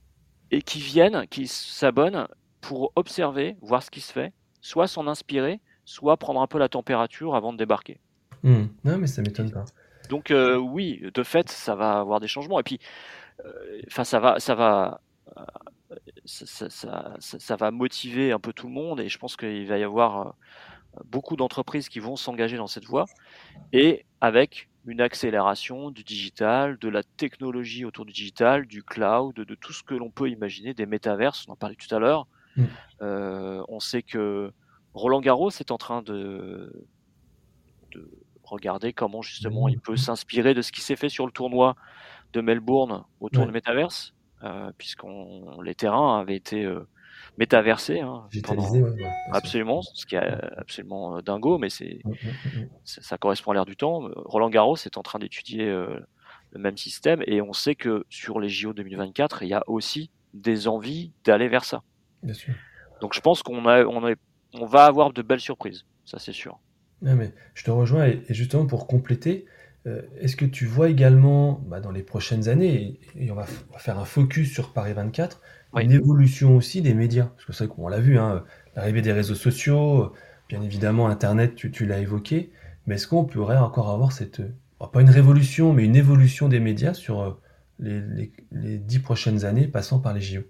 Et 0.52 0.62
qui 0.62 0.78
viennent, 0.78 1.26
qui 1.26 1.48
s'abonnent 1.48 2.28
pour 2.60 2.92
observer, 2.94 3.56
voir 3.60 3.82
ce 3.82 3.90
qui 3.90 4.00
se 4.00 4.12
fait, 4.12 4.32
soit 4.60 4.86
s'en 4.86 5.08
inspirer, 5.08 5.60
soit 5.84 6.16
prendre 6.16 6.40
un 6.40 6.46
peu 6.46 6.60
la 6.60 6.68
température 6.68 7.34
avant 7.34 7.52
de 7.52 7.58
débarquer. 7.58 7.98
Hmm. 8.44 8.66
Non, 8.84 8.98
mais 8.98 9.08
ça 9.08 9.20
m'étonne 9.20 9.50
pas. 9.50 9.64
Donc 10.08 10.30
euh, 10.30 10.56
oui, 10.56 11.02
de 11.12 11.22
fait, 11.24 11.48
ça 11.48 11.74
va 11.74 11.98
avoir 11.98 12.20
des 12.20 12.28
changements. 12.28 12.60
Et 12.60 12.62
puis, 12.62 12.78
enfin, 13.88 14.04
ça 14.04 14.20
va, 14.20 14.40
ça 14.40 14.54
va, 14.54 15.00
euh, 15.36 15.42
ça, 16.24 16.46
ça, 16.46 16.70
ça, 16.70 17.14
ça- 17.18 17.38
ça 17.38 17.56
va 17.56 17.70
motiver 17.70 18.32
un 18.32 18.38
peu 18.40 18.52
tout 18.52 18.66
le 18.66 18.72
monde. 18.72 19.00
Et 19.00 19.08
je 19.08 19.18
pense 19.18 19.36
qu'il 19.36 19.66
va 19.66 19.78
y 19.78 19.82
avoir 19.84 20.26
euh, 20.28 20.30
beaucoup 21.06 21.36
d'entreprises 21.36 21.88
qui 21.88 22.00
vont 22.00 22.16
s'engager 22.16 22.56
dans 22.56 22.66
cette 22.66 22.84
voie, 22.86 23.06
et 23.72 24.04
avec 24.20 24.68
une 24.86 25.00
accélération 25.02 25.90
du 25.90 26.02
digital, 26.02 26.78
de 26.78 26.88
la 26.88 27.02
technologie 27.02 27.84
autour 27.84 28.06
du 28.06 28.12
digital, 28.12 28.66
du 28.66 28.82
cloud, 28.82 29.34
de 29.34 29.54
tout 29.54 29.72
ce 29.74 29.82
que 29.82 29.94
l'on 29.94 30.10
peut 30.10 30.30
imaginer, 30.30 30.72
des 30.72 30.86
métaverses. 30.86 31.44
On 31.48 31.52
en 31.52 31.56
parlait 31.56 31.76
tout 31.76 31.94
à 31.94 31.98
l'heure. 31.98 32.26
Mm. 32.56 32.64
Euh, 33.02 33.62
on 33.68 33.80
sait 33.80 34.02
que 34.02 34.50
Roland 34.94 35.20
Garros 35.20 35.50
est 35.50 35.70
en 35.70 35.76
train 35.78 36.00
de, 36.02 36.72
de 37.92 38.10
regarder 38.42 38.94
comment 38.94 39.20
justement 39.20 39.68
il 39.68 39.78
peut 39.78 39.96
s'inspirer 39.96 40.54
de 40.54 40.62
ce 40.62 40.72
qui 40.72 40.80
s'est 40.80 40.96
fait 40.96 41.10
sur 41.10 41.26
le 41.26 41.32
tournoi 41.32 41.76
de 42.32 42.40
Melbourne 42.40 43.04
autour 43.20 43.42
Ouais. 43.42 43.48
de 43.48 43.52
Metaverse, 43.52 44.14
euh, 44.44 44.70
puisqu'on 44.78 45.60
les 45.62 45.74
terrains 45.74 46.20
avaient 46.20 46.36
été 46.36 46.64
euh, 46.64 46.86
métaversés 47.38 48.00
hein, 48.00 48.28
pendant- 48.44 48.70
ouais, 48.70 49.10
absolument, 49.32 49.82
ce 49.82 50.06
qui 50.06 50.14
est 50.16 50.18
absolument 50.56 51.16
euh, 51.16 51.22
dingo, 51.22 51.58
mais 51.58 51.70
c'est 51.70 52.00
ça, 52.84 53.02
ça 53.02 53.18
correspond 53.18 53.50
à 53.52 53.54
l'air 53.54 53.66
du 53.66 53.76
temps. 53.76 54.08
Roland 54.16 54.50
Garros 54.50 54.76
est 54.76 54.96
en 54.96 55.02
train 55.02 55.18
d'étudier 55.18 55.64
euh, 55.68 55.98
le 56.50 56.60
même 56.60 56.76
système 56.76 57.22
et 57.26 57.40
on 57.42 57.52
sait 57.52 57.74
que 57.74 58.04
sur 58.08 58.40
les 58.40 58.48
JO 58.48 58.72
2024, 58.72 59.42
il 59.42 59.48
y 59.48 59.54
a 59.54 59.62
aussi 59.66 60.10
des 60.34 60.68
envies 60.68 61.12
d'aller 61.24 61.48
vers 61.48 61.64
ça. 61.64 61.82
Bien 62.22 62.34
sûr. 62.34 62.54
Donc 63.00 63.14
je 63.14 63.20
pense 63.20 63.42
qu'on 63.42 63.66
a, 63.66 63.84
on, 63.84 64.06
a- 64.06 64.14
on 64.54 64.66
va 64.66 64.84
avoir 64.86 65.12
de 65.12 65.22
belles 65.22 65.40
surprises, 65.40 65.84
ça 66.04 66.18
c'est 66.18 66.32
sûr. 66.32 66.58
Ouais, 67.02 67.14
mais 67.14 67.32
je 67.54 67.64
te 67.64 67.70
rejoins 67.70 68.06
et, 68.06 68.22
et 68.28 68.34
justement 68.34 68.66
pour 68.66 68.86
compléter, 68.86 69.46
est-ce 70.20 70.36
que 70.36 70.44
tu 70.44 70.66
vois 70.66 70.88
également 70.90 71.62
bah, 71.66 71.80
dans 71.80 71.90
les 71.90 72.02
prochaines 72.02 72.48
années, 72.48 73.00
et, 73.16 73.26
et 73.26 73.30
on, 73.30 73.34
va, 73.34 73.44
f- 73.44 73.64
on 73.70 73.72
va 73.74 73.78
faire 73.78 73.98
un 73.98 74.04
focus 74.04 74.52
sur 74.52 74.72
Paris 74.72 74.92
24, 74.92 75.40
Oui. 75.72 75.84
une 75.84 75.92
évolution 75.92 76.56
aussi 76.56 76.82
des 76.82 76.94
médias? 76.94 77.26
Parce 77.26 77.44
que 77.46 77.52
c'est 77.52 77.66
vrai 77.66 77.74
qu'on 77.74 77.88
l'a 77.88 78.00
vu, 78.00 78.18
hein, 78.18 78.44
l'arrivée 78.76 79.02
des 79.02 79.12
réseaux 79.12 79.34
sociaux, 79.34 80.02
euh, 80.04 80.12
bien 80.48 80.62
évidemment 80.62 81.08
Internet, 81.08 81.54
tu, 81.54 81.70
tu 81.70 81.86
l'as 81.86 82.00
évoqué, 82.00 82.50
mais 82.86 82.96
est-ce 82.96 83.06
qu'on 83.06 83.24
pourrait 83.24 83.56
encore 83.58 83.90
avoir 83.90 84.12
cette, 84.12 84.40
euh, 84.40 84.52
pas 84.92 85.00
une 85.00 85.10
révolution, 85.10 85.72
mais 85.72 85.84
une 85.84 85.96
évolution 85.96 86.48
des 86.48 86.60
médias 86.60 86.94
sur 86.94 87.20
euh, 87.20 87.40
les, 87.78 88.00
les, 88.00 88.32
les 88.52 88.78
dix 88.78 88.98
prochaines 88.98 89.44
années 89.44 89.68
passant 89.68 90.00
par 90.00 90.12
les 90.14 90.20
JO? 90.20 90.42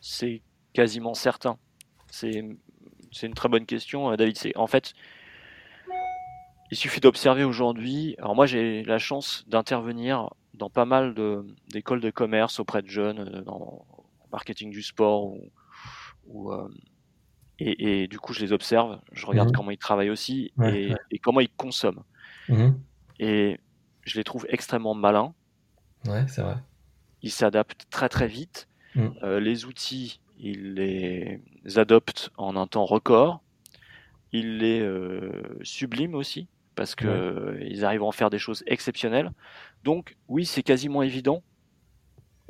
C'est 0.00 0.42
quasiment 0.72 1.14
certain. 1.14 1.58
C'est, 2.10 2.44
une 3.22 3.34
très 3.34 3.48
bonne 3.48 3.66
question, 3.66 4.10
euh, 4.12 4.16
David. 4.16 4.36
C'est 4.38 4.56
en 4.56 4.66
fait, 4.66 4.94
il 6.72 6.76
suffit 6.76 7.00
d'observer 7.00 7.44
aujourd'hui. 7.44 8.14
Alors 8.18 8.34
moi, 8.34 8.46
j'ai 8.46 8.82
la 8.84 8.98
chance 8.98 9.44
d'intervenir 9.46 10.30
dans 10.54 10.70
pas 10.70 10.86
mal 10.86 11.14
d'écoles 11.68 12.00
de 12.00 12.08
commerce 12.10 12.60
auprès 12.60 12.80
de 12.80 12.88
jeunes, 12.88 13.18
euh, 13.20 13.42
dans 13.42 13.84
le 14.24 14.30
marketing 14.32 14.70
du 14.70 14.82
sport, 14.82 15.26
ou, 15.26 15.50
ou, 16.28 16.50
euh, 16.50 16.66
et, 17.58 18.02
et 18.04 18.08
du 18.08 18.18
coup, 18.18 18.32
je 18.32 18.40
les 18.40 18.54
observe. 18.54 18.98
Je 19.12 19.26
regarde 19.26 19.50
Mhm. 19.50 19.54
comment 19.54 19.70
ils 19.70 19.76
travaillent 19.76 20.08
aussi 20.08 20.50
Ouais, 20.56 20.82
et, 20.82 20.88
ouais. 20.92 20.96
et 21.10 21.18
comment 21.18 21.40
ils 21.40 21.50
consomment. 21.50 22.04
Mhm. 22.48 22.80
Et 23.18 23.60
je 24.04 24.16
les 24.16 24.24
trouve 24.24 24.46
extrêmement 24.48 24.94
malins. 24.94 25.34
Ouais, 26.06 26.24
c'est 26.26 26.40
vrai. 26.40 26.56
Ils 27.20 27.30
s'adaptent 27.30 27.84
très 27.90 28.08
très 28.08 28.26
vite. 28.28 28.66
Mm. 28.94 29.08
Euh, 29.22 29.40
les 29.40 29.66
outils, 29.66 30.20
ils 30.38 30.72
les 30.72 31.38
adoptent 31.76 32.30
en 32.38 32.56
un 32.56 32.66
temps 32.66 32.86
record. 32.86 33.42
Ils 34.32 34.56
les 34.56 34.80
euh, 34.80 35.42
subliment 35.62 36.14
aussi 36.16 36.48
parce 36.74 36.94
que 36.94 37.06
Ouais. 37.06 37.12
euh, 37.12 37.58
ils 37.68 37.84
arrivent 37.84 38.02
à 38.02 38.06
en 38.06 38.12
faire 38.12 38.30
des 38.30 38.38
choses 38.38 38.62
exceptionnelles. 38.66 39.30
Donc 39.84 40.16
oui, 40.28 40.44
c'est 40.46 40.62
quasiment 40.62 41.02
évident. 41.02 41.42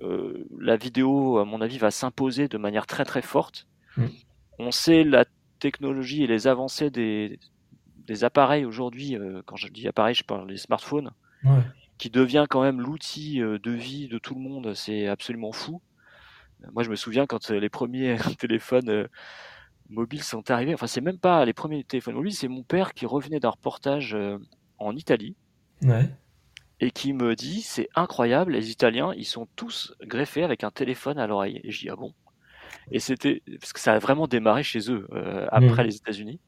Euh, 0.02 0.46
la 0.58 0.76
vidéo, 0.76 1.38
à 1.38 1.44
mon 1.44 1.60
avis, 1.60 1.78
va 1.78 1.90
s'imposer 1.90 2.48
de 2.48 2.58
manière 2.58 2.86
très 2.86 3.04
très 3.04 3.22
forte. 3.22 3.66
Mm. 3.96 4.06
On 4.58 4.70
sait 4.70 5.04
la 5.04 5.24
technologie 5.60 6.24
et 6.24 6.26
les 6.26 6.46
avancées 6.46 6.90
des, 6.90 7.38
des 8.06 8.24
appareils 8.24 8.64
aujourd'hui. 8.64 9.16
euh, 9.16 9.42
quand 9.46 9.56
je 9.56 9.68
dis 9.68 9.86
appareils, 9.86 10.14
je 10.14 10.24
parle 10.24 10.46
des 10.48 10.56
smartphones 10.56 11.10
Ouais. 11.44 11.62
qui 11.98 12.10
devient 12.10 12.46
quand 12.48 12.62
même 12.62 12.80
l'outil 12.80 13.38
de 13.40 13.70
vie 13.70 14.08
de 14.08 14.18
tout 14.18 14.34
le 14.34 14.40
monde, 14.40 14.74
c'est 14.74 15.06
absolument 15.08 15.52
fou. 15.52 15.80
Moi, 16.72 16.84
je 16.84 16.90
me 16.90 16.94
souviens 16.96 17.26
quand 17.26 17.50
les 17.50 17.68
premiers 17.68 18.16
téléphones 18.38 19.08
mobiles 19.88 20.22
sont 20.22 20.50
arrivés, 20.50 20.74
enfin, 20.74 20.86
c'est 20.86 21.00
même 21.00 21.18
pas 21.18 21.44
les 21.44 21.52
premiers 21.52 21.84
téléphones 21.84 22.14
mobiles, 22.14 22.34
c'est 22.34 22.48
mon 22.48 22.62
père 22.62 22.94
qui 22.94 23.06
revenait 23.06 23.40
d'un 23.40 23.50
reportage 23.50 24.14
euh, 24.14 24.38
en 24.78 24.96
Italie 24.96 25.36
Ouais. 25.84 26.08
et 26.80 26.90
qui 26.90 27.12
me 27.12 27.34
dit 27.36 27.62
c'est 27.62 27.88
incroyable, 27.94 28.52
les 28.52 28.70
Italiens, 28.70 29.12
ils 29.16 29.24
sont 29.26 29.48
tous 29.56 29.94
greffés 30.02 30.44
avec 30.44 30.64
un 30.64 30.70
téléphone 30.70 31.18
à 31.18 31.26
l'oreille. 31.26 31.60
Et 31.64 31.70
je 31.72 31.80
dis 31.80 31.88
ah 31.90 31.96
bon? 31.96 32.14
Et 32.90 33.00
c'était 33.00 33.42
parce 33.60 33.72
que 33.72 33.80
ça 33.80 33.94
a 33.94 33.98
vraiment 33.98 34.26
démarré 34.28 34.62
chez 34.62 34.90
eux 34.90 35.06
euh, 35.12 35.46
après 35.52 35.84
les 35.84 35.96
États-Unis 35.96 36.40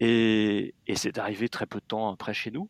et, 0.00 0.74
et 0.86 0.96
c'est 0.96 1.18
arrivé 1.18 1.48
très 1.48 1.66
peu 1.66 1.78
de 1.80 1.84
temps 1.84 2.10
après 2.12 2.34
chez 2.34 2.50
nous. 2.50 2.68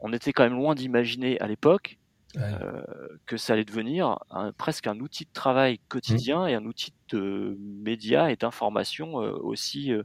On 0.00 0.12
était 0.12 0.32
quand 0.32 0.44
même 0.44 0.54
loin 0.58 0.74
d'imaginer 0.74 1.40
à 1.40 1.46
l'époque 1.46 1.98
Ouais. 2.36 2.42
euh, 2.62 2.82
que 3.26 3.36
ça 3.38 3.54
allait 3.54 3.64
devenir 3.64 4.18
un- 4.30 4.52
presque 4.52 4.86
un 4.86 5.00
outil 5.00 5.24
de 5.24 5.30
travail 5.32 5.78
quotidien 5.88 6.46
et 6.46 6.54
un 6.54 6.64
outil 6.66 6.92
de 7.10 7.56
médias 7.60 8.28
et 8.28 8.36
d'information 8.36 9.22
euh, 9.22 9.32
aussi. 9.32 9.92
euh, 9.92 10.02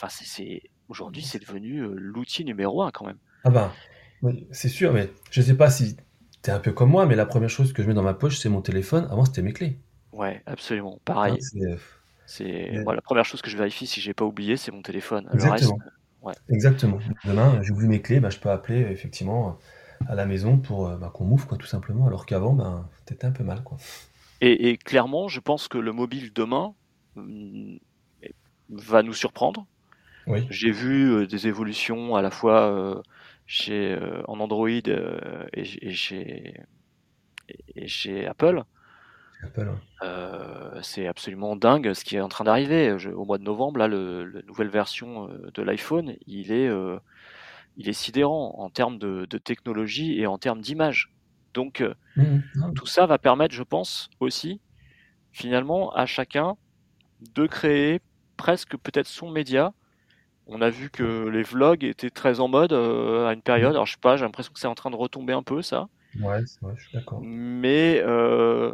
Enfin, 0.00 0.08
c'est- 0.10 0.62
aujourd'hui, 0.88 1.22
c'est 1.22 1.38
devenu 1.40 1.82
l'outil 1.94 2.44
numéro 2.44 2.82
un 2.82 2.90
quand 2.90 3.04
même. 3.06 3.18
Ah 3.44 3.50
bah, 3.50 3.72
c'est 4.52 4.68
sûr, 4.68 4.92
mais 4.92 5.10
je 5.30 5.42
sais 5.42 5.56
pas 5.56 5.70
si 5.70 5.96
t'es 6.42 6.52
un 6.52 6.60
peu 6.60 6.72
comme 6.72 6.90
moi, 6.90 7.06
mais 7.06 7.16
la 7.16 7.26
première 7.26 7.50
chose 7.50 7.72
que 7.72 7.82
je 7.82 7.88
mets 7.88 7.94
dans 7.94 8.02
ma 8.02 8.14
poche, 8.14 8.38
c'est 8.38 8.48
mon 8.48 8.62
téléphone. 8.62 9.06
Avant, 9.10 9.24
c'était 9.24 9.42
mes 9.42 9.52
clés. 9.52 9.76
Ouais, 10.12 10.42
absolument. 10.46 10.94
Hein, 10.96 11.02
Pareil. 11.04 11.36
c'est- 11.40 11.78
C'est 12.26 12.44
Mais- 12.72 12.82
moi, 12.84 12.94
la 12.94 13.00
première 13.00 13.24
chose 13.24 13.40
que 13.40 13.48
je 13.48 13.56
vérifie 13.56 13.86
si 13.86 14.00
j'ai 14.02 14.12
pas 14.12 14.24
oublié, 14.26 14.56
c'est 14.58 14.70
mon 14.70 14.82
téléphone. 14.82 15.26
Le 15.32 15.34
Exactement. 15.36 15.78
reste, 15.78 15.92
ouais. 16.22 16.34
Exactement. 16.54 16.98
Demain, 17.24 17.62
j'oublie 17.62 17.88
mes 17.88 18.02
clés, 18.02 18.20
bah, 18.20 18.28
je 18.28 18.38
peux 18.38 18.50
appeler 18.50 18.80
effectivement 18.80 19.58
à 20.06 20.14
la 20.14 20.26
maison 20.26 20.58
pour 20.58 20.86
euh, 20.86 20.96
bah, 20.96 21.10
qu'on 21.12 21.24
m'ouvre, 21.24 21.46
quoi, 21.46 21.58
tout 21.58 21.66
simplement. 21.66 22.06
Alors 22.06 22.26
qu'avant, 22.26 22.52
ben, 22.52 22.88
c'était 23.06 23.26
un 23.26 23.32
peu 23.32 23.44
mal, 23.44 23.62
quoi. 23.62 23.78
Et, 24.40 24.70
et 24.70 24.76
clairement, 24.76 25.28
je 25.28 25.40
pense 25.40 25.66
que 25.66 25.78
le 25.78 25.92
mobile 25.92 26.32
demain 26.32 26.74
hum, 27.16 27.78
va 28.70 29.02
nous 29.02 29.14
surprendre. 29.14 29.66
Oui. 30.26 30.46
J'ai 30.50 30.70
vu 30.70 31.10
euh, 31.10 31.26
des 31.26 31.48
évolutions 31.48 32.14
à 32.14 32.22
la 32.22 32.30
fois 32.30 32.70
euh, 32.70 33.02
chez 33.46 33.98
en 34.28 34.40
Android 34.40 34.68
et, 34.68 34.82
et 35.54 35.92
chez 35.92 36.54
et 37.74 37.88
chez 37.88 38.26
Apple. 38.26 38.62
Apple. 39.42 39.70
Euh, 40.02 40.80
c'est 40.82 41.06
absolument 41.06 41.56
dingue 41.56 41.94
ce 41.94 42.04
qui 42.04 42.16
est 42.16 42.20
en 42.20 42.28
train 42.28 42.44
d'arriver. 42.44 42.92
Au 43.14 43.24
mois 43.24 43.38
de 43.38 43.44
novembre, 43.44 43.78
là, 43.78 43.88
le, 43.88 44.24
la 44.24 44.42
nouvelle 44.42 44.68
version 44.68 45.28
de 45.54 45.62
l'iPhone, 45.62 46.16
il 46.26 46.52
est 46.52 46.68
euh, 46.68 46.98
il 47.78 47.88
est 47.88 47.94
sidérant 47.94 48.56
en 48.58 48.68
termes 48.68 48.98
de, 48.98 49.26
de 49.30 49.38
technologie 49.38 50.20
et 50.20 50.26
en 50.26 50.36
termes 50.36 50.60
d'image. 50.60 51.14
Donc 51.54 51.80
euh. 51.80 51.94
Non, 52.56 52.72
tout 52.74 52.86
ça 52.86 53.06
va 53.06 53.18
permettre, 53.18 53.54
je 53.54 53.62
pense, 53.62 54.10
aussi, 54.20 54.60
finalement, 55.32 55.92
à 55.94 56.04
chacun 56.04 56.56
de 57.34 57.46
créer 57.46 58.00
presque 58.36 58.76
peut-être 58.76 59.06
son 59.06 59.30
média. 59.30 59.72
On 60.46 60.60
a 60.60 60.70
vu 60.70 60.90
que 60.90 61.28
les 61.28 61.42
vlogs 61.42 61.84
étaient 61.84 62.10
très 62.10 62.40
en 62.40 62.48
mode 62.48 62.72
euh, 62.72 63.26
à 63.26 63.32
une 63.32 63.42
période. 63.42 63.72
Alors 63.72 63.86
je 63.86 63.92
sais 63.92 64.00
pas, 64.00 64.16
j'ai 64.16 64.24
l'impression 64.24 64.52
que 64.52 64.58
c'est 64.58 64.66
en 64.66 64.74
train 64.74 64.90
de 64.90 64.96
retomber 64.96 65.32
un 65.32 65.42
peu 65.42 65.62
ça. 65.62 65.88
Ouais, 66.20 66.44
c'est 66.46 66.60
vrai, 66.62 66.74
je 66.76 66.84
suis 66.84 66.92
d'accord. 66.92 67.20
Mais 67.22 68.00
euh, 68.04 68.72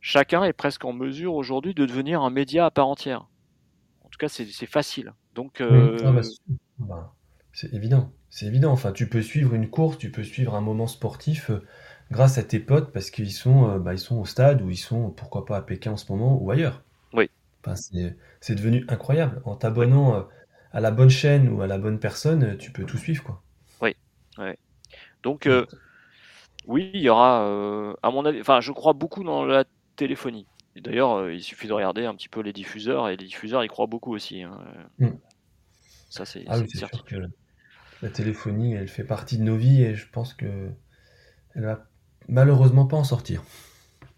chacun 0.00 0.42
est 0.44 0.52
presque 0.52 0.84
en 0.84 0.92
mesure 0.92 1.34
aujourd'hui 1.34 1.74
de 1.74 1.86
devenir 1.86 2.22
un 2.22 2.30
média 2.30 2.66
à 2.66 2.70
part 2.70 2.88
entière. 2.88 3.28
En 4.04 4.08
tout 4.08 4.18
cas, 4.18 4.28
c'est 4.28 4.66
facile. 4.66 5.12
Donc, 5.34 5.60
euh, 5.60 5.98
ah 6.04 6.12
bah, 6.12 6.20
bah, 6.78 7.14
c'est 7.52 7.72
évident. 7.74 8.10
C'est 8.32 8.46
évident. 8.46 8.72
Enfin, 8.72 8.92
tu 8.92 9.10
peux 9.10 9.20
suivre 9.20 9.52
une 9.52 9.68
course, 9.68 9.98
tu 9.98 10.10
peux 10.10 10.24
suivre 10.24 10.54
un 10.54 10.62
moment 10.62 10.86
sportif 10.86 11.50
euh, 11.50 11.62
grâce 12.10 12.38
à 12.38 12.42
tes 12.42 12.60
potes 12.60 12.90
parce 12.90 13.10
qu'ils 13.10 13.30
sont, 13.30 13.68
euh, 13.68 13.78
bah, 13.78 13.92
ils 13.92 13.98
sont 13.98 14.16
au 14.16 14.24
stade 14.24 14.62
ou 14.62 14.70
ils 14.70 14.78
sont, 14.78 15.10
pourquoi 15.10 15.44
pas, 15.44 15.58
à 15.58 15.60
Pékin 15.60 15.92
en 15.92 15.96
ce 15.98 16.10
moment 16.10 16.42
ou 16.42 16.50
ailleurs. 16.50 16.82
Oui. 17.12 17.28
c'est 18.40 18.54
devenu 18.54 18.86
incroyable. 18.88 19.42
En 19.44 19.54
t'abonnant 19.54 20.26
à 20.72 20.80
la 20.80 20.90
bonne 20.90 21.10
chaîne 21.10 21.50
ou 21.50 21.60
à 21.60 21.66
la 21.66 21.76
bonne 21.76 22.00
personne, 22.00 22.56
tu 22.56 22.72
peux 22.72 22.84
tout 22.84 22.96
suivre, 22.96 23.22
quoi. 23.22 23.42
Oui. 23.82 23.94
Donc, 25.22 25.46
oui, 26.66 26.90
il 26.94 27.02
y 27.02 27.10
aura, 27.10 27.44
à 28.02 28.10
mon 28.10 28.24
avis, 28.24 28.40
enfin, 28.40 28.62
je 28.62 28.72
crois 28.72 28.94
beaucoup 28.94 29.24
dans 29.24 29.44
la 29.44 29.64
téléphonie. 29.96 30.46
D'ailleurs, 30.76 31.12
euh, 31.16 31.34
il 31.34 31.42
suffit 31.42 31.68
de 31.68 31.74
regarder 31.74 32.06
un 32.06 32.14
petit 32.14 32.30
peu 32.30 32.40
les 32.40 32.54
diffuseurs, 32.54 33.10
et 33.10 33.16
les 33.16 33.26
diffuseurs, 33.26 33.62
ils 33.62 33.68
croient 33.68 33.86
beaucoup 33.86 34.14
aussi. 34.14 34.42
Hein. 34.42 34.58
Mm. 34.98 35.10
Ça, 36.08 36.24
c'est 36.24 36.44
ah 36.48 36.56
la 38.02 38.10
téléphonie, 38.10 38.74
elle 38.74 38.88
fait 38.88 39.04
partie 39.04 39.38
de 39.38 39.44
nos 39.44 39.56
vies, 39.56 39.82
et 39.82 39.94
je 39.94 40.08
pense 40.10 40.34
que 40.34 40.70
elle 41.54 41.64
va 41.64 41.86
malheureusement 42.28 42.86
pas 42.86 42.96
en 42.96 43.04
sortir. 43.04 43.42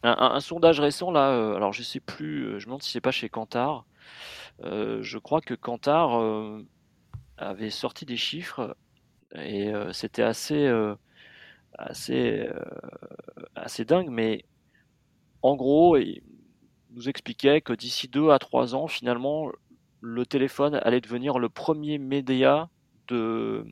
Un, 0.03 0.41
sondage 0.41 0.81
récent, 0.81 1.11
là, 1.11 1.31
euh, 1.31 1.57
alors 1.57 1.73
je 1.73 1.83
sais 1.83 2.01
plus, 2.01 2.43
euh, 2.43 2.59
je 2.59 2.67
me 2.67 2.71
demande 2.71 2.83
si 2.83 2.91
c'est 2.91 3.01
pas 3.01 3.11
chez 3.11 3.29
Kantar. 3.29 3.87
je 4.63 5.19
crois 5.19 5.41
que 5.41 5.55
Kantar 5.55 6.21
avait 7.37 7.71
sorti 7.71 8.05
des 8.05 8.17
chiffres, 8.17 8.77
et 9.35 9.73
c'était 9.93 10.23
assez, 10.23 10.71
assez, 11.77 12.49
assez 13.55 13.85
dingue, 13.85 14.09
mais 14.11 14.45
en 15.43 15.57
gros, 15.57 15.97
il 15.97 16.23
nous 16.93 17.09
expliquait 17.09 17.61
que 17.61 17.73
d'ici 17.73 18.09
deux 18.09 18.31
à 18.31 18.39
trois 18.39 18.75
ans, 18.75 18.87
finalement, 18.87 19.51
le 20.01 20.25
téléphone 20.25 20.75
allait 20.83 21.01
devenir 21.01 21.39
le 21.39 21.49
premier 21.49 21.99
média 21.99 22.69
de 23.09 23.67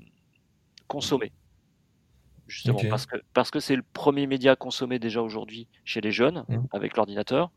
consommer. 0.88 1.32
Justement, 2.46 2.80
parce 2.90 3.06
que 3.06 3.16
parce 3.32 3.50
que 3.50 3.60
c'est 3.60 3.76
le 3.76 3.84
premier 3.94 4.26
média 4.26 4.56
consommé 4.56 4.98
déjà 4.98 5.22
aujourd'hui 5.22 5.68
chez 5.84 6.00
les 6.00 6.12
jeunes 6.12 6.44
mmh. 6.48 6.58
avec 6.72 6.96
l'ordinateur. 6.96 7.50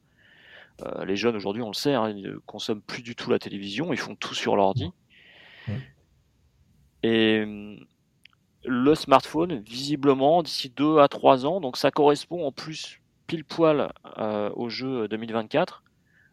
Euh, 0.84 1.06
les 1.06 1.16
jeunes 1.16 1.36
aujourd'hui, 1.36 1.62
on 1.62 1.68
le 1.68 1.74
sait, 1.74 1.94
hein, 1.94 2.10
ils 2.10 2.22
ne 2.22 2.38
consomment 2.38 2.82
plus 2.82 3.02
du 3.02 3.16
tout 3.16 3.30
la 3.30 3.40
télévision, 3.40 3.94
ils 3.94 4.00
font 4.00 4.16
tout 4.16 4.36
sur 4.36 4.56
l'ordi. 4.56 4.92
Mmh. 5.68 5.72
Et 7.04 7.44
hum, 7.44 7.86
le 8.66 8.96
smartphone, 8.96 9.60
visiblement, 9.60 10.44
d'ici 10.44 10.70
deux 10.70 11.00
à 11.00 11.08
trois 11.08 11.46
ans, 11.46 11.62
donc 11.62 11.78
ça 11.78 11.92
correspond 11.92 12.46
en 12.46 12.52
plus 12.52 13.02
pile 13.28 13.44
poil 13.44 13.92
euh, 14.18 14.50
au 14.56 14.70
jeu 14.70 15.08
2024, 15.08 15.84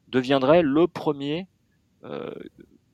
deviendrait 0.08 0.62
le 0.62 0.86
premier 0.86 1.46
euh, 2.04 2.32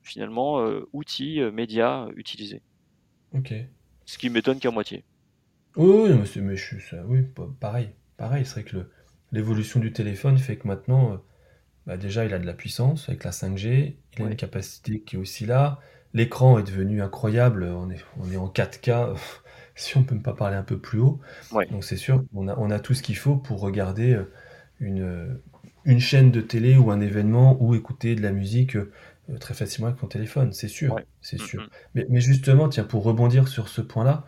finalement 0.09 0.61
euh, 0.61 0.89
outil 0.93 1.41
média 1.53 2.09
utilisé. 2.17 2.63
Ok. 3.35 3.55
Ce 4.07 4.19
qui 4.19 4.31
m'étonne 4.31 4.59
qu'à 4.59 4.71
moitié. 4.71 5.05
Oui, 5.77 6.11
mais, 6.37 6.57
je, 6.57 6.79
ça, 6.81 7.05
oui, 7.07 7.23
pareil. 7.61 7.91
Pareil, 8.17 8.45
c'est 8.45 8.61
vrai 8.61 8.65
que 8.65 8.91
l'évolution 9.33 9.79
du 9.81 9.93
téléphone 9.93 10.39
fait 10.39 10.57
que 10.57 10.67
maintenant, 10.67 11.21
bah, 11.87 11.97
déjà, 11.97 12.25
il 12.25 12.35
a 12.35 12.39
de 12.39 12.47
la 12.47 12.55
puissance 12.55 13.09
avec 13.09 13.25
la 13.25 13.31
5G, 13.31 13.97
il 14.17 14.23
a 14.23 14.27
une 14.27 14.37
capacité 14.37 15.01
qui 15.01 15.17
est 15.17 15.19
aussi 15.19 15.47
là. 15.47 15.79
L'écran 16.15 16.59
est 16.59 16.65
devenu 16.65 17.03
incroyable, 17.03 17.65
on 17.65 17.91
est, 17.91 18.05
on 18.19 18.31
est 18.31 18.37
en 18.37 18.49
4K 18.49 19.17
si 19.75 19.97
on 19.97 20.03
peut 20.03 20.21
pas 20.21 20.33
parler 20.33 20.57
un 20.57 20.63
peu 20.63 20.79
plus 20.79 20.99
haut. 20.99 21.21
Donc 21.71 21.85
c'est 21.85 21.97
sûr, 21.97 22.25
on 22.35 22.49
a, 22.49 22.59
on 22.59 22.71
a 22.71 22.81
tout 22.81 22.95
ce 22.95 23.03
qu'il 23.03 23.17
faut 23.17 23.37
pour 23.37 23.61
regarder 23.61 24.15
euh, 24.15 24.31
une, 24.81 25.03
euh, 25.03 25.43
une 25.85 26.01
chaîne 26.01 26.31
de 26.31 26.41
télé 26.41 26.77
ou 26.77 26.91
un 26.91 27.01
événement 27.01 27.57
ou 27.63 27.75
écouter 27.75 28.15
de 28.15 28.23
la 28.23 28.33
musique 28.33 28.77
euh, 29.31 29.39
très 29.39 29.55
facilement 29.55 29.89
avec 29.89 30.01
son 30.01 30.07
téléphone, 30.07 30.53
c'est 30.53 30.69
sûr, 30.69 30.99
c'est 31.21 31.41
sûr. 31.41 31.69
mais, 31.95 32.07
mais, 32.09 32.21
justement, 32.21 32.69
tiens, 32.69 32.85
pour 32.85 33.03
rebondir 33.03 33.49
sur 33.49 33.69
ce 33.69 33.81
point-là, 33.81 34.25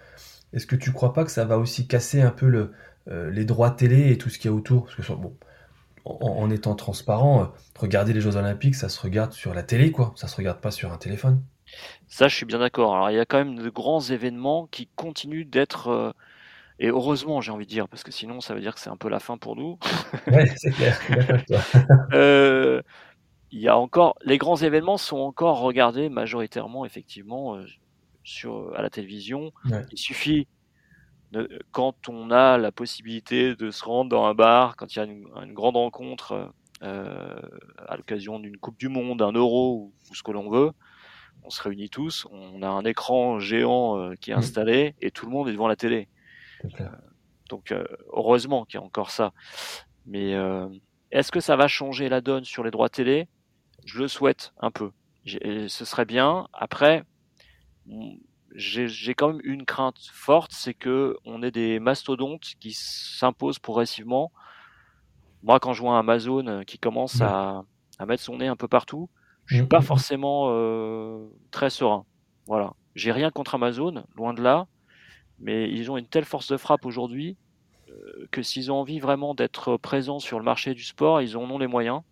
est-ce 0.53 0.66
que 0.66 0.76
tu 0.76 0.92
crois 0.92 1.12
pas 1.12 1.24
que 1.24 1.30
ça 1.30 1.44
va 1.44 1.59
aussi 1.59 1.86
casser 1.86 2.20
un 2.22 2.30
peu 2.30 2.46
le, 2.46 2.72
les 3.30 3.44
droits 3.44 3.70
télé 3.70 4.11
et 4.11 4.18
tout 4.18 4.28
ce 4.28 4.38
qu'il 4.38 4.51
y 4.51 4.53
a 4.53 4.57
autour? 4.57 4.86
Parce 4.86 4.96
que 4.96 5.12
bon, 5.12 5.36
en, 6.05 6.51
étant 6.51 6.74
transparent, 6.74 7.53
regarder 7.78 8.12
les 8.12 8.20
Jeux 8.20 8.36
Olympiques, 8.36 8.74
ça 8.74 8.88
se 8.88 9.01
regarde 9.01 9.32
sur 9.32 9.55
la 9.55 9.62
télé, 9.62 9.92
quoi. 9.92 10.12
Ça 10.16 10.28
se 10.28 10.36
regarde 10.36 10.61
pas 10.61 10.70
sur 10.70 10.92
un 10.92 10.96
téléphone. 10.96 11.42
Ça, 12.09 12.28
je 12.28 12.34
suis 12.34 12.46
bien 12.46 12.59
d'accord. 12.59 12.94
Alors, 12.94 13.11
il 13.11 13.16
y 13.16 13.20
a 13.20 13.26
quand 13.26 13.38
même 13.38 13.57
de 13.57 13.70
grands 13.70 14.01
événements 14.01 14.66
qui 14.70 14.88
continuent 14.96 15.46
d'être. 15.46 15.88
Euh, 15.88 16.12
et 16.78 16.88
heureusement, 16.88 17.40
j'ai 17.40 17.53
envie 17.53 17.66
de 17.66 17.70
dire, 17.70 17.88
parce 17.88 18.03
que 18.03 18.11
sinon, 18.11 18.40
ça 18.40 18.55
veut 18.55 18.61
dire 18.61 18.74
que 18.74 18.80
c'est 18.80 18.90
un 18.90 18.96
peu 18.96 19.09
la 19.09 19.20
fin 19.20 19.36
pour 19.36 19.55
nous. 19.55 19.78
Ouais, 20.26 20.51
c'est 20.57 20.70
clair. 20.70 20.98
Euh, 22.12 22.82
il 23.51 23.61
y 23.61 23.68
a 23.68 23.76
encore. 23.76 24.16
Les 24.24 24.38
grands 24.38 24.57
événements 24.57 24.96
sont 24.96 25.18
encore 25.18 25.61
regardés 25.61 26.09
majoritairement, 26.09 26.84
effectivement, 26.84 27.57
euh, 27.57 27.64
sur, 28.22 28.74
à 28.76 28.82
la 28.82 28.90
télévision. 28.90 29.53
Il 29.90 29.98
suffit. 29.98 30.46
quand 31.70 32.09
on 32.09 32.30
a 32.30 32.59
la 32.59 32.72
possibilité 32.72 33.55
de 33.55 33.70
se 33.70 33.84
rendre 33.84 34.11
dans 34.11 34.24
un 34.24 34.34
bar, 34.34 34.76
quand 34.76 34.94
il 34.94 34.98
y 34.98 35.03
a 35.03 35.05
une, 35.05 35.53
grande 35.53 35.76
rencontre 35.76 36.53
à 36.82 37.96
l'occasion 37.96 38.40
d'une 38.40 38.57
Coupe 38.57 38.78
du 38.78 38.88
Monde, 38.88 39.22
un 39.22 39.32
Euro 39.32 39.92
ou 40.11 40.14
ce 40.14 40.22
que 40.22 40.32
l'on 40.32 40.51
veut, 40.51 40.72
on 41.42 41.51
se 41.51 41.62
réunit 41.62 41.90
tous, 41.90 42.26
on 42.30 42.62
a 42.62 42.68
un 42.68 42.84
écran 42.84 43.38
géant 43.38 43.98
euh, 43.98 44.14
qui 44.14 44.30
est 44.30 44.34
mm. 44.34 44.38
installé 44.38 44.94
et 45.01 45.11
tout 45.11 45.26
le 45.26 45.32
monde 45.32 45.48
est 45.48 45.53
devant 45.53 45.68
la 45.68 45.76
télé. 45.76 46.09
Euh, 46.64 46.88
donc 47.48 47.72
euh, 47.72 47.84
heureusement 48.12 48.64
qu'il 48.64 48.78
y 48.78 48.82
a 48.82 48.84
encore 48.84 49.11
ça. 49.11 49.32
Mais 50.07 50.34
est-ce 51.11 51.30
que 51.30 51.40
ça 51.40 51.57
va 51.57 51.68
changer 51.68 52.09
la 52.09 52.20
donne 52.20 52.44
sur 52.44 52.64
les 52.64 52.70
droits 52.70 52.88
télé? 52.88 53.28
Je 53.84 53.98
le 53.98 54.08
souhaite 54.08 54.52
un 54.60 54.70
peu. 54.70 54.90
Ce 55.26 55.84
serait 55.84 56.04
bien. 56.04 56.48
Après, 56.52 57.04
j'ai 58.54 59.14
quand 59.14 59.28
même 59.28 59.40
une 59.44 59.64
crainte 59.64 60.00
forte, 60.12 60.52
c'est 60.52 60.74
que 60.74 61.16
on 61.24 61.42
ait 61.42 61.50
des 61.50 61.78
mastodontes 61.78 62.54
qui 62.60 62.72
s'imposent 62.72 63.58
progressivement. 63.58 64.32
Moi, 65.42 65.60
quand 65.60 65.72
je 65.72 65.80
vois 65.80 65.98
Amazon 65.98 66.64
qui 66.66 66.78
commence 66.78 67.20
à, 67.20 67.64
à 67.98 68.06
mettre 68.06 68.22
son 68.22 68.38
nez 68.38 68.46
un 68.46 68.56
peu 68.56 68.68
partout, 68.68 69.08
je 69.46 69.56
suis 69.56 69.66
pas 69.66 69.80
forcément 69.80 70.46
euh, 70.50 71.26
très 71.50 71.70
serein. 71.70 72.04
Voilà. 72.46 72.74
J'ai 72.94 73.10
rien 73.10 73.30
contre 73.30 73.56
Amazon, 73.56 74.04
loin 74.14 74.32
de 74.32 74.42
là, 74.42 74.66
mais 75.38 75.70
ils 75.70 75.90
ont 75.90 75.96
une 75.96 76.06
telle 76.06 76.24
force 76.24 76.50
de 76.52 76.56
frappe 76.56 76.86
aujourd'hui 76.86 77.36
euh, 77.88 78.28
que 78.30 78.42
s'ils 78.42 78.70
ont 78.70 78.76
envie 78.76 79.00
vraiment 79.00 79.34
d'être 79.34 79.76
présents 79.76 80.18
sur 80.18 80.38
le 80.38 80.44
marché 80.44 80.74
du 80.74 80.84
sport, 80.84 81.20
ils 81.20 81.36
en 81.36 81.50
ont 81.50 81.58
les 81.58 81.66
moyens. 81.66 82.02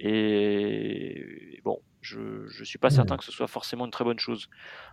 Et 0.00 1.60
bon, 1.64 1.80
je 2.00 2.20
ne 2.20 2.64
suis 2.64 2.78
pas 2.78 2.90
certain 2.90 3.16
que 3.16 3.24
ce 3.24 3.32
soit 3.32 3.48
forcément 3.48 3.84
une 3.84 3.90
très 3.90 4.04
bonne 4.04 4.18
chose. 4.18 4.48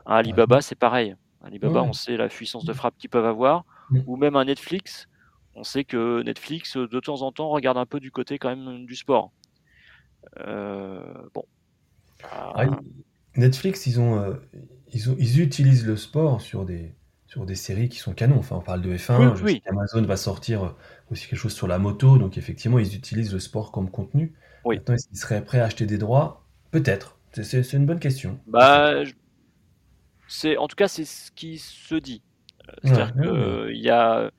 Un 0.06 0.16
Alibaba, 0.16 0.62
c'est 0.62 0.76
pareil. 0.76 1.16
Alibaba, 1.43 1.84
on 1.84 1.93
sait 1.93 2.18
la 2.18 2.28
puissance 2.28 2.66
de 2.66 2.74
frappe 2.74 2.97
qu'ils 2.97 3.10
peuvent 3.10 3.26
avoir, 3.26 3.66
ou 4.08 4.18
même 4.18 4.36
un 4.36 4.45
Netflix. 4.45 5.08
On 5.53 5.64
sait 5.64 5.86
que 5.86 6.22
Netflix, 6.24 6.76
de 6.76 6.99
temps 6.99 7.22
en 7.22 7.32
temps, 7.32 7.49
regarde 7.49 7.78
un 7.78 7.86
peu 7.86 7.99
du 7.99 8.12
côté 8.12 8.39
quand 8.39 8.53
même 8.56 8.86
du 8.86 8.95
sport. 8.95 9.32
Euh, 10.39 10.99
bon, 11.34 11.45
ah, 12.32 12.66
Netflix, 13.36 13.86
ils 13.88 13.99
ont, 13.99 14.20
euh, 14.20 14.34
ils 14.93 15.10
ont, 15.10 15.16
ils 15.20 15.41
utilisent 15.41 15.86
le 15.86 15.97
sport 15.97 16.41
sur 16.41 16.66
des, 16.66 16.93
sur 17.28 17.45
des 17.45 17.56
séries 17.56 17.89
qui 17.89 17.99
sont 17.99 18.14
canons. 18.14 18.38
Enfin, 18.38 18.58
on 18.58 18.62
parle 18.62 18.82
de 18.82 18.95
F1. 18.95 19.62
Amazon 19.68 20.01
va 20.03 20.18
sortir 20.18 20.64
euh, 20.64 20.70
aussi 21.12 21.28
quelque 21.28 21.39
chose 21.39 21.53
sur 21.53 21.68
la 21.68 21.78
moto. 21.78 22.18
Donc, 22.18 22.38
effectivement, 22.38 22.80
ils 22.80 22.95
utilisent 22.95 23.34
le 23.34 23.39
sport 23.39 23.72
comme 23.72 23.89
contenu. 23.89 24.34
Maintenant, 24.66 24.95
est-ce 24.95 25.07
qu'ils 25.07 25.18
seraient 25.18 25.43
prêts 25.43 25.59
à 25.59 25.66
acheter 25.66 25.86
des 25.86 25.97
droits? 25.97 26.45
Peut-être. 26.72 27.18
C'est 27.32 27.74
une 27.74 27.86
bonne 27.86 27.99
question. 27.99 28.39
Bah, 28.47 29.03
c'est 30.28 30.57
en 30.57 30.68
tout 30.68 30.76
cas, 30.76 30.88
c'est 30.88 31.05
ce 31.05 31.32
qui 31.32 31.57
se 31.57 31.95
dit. 31.95 32.22
C'est-à-dire 32.84 33.13
qu'il 33.13 33.78
y 33.78 33.89
a 33.89 34.32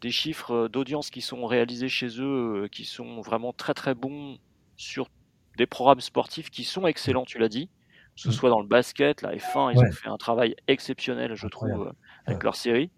des 0.00 0.10
chiffres 0.10 0.68
d'audience 0.68 1.10
qui 1.10 1.20
sont 1.20 1.46
réalisés 1.46 1.88
chez 1.88 2.08
eux, 2.20 2.64
euh, 2.64 2.68
qui 2.68 2.84
sont 2.84 3.20
vraiment 3.20 3.52
très 3.52 3.74
très 3.74 3.94
bons 3.94 4.38
sur 4.76 5.08
des 5.56 5.66
programmes 5.66 6.00
sportifs 6.00 6.50
qui 6.50 6.64
sont 6.64 6.86
excellents, 6.86 7.24
tu 7.24 7.38
l'as 7.38 7.48
dit, 7.48 7.68
que 8.14 8.22
ce 8.22 8.28
mm. 8.28 8.32
soit 8.32 8.50
dans 8.50 8.60
le 8.60 8.66
basket, 8.66 9.22
la 9.22 9.34
F1, 9.34 9.72
ils 9.72 9.78
ont 9.78 9.92
fait 9.92 10.08
un 10.08 10.16
travail 10.16 10.54
exceptionnel, 10.68 11.34
je 11.34 11.48
trouve, 11.48 11.88
euh, 11.88 11.92
avec 12.26 12.42
leur 12.42 12.56
série. 12.56 12.90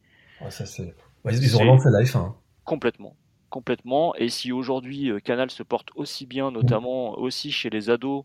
ils 1.24 1.56
ont 1.56 1.60
relancé 1.60 1.88
la 1.90 2.02
F1. 2.02 2.18
Hein. 2.18 2.36
Complètement. 2.64 3.16
Complètement. 3.50 4.14
Et 4.16 4.28
si 4.28 4.52
aujourd'hui 4.52 5.10
euh, 5.10 5.20
Canal 5.20 5.50
se 5.50 5.62
porte 5.62 5.88
aussi 5.94 6.26
bien, 6.26 6.50
notamment 6.50 7.18
aussi 7.18 7.50
chez 7.50 7.70
les 7.70 7.88
ados, 7.90 8.24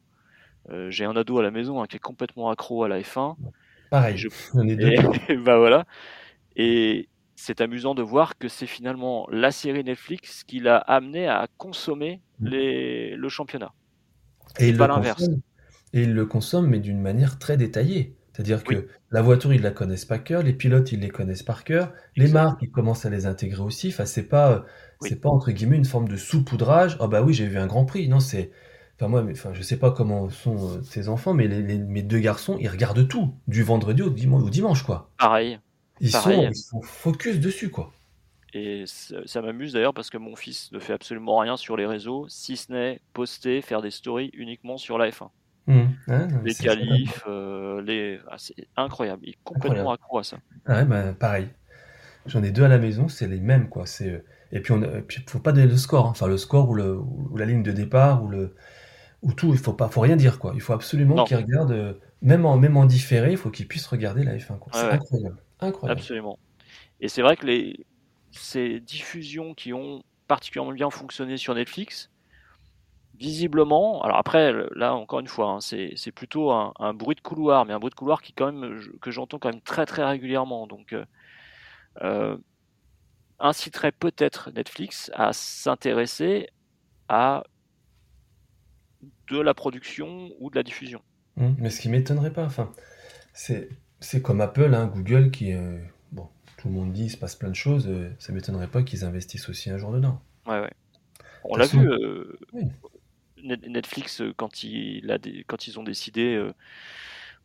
euh, 0.69 0.89
j'ai 0.89 1.05
un 1.05 1.15
ado 1.15 1.39
à 1.39 1.43
la 1.43 1.51
maison 1.51 1.81
hein, 1.81 1.87
qui 1.87 1.97
est 1.97 1.99
complètement 1.99 2.49
accro 2.49 2.83
à 2.83 2.87
la 2.89 2.99
F1. 2.99 3.35
Pareil, 3.89 4.17
je... 4.17 4.27
on 4.53 4.67
est 4.67 4.75
deux. 4.75 4.93
Et, 5.29 5.37
bah 5.37 5.57
voilà. 5.57 5.85
Et 6.55 7.07
c'est 7.35 7.61
amusant 7.61 7.95
de 7.95 8.01
voir 8.01 8.37
que 8.37 8.47
c'est 8.47 8.67
finalement 8.67 9.27
la 9.31 9.51
série 9.51 9.83
Netflix 9.83 10.43
qui 10.43 10.59
l'a 10.59 10.77
amené 10.77 11.27
à 11.27 11.47
consommer 11.57 12.21
mm. 12.39 12.49
le 12.49 13.29
championnat. 13.29 13.73
Et 14.59 14.69
il, 14.69 14.77
le 14.77 14.87
consomme, 14.87 15.41
et 15.93 16.03
il 16.03 16.13
le 16.13 16.25
consomme, 16.25 16.67
mais 16.67 16.79
d'une 16.79 17.01
manière 17.01 17.39
très 17.39 17.57
détaillée. 17.57 18.15
C'est-à-dire 18.33 18.63
que 18.63 18.87
la 19.11 19.21
voiture, 19.21 19.53
ils 19.53 19.61
la 19.61 19.69
connaissent 19.69 20.05
par 20.05 20.23
cœur, 20.23 20.41
les 20.41 20.53
pilotes, 20.53 20.91
ils 20.91 20.99
les 20.99 21.09
connaissent 21.09 21.43
par 21.43 21.63
cœur, 21.63 21.93
les 22.15 22.27
marques, 22.27 22.59
ils 22.63 22.71
commencent 22.71 23.05
à 23.05 23.11
les 23.11 23.27
intégrer 23.27 23.61
aussi. 23.61 23.89
Enfin, 23.89 24.05
c'est 24.05 24.27
pas, 24.27 24.65
c'est 25.03 25.21
pas 25.21 25.29
entre 25.29 25.51
guillemets 25.51 25.77
une 25.77 25.85
forme 25.85 26.07
de 26.07 26.17
saupoudrage. 26.17 26.97
Ah 26.99 27.07
bah 27.07 27.21
oui, 27.21 27.33
j'ai 27.33 27.47
vu 27.47 27.57
un 27.57 27.67
Grand 27.67 27.85
Prix. 27.85 28.07
Non, 28.07 28.19
c'est, 28.19 28.51
enfin 28.95 29.07
moi, 29.07 29.25
enfin 29.31 29.51
je 29.53 29.61
sais 29.61 29.77
pas 29.77 29.91
comment 29.91 30.29
sont 30.29 30.77
euh, 30.77 30.81
tes 30.81 31.07
enfants, 31.07 31.33
mais 31.33 31.47
mes 31.47 32.03
deux 32.03 32.19
garçons, 32.19 32.57
ils 32.59 32.69
regardent 32.69 33.07
tout 33.07 33.33
du 33.47 33.63
vendredi 33.63 34.01
au 34.01 34.09
dimanche, 34.09 34.83
quoi. 34.83 35.11
Pareil. 35.17 35.59
Ils 35.99 36.11
sont, 36.11 36.49
ils 36.49 36.55
sont 36.55 36.81
focus 36.81 37.39
dessus, 37.39 37.69
quoi. 37.69 37.91
Et 38.53 38.83
ça, 38.85 39.41
m'amuse 39.41 39.73
d'ailleurs 39.73 39.95
parce 39.95 40.11
que 40.11 40.17
mon 40.17 40.35
fils 40.35 40.71
ne 40.71 40.79
fait 40.79 40.93
absolument 40.93 41.39
rien 41.39 41.57
sur 41.57 41.75
les 41.75 41.87
réseaux, 41.87 42.27
si 42.29 42.55
ce 42.55 42.71
n'est 42.71 42.99
poster, 43.13 43.61
faire 43.61 43.81
des 43.81 43.89
stories 43.89 44.29
uniquement 44.33 44.77
sur 44.77 44.97
la 44.97 45.09
F1. 45.09 45.29
Mmh. 45.65 45.85
les 46.43 46.55
qualifs, 46.55 47.23
euh, 47.25 47.81
les... 47.81 48.19
Ah, 48.29 48.35
c'est 48.37 48.67
incroyable. 48.75 49.23
Il 49.25 49.29
est 49.29 49.37
complètement 49.43 49.91
accro 49.91 50.19
à 50.19 50.23
ça. 50.23 50.37
Ah 50.65 50.79
ouais, 50.79 50.85
bah, 50.85 51.13
pareil. 51.13 51.47
J'en 52.25 52.43
ai 52.43 52.51
deux 52.51 52.63
à 52.63 52.67
la 52.67 52.77
maison, 52.77 53.07
c'est 53.07 53.27
les 53.27 53.39
mêmes. 53.39 53.69
quoi. 53.69 53.85
C'est... 53.87 54.23
Euh, 54.53 54.57
et 54.57 54.61
puis, 54.61 54.73
il 55.19 55.25
ne 55.25 55.29
faut 55.29 55.39
pas 55.39 55.51
donner 55.51 55.67
le 55.67 55.77
score. 55.77 56.07
Hein. 56.07 56.11
Enfin, 56.11 56.27
le 56.27 56.37
score 56.37 56.69
ou, 56.69 56.75
le, 56.75 56.97
ou 56.97 57.35
la 57.37 57.45
ligne 57.45 57.63
de 57.63 57.71
départ 57.71 58.23
ou, 58.23 58.29
le, 58.29 58.55
ou 59.21 59.33
tout. 59.33 59.47
Il 59.47 59.53
ne 59.53 59.57
faut, 59.57 59.73
pas, 59.73 59.89
faut 59.89 60.01
rien 60.01 60.15
dire. 60.15 60.39
quoi. 60.39 60.51
Il 60.55 60.61
faut 60.61 60.73
absolument 60.73 61.23
qu'ils 61.25 61.37
regardent, 61.37 61.71
euh, 61.71 61.93
même 62.21 62.45
en, 62.45 62.57
même 62.57 62.77
en 62.77 62.85
différé, 62.85 63.31
il 63.31 63.37
faut 63.37 63.49
qu'ils 63.49 63.67
puissent 63.67 63.87
regarder 63.87 64.23
la 64.23 64.37
F1. 64.37 64.59
Quoi. 64.59 64.71
c'est 64.73 64.91
incroyable. 64.91 65.37
incroyable. 65.59 65.99
Absolument. 65.99 66.39
Et 67.01 67.07
c'est 67.07 67.21
vrai 67.21 67.35
que 67.35 67.45
les, 67.45 67.85
ces 68.31 68.79
diffusions 68.79 69.53
qui 69.53 69.73
ont 69.73 70.03
particulièrement 70.27 70.71
bien 70.71 70.89
fonctionné 70.89 71.37
sur 71.37 71.53
Netflix, 71.53 72.09
visiblement, 73.15 74.01
alors 74.01 74.17
après, 74.17 74.53
là 74.75 74.95
encore 74.95 75.19
une 75.19 75.27
fois, 75.27 75.49
hein, 75.51 75.59
c'est 75.61 76.11
plutôt 76.11 76.51
un, 76.51 76.93
bruit 76.93 77.15
de 77.15 77.21
couloir, 77.21 77.65
mais 77.65 77.73
un 77.73 77.79
bruit 77.79 77.91
de 77.91 77.95
couloir 77.95 78.21
qui 78.21 78.33
quand 78.33 78.51
même 78.51 78.81
que 79.01 79.11
j'entends 79.11 79.39
quand 79.39 79.49
même 79.49 79.61
très 79.61 79.85
très 79.85 80.03
régulièrement. 80.03 80.67
Donc, 80.67 80.93
euh, 80.93 81.05
euh, 82.01 82.37
inciterait 83.43 83.91
peut-être 83.91 84.51
Netflix 84.51 85.11
à 85.13 85.33
s'intéresser 85.33 86.49
à 87.09 87.43
de 89.29 89.39
la 89.39 89.53
production 89.53 90.31
ou 90.39 90.49
de 90.49 90.55
la 90.55 90.63
diffusion. 90.63 91.01
Mmh, 91.35 91.49
mais 91.59 91.69
ce 91.69 91.79
qui 91.79 91.89
m'étonnerait 91.89 92.33
pas, 92.33 92.45
enfin, 92.45 92.71
c'est 93.33 93.69
comme 94.21 94.41
Apple, 94.41 94.73
hein, 94.73 94.87
Google 94.87 95.29
qui, 95.29 95.53
euh, 95.53 95.77
tout 96.63 96.69
le 96.69 96.75
monde 96.75 96.93
dit, 96.93 97.05
il 97.05 97.09
se 97.09 97.17
passe 97.17 97.35
plein 97.35 97.49
de 97.49 97.55
choses, 97.55 97.89
euh, 97.89 98.09
ça 98.19 98.31
m'étonnerait 98.31 98.69
pas 98.69 98.83
qu'ils 98.83 99.03
investissent 99.03 99.49
aussi 99.49 99.69
un 99.69 99.77
jour 99.77 99.91
dedans. 99.91 100.21
Ouais, 100.47 100.61
ouais. 100.61 100.71
On 101.43 101.57
l'a 101.57 101.65
vu, 101.65 101.85
euh, 101.91 102.39
Netflix, 103.43 104.21
euh, 104.21 104.33
quand, 104.37 104.63
il 104.63 105.11
a 105.11 105.17
quand 105.45 105.67
ils 105.67 105.77
ont 105.77 105.83
décidé 105.83 106.41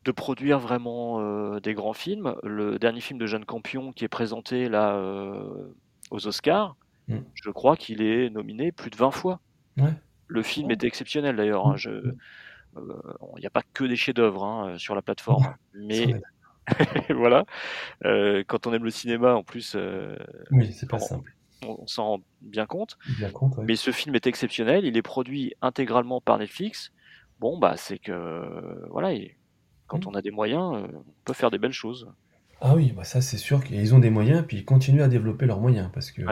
de 0.05 0.13
produire 0.13 0.61
vraiment 0.61 1.59
des 1.59 1.75
grands 1.75 1.95
films, 1.95 2.37
le 2.45 2.79
dernier 2.79 3.01
film 3.01 3.19
de 3.19 3.27
Jeanne 3.27 3.45
Campion 3.45 3.93
qui 3.93 4.05
est 4.05 4.09
présenté 4.09 4.69
là 4.69 4.97
aux 6.11 6.27
Oscars, 6.27 6.77
mm. 7.09 7.19
je 7.35 7.51
crois 7.51 7.77
qu'il 7.77 8.03
est 8.03 8.31
nominé 8.31 8.73
plus 8.73 8.91
de 8.91 8.97
20 8.97 9.11
fois. 9.11 9.41
Ouais. 9.77 9.93
Le 10.27 10.43
film 10.43 10.71
est 10.71 10.85
exceptionnel 10.85 11.37
d'ailleurs. 11.37 11.67
Hein, 11.67 11.77
mm. 11.77 12.13
Il 13.37 13.41
n'y 13.41 13.47
a 13.47 13.51
pas 13.51 13.63
que 13.73 13.85
des 13.85 13.97
chefs-d'œuvre 13.97 14.45
hein, 14.45 14.79
sur 14.79 14.95
la 14.95 15.03
plateforme, 15.03 15.55
mais 15.75 16.21
voilà. 17.11 17.45
Euh, 18.05 18.45
quand 18.47 18.67
on 18.67 18.73
aime 18.73 18.85
le 18.85 18.91
cinéma, 18.91 19.35
en 19.35 19.43
plus, 19.43 19.75
euh, 19.77 20.17
oui, 20.51 20.73
c'est 20.73 20.89
pas 20.89 20.99
simple. 20.99 21.35
On, 21.67 21.87
s'en 21.87 22.05
rend 22.05 22.21
bien 22.41 22.67
compte. 22.67 22.99
Mais 23.63 23.75
ce 23.75 23.91
film 23.91 24.15
est 24.15 24.27
exceptionnel. 24.27 24.85
Il 24.85 24.97
est 24.97 25.03
produit 25.03 25.55
intégralement 25.61 26.21
par 26.21 26.39
Netflix. 26.39 26.93
Bon, 27.41 27.59
bah, 27.59 27.77
c'est 27.77 27.99
que 27.99 28.87
voilà, 28.91 29.13
quand 29.87 30.05
mm. 30.05 30.09
on 30.09 30.15
a 30.15 30.23
des 30.23 30.31
moyens, 30.31 30.77
euh, 30.77 30.87
on 30.95 31.05
peut 31.25 31.33
faire 31.33 31.51
des 31.51 31.59
belles 31.59 31.73
choses. 31.73 32.13
Ah 32.61 32.75
oui, 32.75 32.93
bah 32.97 33.05
ça 33.05 33.21
c'est 33.21 33.37
sûr 33.37 33.63
qu'ils 33.63 33.95
ont 33.95 33.99
des 33.99 34.11
moyens, 34.11 34.45
puis 34.47 34.59
ils 34.59 34.65
continuent 34.65 35.03
à 35.03 35.09
développer 35.09 35.47
leurs 35.47 35.61
moyens 35.61 35.91
parce 35.93 36.11
que 36.11 36.23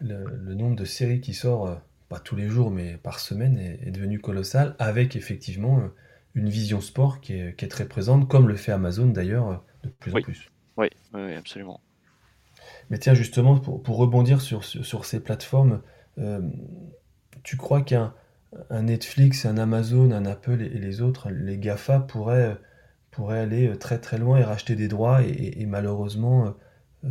le, 0.00 0.54
nombre 0.54 0.76
de 0.76 0.84
séries 0.84 1.20
qui 1.20 1.34
sort, 1.34 1.80
pas 2.08 2.18
tous 2.18 2.36
les 2.36 2.48
jours, 2.48 2.70
mais 2.70 2.96
par 2.96 3.20
semaine, 3.20 3.58
est, 3.58 3.86
est 3.86 3.90
devenu 3.90 4.18
colossal, 4.18 4.74
avec 4.78 5.14
effectivement 5.14 5.80
une 6.34 6.48
vision 6.48 6.80
sport 6.80 7.20
qui 7.20 7.34
est, 7.34 7.56
qui 7.56 7.64
est, 7.64 7.68
très 7.68 7.86
présente, 7.86 8.28
comme 8.28 8.48
le 8.48 8.56
fait 8.56 8.72
Amazon 8.72 9.06
d'ailleurs 9.06 9.64
de 9.84 9.88
plus 9.88 10.14
en 10.14 10.20
plus. 10.20 10.50
Oui, 10.76 10.88
oui, 11.14 11.34
absolument. 11.34 11.80
Mais 12.90 12.98
tiens, 12.98 13.14
justement, 13.14 13.58
pour, 13.58 13.82
pour 13.82 13.96
rebondir 13.96 14.40
sur, 14.40 14.64
sur, 14.64 15.04
ces 15.04 15.20
plateformes, 15.20 15.80
euh, 16.18 16.40
tu 17.42 17.56
crois 17.56 17.82
qu'un 17.82 18.14
un 18.68 18.82
Netflix, 18.82 19.46
un 19.46 19.58
Amazon, 19.58 20.10
un 20.10 20.26
Apple 20.26 20.60
et, 20.60 20.68
les 20.68 21.00
autres, 21.00 21.30
les 21.30 21.58
GAFA 21.58 22.00
pourraient, 22.00 22.56
pourraient 23.20 23.40
aller 23.40 23.76
très 23.76 23.98
très 23.98 24.16
loin 24.16 24.38
et 24.38 24.44
racheter 24.44 24.76
des 24.76 24.88
droits 24.88 25.22
et, 25.22 25.66
malheureusement 25.66 26.54
euh, 27.04 27.08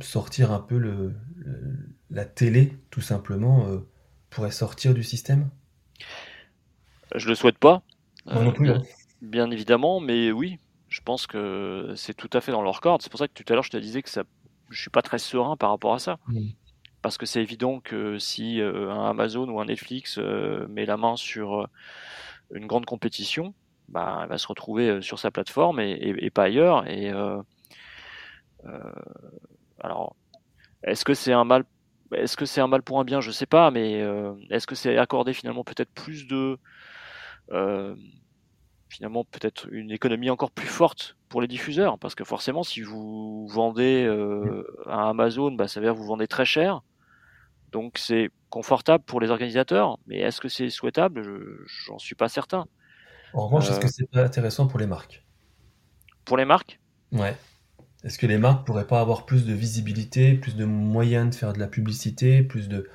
sortir 0.00 0.52
un 0.52 0.60
peu 0.60 0.78
le, 0.78 1.12
la 2.08 2.24
télé, 2.24 2.72
tout 2.90 3.00
simplement, 3.00 3.66
euh, 3.66 3.78
pourrait 4.30 4.52
sortir 4.52 4.94
du 4.94 5.02
système? 5.02 5.50
Je 7.16 7.28
le 7.28 7.34
souhaite 7.34 7.58
pas. 7.58 7.82
non 8.26 8.52
plus, 8.52 8.66
bien, 8.66 8.76
hein. 8.76 8.82
bien, 9.22 9.50
évidemment, 9.50 9.98
mais 9.98 10.30
oui, 10.30 10.60
je 10.88 11.00
pense 11.00 11.26
que 11.26 11.94
c'est 11.96 12.14
tout 12.14 12.30
à 12.32 12.40
fait 12.40 12.52
dans 12.52 12.62
leur 12.62 12.80
corde. 12.80 13.02
C'est 13.02 13.10
pour 13.10 13.18
ça 13.18 13.26
que 13.26 13.32
tout 13.34 13.52
à 13.52 13.56
l'heure 13.56 13.64
je 13.64 13.70
te 13.70 13.76
disais 13.76 14.02
que 14.02 14.10
ça, 14.10 14.22
je 14.70 14.80
suis 14.80 14.90
pas 14.90 15.02
très 15.02 15.18
serein 15.18 15.56
par 15.56 15.70
rapport 15.70 15.94
à 15.94 15.98
ça. 15.98 16.20
Mm. 16.28 16.50
Parce 17.02 17.18
que 17.18 17.26
c'est 17.26 17.42
évident 17.42 17.80
que 17.80 18.20
si 18.20 18.60
euh, 18.60 18.88
un 18.92 19.10
Amazon 19.10 19.48
ou 19.48 19.60
un 19.60 19.64
Netflix 19.64 20.16
euh, 20.18 20.68
met 20.68 20.86
la 20.86 20.96
main 20.96 21.16
sur 21.16 21.62
euh, 21.62 21.66
une 22.52 22.66
grande 22.66 22.86
compétition, 22.86 23.52
bah, 23.88 24.20
elle 24.22 24.28
va 24.28 24.38
se 24.38 24.46
retrouver 24.46 25.02
sur 25.02 25.18
sa 25.18 25.30
plateforme 25.30 25.80
et, 25.80 26.30
pas 26.30 26.44
ailleurs. 26.44 26.88
Et 26.88 27.12
alors, 29.80 30.16
est-ce 30.82 31.04
que 31.04 31.14
c'est 31.14 31.32
un 31.32 31.44
mal 31.44 31.64
est-ce 32.14 32.36
que 32.36 32.46
c'est 32.46 32.60
un 32.60 32.68
mal 32.68 32.82
pour 32.82 33.00
un 33.00 33.04
bien? 33.04 33.20
Je 33.20 33.30
sais 33.30 33.46
pas, 33.46 33.70
mais 33.70 34.04
est-ce 34.50 34.66
que 34.66 34.74
c'est 34.74 34.98
accordé 34.98 35.32
finalement 35.32 35.64
peut-être 35.64 35.90
plus 35.90 36.26
de 36.26 36.58
finalement 38.94 39.24
peut-être 39.24 39.66
une 39.72 39.90
économie 39.90 40.30
encore 40.30 40.52
plus 40.52 40.68
forte 40.68 41.16
pour 41.28 41.40
les 41.40 41.48
diffuseurs, 41.48 41.98
parce 41.98 42.14
que 42.14 42.22
forcément, 42.22 42.62
si 42.62 42.80
vous 42.80 43.48
vendez 43.48 44.04
euh, 44.04 44.64
à 44.86 45.08
Amazon, 45.08 45.50
bah, 45.50 45.66
ça 45.66 45.80
veut 45.80 45.86
dire 45.86 45.94
que 45.94 45.98
vous 45.98 46.06
vendez 46.06 46.28
très 46.28 46.44
cher, 46.44 46.82
donc 47.72 47.98
c'est 47.98 48.30
confortable 48.50 49.02
pour 49.02 49.20
les 49.20 49.30
organisateurs, 49.30 49.98
mais 50.06 50.20
est-ce 50.20 50.40
que 50.40 50.48
c'est 50.48 50.70
souhaitable? 50.70 51.24
J'en 51.86 51.98
suis 51.98 52.14
pas 52.14 52.28
certain. 52.28 52.66
En 53.34 53.46
revanche, 53.46 53.68
est-ce 53.68 53.80
que 53.80 53.86
euh, 53.86 53.90
c'est 53.92 54.10
pas 54.10 54.22
intéressant 54.22 54.66
pour 54.66 54.78
les 54.78 54.86
marques? 54.86 55.24
Pour 56.24 56.36
les 56.36 56.44
marques? 56.44 56.78
Ouais. 57.12 57.36
Est-ce 58.04 58.18
que 58.18 58.26
les 58.26 58.38
marques 58.38 58.66
pourraient 58.66 58.86
pas 58.86 59.00
avoir 59.00 59.26
plus 59.26 59.44
de 59.44 59.52
visibilité, 59.52 60.34
plus 60.34 60.56
de 60.56 60.64
moyens 60.64 61.30
de 61.30 61.34
faire 61.34 61.52
de 61.52 61.58
la 61.58 61.66
publicité, 61.66 62.42
plus 62.42 62.68
de 62.68 62.88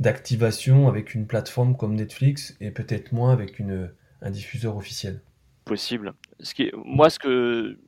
d'activation 0.00 0.88
avec 0.88 1.14
une 1.14 1.26
plateforme 1.26 1.76
comme 1.76 1.94
Netflix 1.94 2.56
et 2.60 2.72
peut-être 2.72 3.12
moins 3.12 3.32
avec 3.32 3.58
une 3.58 3.92
un 4.22 4.30
diffuseur 4.30 4.76
officiel? 4.76 5.22
Possible. 5.64 6.14
Ce 6.40 6.54
qui 6.54 6.70
moi, 6.74 7.10
ce 7.10 7.18
que 7.18 7.78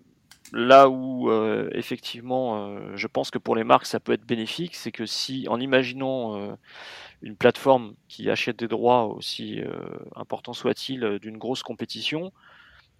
là 0.53 0.89
où 0.89 1.31
euh, 1.31 1.69
effectivement, 1.73 2.69
euh, 2.69 2.93
je 2.95 3.07
pense 3.07 3.31
que 3.31 3.39
pour 3.39 3.57
les 3.57 3.65
marques, 3.65 3.87
ça 3.87 4.01
peut 4.01 4.13
être 4.13 4.25
bénéfique, 4.25 4.77
c'est 4.77 4.93
que 4.93 5.05
si, 5.05 5.47
en 5.49 5.61
imaginant 5.61 6.57
une 7.23 7.37
plateforme 7.37 7.95
qui 8.09 8.31
achète 8.31 8.59
des 8.59 8.69
droits 8.69 9.07
aussi 9.07 9.61
importants 10.15 10.53
soit-il 10.53 11.19
d'une 11.21 11.39
grosse 11.39 11.63
compétition, 11.63 12.33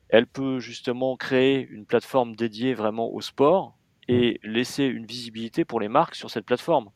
elle 0.09 0.27
peut 0.27 0.59
justement 0.59 1.17
créer 1.17 1.67
une 1.69 1.85
plateforme 1.85 2.35
dédiée 2.35 2.75
vraiment 2.75 3.13
au 3.13 3.21
sport 3.21 3.77
et 4.09 4.41
mmh. 4.43 4.49
laisser 4.49 4.85
une 4.85 5.07
visibilité 5.07 5.65
pour 5.65 5.81
les 5.81 5.89
marques 5.89 6.15
sur 6.15 6.31
cette 6.31 6.47
plateforme. 6.47 6.87
Mmh. 6.87 6.91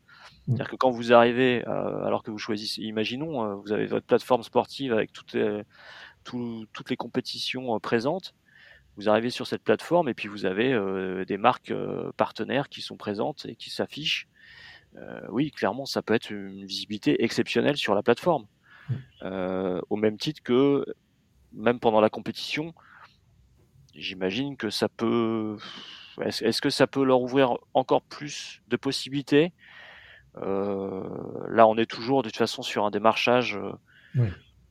C'est-à-dire 0.47 0.69
que 0.71 0.77
quand 0.77 0.91
vous 0.91 1.13
arrivez, 1.13 1.65
alors 1.65 2.23
que 2.23 2.31
vous 2.31 2.39
choisissez, 2.39 2.83
imaginons, 2.83 3.57
vous 3.57 3.73
avez 3.73 3.87
votre 3.87 4.07
plateforme 4.07 4.43
sportive 4.43 4.93
avec 4.93 5.13
toutes 5.13 5.35
les, 5.35 5.63
toutes 6.25 6.91
les 6.91 6.97
compétitions 6.97 7.75
euh, 7.75 7.79
présentes. 7.79 8.35
Vous 8.97 9.09
arrivez 9.09 9.31
sur 9.31 9.47
cette 9.47 9.63
plateforme 9.63 10.09
et 10.09 10.15
puis 10.15 10.29
vous 10.29 10.45
avez 10.45 10.73
euh, 10.73 11.25
des 11.25 11.39
marques 11.39 11.71
euh, 11.71 12.13
partenaires 12.17 12.69
qui 12.69 12.83
sont 12.83 12.97
présentes 12.97 13.47
et 13.47 13.57
qui 13.57 13.71
s'affichent. 13.71 14.29
Oui, 15.31 15.51
clairement, 15.51 15.87
ça 15.87 16.03
peut 16.03 16.15
être 16.15 16.31
une 16.31 16.65
visibilité 16.65 17.23
exceptionnelle 17.25 17.77
sur 17.77 17.95
la 17.95 18.03
plateforme. 18.03 18.47
Mmh. 19.23 19.81
au 19.89 19.97
même 19.97 20.19
titre 20.19 20.43
que, 20.43 20.85
même 21.53 21.79
pendant 21.79 22.01
la 22.01 22.11
compétition, 22.11 22.75
j'imagine 23.95 24.57
que 24.57 24.69
ça 24.69 24.89
peut. 24.89 25.57
Est-ce 26.21 26.61
que 26.61 26.71
ça 26.71 26.89
peut 26.89 27.05
leur 27.05 27.21
ouvrir 27.21 27.57
encore 27.73 28.03
plus 28.03 28.63
de 28.67 28.77
possibilités? 28.77 29.53
Là, 30.35 31.67
on 31.69 31.77
est 31.77 31.89
toujours 31.89 32.23
de 32.23 32.29
toute 32.29 32.39
façon 32.39 32.63
sur 32.63 32.85
un 32.85 32.91
démarchage 32.91 33.57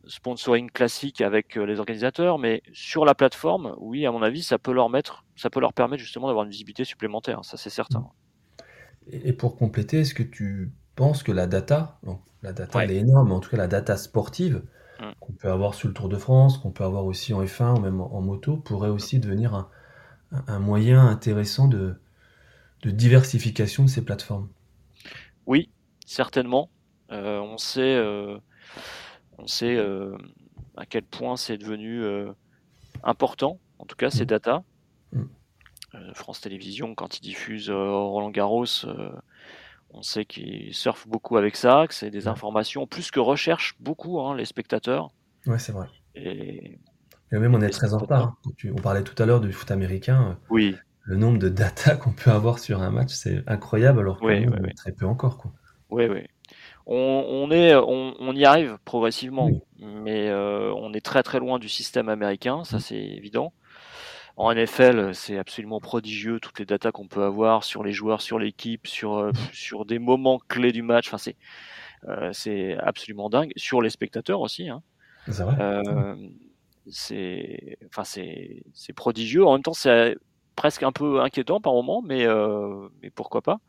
sponsoring 0.10 0.70
classique 0.70 1.22
avec 1.22 1.58
euh, 1.58 1.66
les 1.66 1.80
organisateurs, 1.80 2.40
mais 2.40 2.62
sur 2.74 3.06
la 3.06 3.16
plateforme, 3.16 3.76
oui, 3.78 4.06
à 4.06 4.12
mon 4.12 4.22
avis, 4.22 4.44
ça 4.44 4.58
peut 4.58 4.74
leur 4.74 4.90
mettre, 4.90 5.24
ça 5.36 5.50
peut 5.50 5.60
leur 5.60 5.74
permettre 5.74 6.02
justement 6.02 6.28
d'avoir 6.28 6.46
une 6.46 6.52
visibilité 6.52 6.84
supplémentaire, 6.84 7.44
ça 7.44 7.58
c'est 7.58 7.70
certain. 7.70 8.10
Et 9.12 9.34
pour 9.34 9.58
compléter, 9.58 10.02
est-ce 10.02 10.14
que 10.14 10.24
tu 10.24 10.72
penses 10.96 11.24
que 11.24 11.32
la 11.32 11.48
data, 11.48 12.00
la 12.44 12.54
data 12.54 12.84
elle 12.84 12.92
est 12.92 12.98
énorme, 12.98 13.30
mais 13.30 13.36
en 13.36 13.40
tout 13.40 13.50
cas 13.50 13.58
la 13.58 13.68
data 13.68 13.98
sportive 13.98 14.62
mm. 15.00 15.12
qu'on 15.20 15.34
peut 15.34 15.52
avoir 15.52 15.74
sur 15.74 15.88
le 15.88 15.94
Tour 15.94 16.10
de 16.10 16.18
France, 16.18 16.58
qu'on 16.58 16.72
peut 16.72 16.84
avoir 16.84 17.06
aussi 17.06 17.34
en 17.34 17.44
F1 17.44 17.78
ou 17.78 17.80
même 17.80 18.02
en, 18.02 18.22
moto, 18.22 18.58
pourrait 18.58 18.90
aussi 18.90 19.20
devenir 19.20 19.70
un 20.32 20.60
moyen 20.60 21.08
intéressant 21.08 21.68
de, 21.68 21.96
de 22.82 22.92
diversification 22.92 23.84
de 23.84 23.90
ces 23.90 24.04
plateformes? 24.04 24.50
Oui, 25.46 25.70
certainement. 26.06 26.70
Euh, 27.12 27.40
on 27.40 27.58
sait, 27.58 27.96
euh, 27.96 28.38
on 29.38 29.48
sait 29.48 29.76
euh, 29.76 30.18
à 30.78 30.86
quel 30.86 31.04
point 31.04 31.38
c'est 31.38 31.58
devenu 31.58 32.04
important, 33.04 33.60
en 33.80 33.86
tout 33.86 33.96
cas 33.96 34.10
ces 34.10 34.24
mm. 34.24 34.28
data. 34.28 34.64
Mm. 35.14 35.24
France 36.14 36.42
Télévisions, 36.42 36.96
quand 36.96 37.18
ils 37.18 37.22
diffusent 37.22 37.70
Roland 37.70 38.30
Garros, 38.30 38.66
on 39.92 40.02
sait 40.04 40.26
qu'ils 40.26 40.74
surfent 40.74 41.08
beaucoup 41.08 41.38
avec 41.38 41.56
ça, 41.56 41.86
que 41.88 41.94
c'est 41.94 42.12
des 42.12 42.28
informations 42.28 42.86
plus 42.86 43.10
que 43.10 43.20
recherchent 43.20 43.76
beaucoup 43.80 44.20
hein, 44.20 44.36
les 44.36 44.46
spectateurs. 44.46 45.10
Ouais, 45.48 45.58
c'est 45.58 45.72
vrai. 45.72 45.88
Et, 46.16 46.78
même 47.32 47.56
on 47.56 47.62
est 47.62 47.70
très 47.70 47.94
en 47.94 47.98
retard. 47.98 48.36
On 48.66 48.82
parlait 48.82 49.04
tout 49.04 49.22
à 49.22 49.26
l'heure 49.26 49.42
du 49.42 49.52
foot 49.52 49.72
américain. 49.72 50.38
Oui 50.50 50.76
le 51.10 51.16
nombre 51.16 51.40
de 51.40 51.50
data 51.50 51.96
qu'on 51.96 52.12
peut 52.12 52.30
avoir 52.30 52.60
sur 52.60 52.84
un 52.84 52.92
match, 52.92 53.10
c'est 53.10 53.42
incroyable, 53.48 54.02
alors 54.02 54.20
qu'on 54.20 54.28
très 54.76 54.92
peu 54.92 55.08
encore. 55.08 55.44
Oui, 55.90 56.06
oui. 56.06 56.22
On, 56.86 57.50
est, 57.52 57.76
on, 57.76 58.32
y 58.34 58.46
arrive 58.46 58.78
progressivement, 58.86 59.50
mais 59.80 60.30
euh, 60.30 60.72
on 60.76 60.94
est 60.94 61.04
très 61.04 61.24
très 61.24 61.40
loin 61.40 61.58
du 61.58 61.68
système 61.68 62.10
américain, 62.10 62.64
ça 62.64 62.78
mm. 62.78 62.80
c'est 62.80 63.02
évident. 63.02 63.54
En 64.40 64.54
NFL, 64.54 65.14
c'est 65.14 65.38
absolument 65.38 65.80
prodigieux 65.80 66.40
toutes 66.40 66.60
les 66.60 66.66
datas 66.66 66.92
qu'on 66.92 67.08
peut 67.08 67.24
avoir 67.24 67.64
sur 67.64 67.84
les 67.84 67.92
joueurs, 67.92 68.22
sur 68.22 68.40
l'équipe, 68.40 68.88
sur 68.88 69.18
euh, 69.18 69.32
sur 69.54 69.86
des 69.86 70.00
moments 70.00 70.40
clés 70.48 70.72
du 70.72 70.82
match. 70.82 71.08
Enfin, 71.10 71.18
c'est 71.18 71.36
euh, 72.08 72.32
c'est 72.34 72.78
absolument 72.78 73.30
dingue. 73.30 73.52
Sur 73.58 73.82
les 73.82 73.90
spectateurs 73.90 74.42
aussi. 74.42 74.70
Hein. 74.70 74.82
C'est 76.88 77.78
enfin 77.86 78.04
c'est 78.04 78.64
c'est 78.74 78.94
prodigieux. 78.94 79.46
En 79.46 79.54
même 79.54 79.62
temps, 79.62 79.74
c'est 79.74 80.16
presque 80.60 80.84
un 80.84 80.92
peu 80.92 81.22
inquiétant 81.22 81.62
par 81.62 81.72
moment, 81.72 82.02
mais, 82.02 82.26
euh, 82.26 82.90
mais 83.02 83.10
pourquoi 83.10 83.42
pas. 83.42 83.62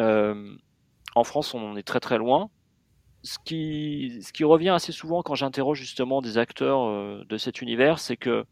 Euh, 0.00 0.54
en 1.14 1.24
France, 1.24 1.54
on 1.54 1.76
est 1.76 1.82
très 1.82 1.98
très 1.98 2.18
loin. 2.18 2.50
Ce 3.22 3.38
qui, 3.42 4.20
ce 4.22 4.30
qui 4.34 4.44
revient 4.44 4.68
assez 4.68 4.92
souvent 4.92 5.22
quand 5.22 5.34
j'interroge 5.34 5.78
justement 5.78 6.20
des 6.20 6.36
acteurs 6.36 6.82
euh, 6.82 7.24
de 7.26 7.38
cet 7.38 7.62
univers, 7.62 8.00
c'est 8.00 8.18
que 8.18 8.44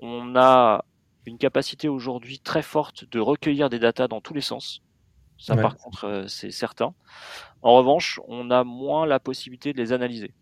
on 0.00 0.36
a 0.36 0.84
une 1.26 1.38
capacité 1.38 1.88
aujourd'hui 1.88 2.38
très 2.38 2.62
forte 2.62 3.04
de 3.10 3.20
recueillir 3.20 3.68
des 3.70 3.78
datas 3.78 4.08
dans 4.08 4.20
tous 4.20 4.34
les 4.34 4.40
sens. 4.40 4.82
Ça, 5.38 5.54
par 5.56 5.76
contre, 5.76 6.24
c'est 6.26 6.50
certain. 6.50 6.94
En 7.62 7.74
revanche, 7.76 8.20
on 8.26 8.50
a 8.50 8.64
moins 8.64 9.06
la 9.06 9.20
possibilité 9.20 9.72
de 9.72 9.78
les 9.78 9.92
analyser. 9.92 10.32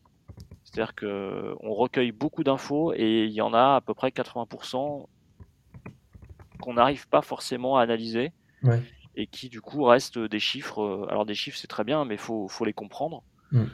C'est-à-dire 0.65 0.95
que 0.95 1.55
on 1.61 1.75
recueille 1.75 2.13
beaucoup 2.13 2.45
d'infos 2.45 2.93
et 2.95 3.25
il 3.25 3.33
y 3.33 3.43
en 3.43 3.53
a 3.53 3.77
à 3.77 3.81
peu 3.81 3.95
près 3.95 4.09
80% 4.09 5.07
qu'on 6.61 6.75
n'arrive 6.75 7.09
pas 7.09 7.23
forcément 7.23 7.77
à 7.77 7.83
analyser 7.83 8.33
et 9.15 9.27
qui 9.27 9.49
du 9.49 9.61
coup 9.61 9.85
restent 9.85 10.19
des 10.19 10.41
chiffres. 10.41 10.83
Euh, 10.83 11.07
alors 11.09 11.25
des 11.25 11.35
chiffres 11.35 11.59
c'est 11.59 11.69
très 11.69 11.85
bien, 11.85 12.05
mais 12.05 12.15
il 12.15 12.21
faut, 12.21 12.49
faut, 12.49 12.65
les 12.65 12.73
comprendre. 12.73 13.23
Mm. 13.53 13.65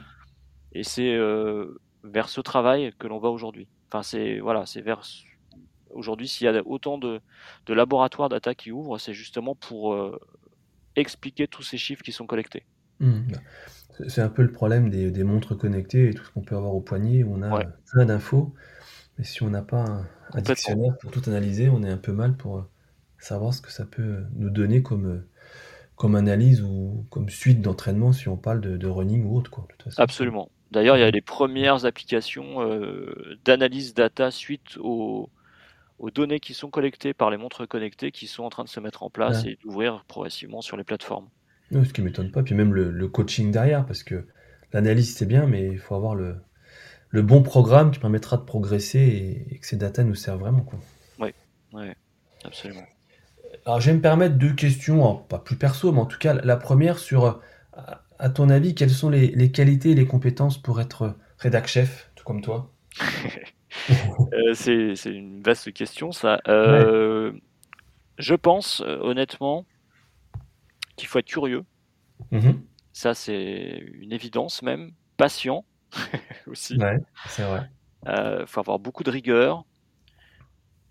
Et 0.73 0.83
c'est 0.83 1.13
euh, 1.13 1.81
vers 2.03 2.29
ce 2.29 2.41
travail 2.41 2.93
que 2.99 3.07
l'on 3.07 3.19
va 3.19 3.29
aujourd'hui. 3.29 3.67
Enfin 3.89 4.03
c'est 4.03 4.39
voilà, 4.39 4.65
c'est 4.65 4.81
vers 4.81 5.03
aujourd'hui 5.93 6.27
s'il 6.27 6.45
y 6.45 6.47
a 6.47 6.61
autant 6.65 6.97
de, 6.97 7.21
de 7.65 7.73
laboratoires 7.73 8.29
data 8.29 8.55
qui 8.55 8.71
ouvrent, 8.71 8.97
c'est 8.97 9.13
justement 9.13 9.55
pour 9.55 9.93
euh, 9.93 10.19
expliquer 10.95 11.47
tous 11.47 11.63
ces 11.63 11.77
chiffres 11.77 12.03
qui 12.03 12.11
sont 12.11 12.25
collectés. 12.25 12.63
Mm. 12.99 13.31
Bah, 13.31 13.37
c'est 14.07 14.21
un 14.21 14.29
peu 14.29 14.41
le 14.41 14.51
problème 14.51 14.89
des, 14.89 15.11
des, 15.11 15.23
montres 15.23 15.55
connectées 15.57 16.09
et 16.09 16.13
tout 16.13 16.23
ce 16.23 16.31
qu'on 16.31 16.41
peut 16.41 16.55
avoir 16.55 16.73
au 16.73 16.81
poignet, 16.81 17.23
où 17.23 17.35
on 17.35 17.43
a 17.43 17.63
plein 17.91 18.05
d'infos, 18.05 18.53
mais 19.17 19.23
si 19.23 19.43
on 19.43 19.49
n'a 19.49 19.61
pas 19.61 19.85
un, 19.85 20.07
un 20.33 20.41
dictionnaire 20.41 20.97
pour 20.99 21.11
tout 21.11 21.21
analyser, 21.27 21.69
on 21.69 21.83
est 21.83 21.89
un 21.89 21.97
peu 21.97 22.11
mal 22.11 22.35
pour, 22.35 22.65
savoir 23.23 23.53
ce 23.53 23.61
que 23.61 23.71
ça 23.71 23.85
peut 23.85 24.25
nous 24.35 24.49
donner 24.49 24.83
comme, 24.83 25.23
comme 25.95 26.15
analyse 26.15 26.61
ou 26.61 27.05
comme 27.09 27.29
suite 27.29 27.61
d'entraînement 27.61 28.11
si 28.11 28.27
on 28.27 28.37
parle 28.37 28.61
de, 28.61 28.87
running 28.87 29.25
ou 29.25 29.37
autre. 29.37 29.49
Quoi, 29.49 29.67
Absolument. 29.97 30.49
D'ailleurs, 30.71 30.97
il 30.97 31.01
y 31.01 31.03
a 31.03 31.11
les 31.11 31.21
premières 31.21 31.85
applications 31.85 32.61
euh, 32.61 33.37
d'analyse 33.45 33.93
data 33.93 34.31
suite 34.31 34.77
aux, 34.79 35.29
aux, 35.99 36.11
données 36.11 36.39
qui 36.39 36.53
sont 36.53 36.69
collectées 36.69 37.13
par 37.13 37.29
les 37.29 37.37
montres 37.37 37.67
connectées 37.67 38.11
qui 38.11 38.27
sont 38.27 38.43
en 38.43 38.49
train 38.49 38.63
de 38.63 38.69
se 38.69 38.79
mettre 38.79 39.03
en 39.03 39.09
place 39.09 39.45
et 39.45 39.57
d'ouvrir 39.63 40.03
progressivement 40.07 40.61
sur 40.61 40.77
les 40.77 40.83
plateformes. 40.83 41.27
ce 41.71 41.93
qui 41.93 42.01
ne 42.01 42.07
m'étonne 42.07 42.31
pas. 42.31 42.43
Puis 42.43 42.55
même 42.55 42.73
le, 42.73 43.07
coaching 43.07 43.51
derrière, 43.51 43.85
parce 43.85 44.03
que 44.03 44.25
l'analyse 44.71 45.15
c'est 45.15 45.25
bien, 45.25 45.45
mais 45.45 45.67
il 45.67 45.79
faut 45.79 45.95
avoir 45.95 46.15
le, 46.15 46.35
le, 47.09 47.21
bon 47.21 47.41
programme 47.41 47.91
qui 47.91 47.99
permettra 47.99 48.37
de 48.37 48.43
progresser 48.43 49.45
et, 49.49 49.57
que 49.57 49.67
ces 49.67 49.77
data 49.77 50.03
nous 50.03 50.15
servent 50.15 50.39
vraiment. 50.39 50.61
Quoi. 50.61 50.79
Oui, 51.19 51.29
oui, 51.73 51.85
absolument. 52.43 52.83
Alors, 53.65 53.79
je 53.79 53.91
vais 53.91 53.95
me 53.95 54.01
permettre 54.01 54.35
deux 54.35 54.53
questions, 54.53 55.15
pas 55.15 55.39
plus 55.39 55.55
perso, 55.55 55.91
mais 55.91 55.99
en 55.99 56.05
tout 56.05 56.17
cas, 56.17 56.33
la 56.33 56.57
première 56.57 56.99
sur, 56.99 57.39
à 58.19 58.29
ton 58.29 58.49
avis, 58.49 58.75
quelles 58.75 58.89
sont 58.89 59.09
les, 59.09 59.51
qualités 59.51 59.91
et 59.91 59.95
les 59.95 60.05
compétences 60.05 60.61
pour 60.61 60.79
être 60.79 61.15
rédac 61.37 61.67
chef, 61.67 62.09
tout 62.15 62.23
comme 62.23 62.41
toi? 62.41 62.71
C'est 64.53 64.93
une 65.05 65.41
vaste 65.41 65.71
question, 65.73 66.11
ça. 66.11 66.39
Euh, 66.47 67.33
je 68.17 68.35
pense, 68.35 68.81
euh, 68.81 68.99
honnêtement, 69.01 69.65
qu'il 70.95 71.07
faut 71.07 71.19
être 71.19 71.27
curieux. 71.27 71.65
Mm-hmm. 72.31 72.59
Ça, 72.93 73.13
c'est 73.13 73.83
une 73.93 74.11
évidence 74.11 74.61
même. 74.61 74.91
Patient 75.17 75.65
aussi. 76.47 76.77
Ouais, 76.77 76.99
c'est 77.27 77.43
vrai. 77.43 77.69
Il 78.05 78.45
faut 78.47 78.59
avoir 78.59 78.79
beaucoup 78.79 79.03
de 79.03 79.11
rigueur, 79.11 79.63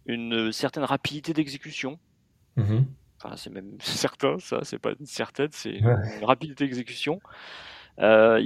une 0.06 0.52
certaine 0.52 0.84
rapidité 0.84 1.32
d'exécution. 1.32 1.98
Mmh 2.56 2.82
enfin, 3.22 3.36
c'est 3.36 3.50
même 3.50 3.76
certain, 3.80 4.38
ça, 4.38 4.60
c'est 4.62 4.78
pas 4.78 4.92
une 4.98 5.06
certaine, 5.06 5.50
c'est 5.52 5.76
une 5.76 6.24
rapidité 6.24 6.64
d'exécution. 6.64 7.20
Euh, 7.98 8.42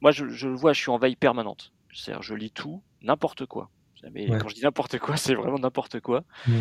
moi, 0.00 0.10
je, 0.10 0.24
le 0.24 0.54
vois, 0.54 0.72
je 0.72 0.80
suis 0.80 0.90
en 0.90 0.98
veille 0.98 1.16
permanente. 1.16 1.72
cest 1.92 2.20
je 2.20 2.34
lis 2.34 2.50
tout, 2.50 2.82
n'importe 3.04 3.46
quoi. 3.46 3.70
Mais 4.12 4.26
quand 4.26 4.48
je 4.48 4.54
dis 4.54 4.62
n'importe 4.62 4.98
quoi, 4.98 5.16
c'est 5.16 5.34
vraiment 5.34 5.58
n'importe 5.58 6.00
quoi. 6.00 6.24
Mmh 6.46 6.52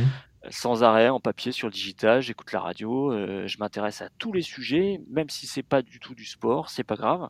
euh, 0.46 0.50
sans 0.52 0.84
arrêt, 0.84 1.08
en 1.08 1.22
papier, 1.22 1.54
sur 1.54 1.70
le 1.70 1.74
digital, 1.74 2.22
j'écoute 2.22 2.52
la 2.52 2.60
radio, 2.60 3.14
euh, 3.14 3.48
je 3.48 3.58
m'intéresse 3.60 4.02
à 4.02 4.10
tous 4.18 4.34
les 4.34 4.42
sujets, 4.42 5.00
même 5.10 5.30
si 5.30 5.48
c'est 5.48 5.64
pas 5.64 5.82
du 5.82 6.02
tout 6.02 6.16
du 6.16 6.26
sport, 6.26 6.70
c'est 6.70 6.84
pas 6.84 6.98
grave. 6.98 7.30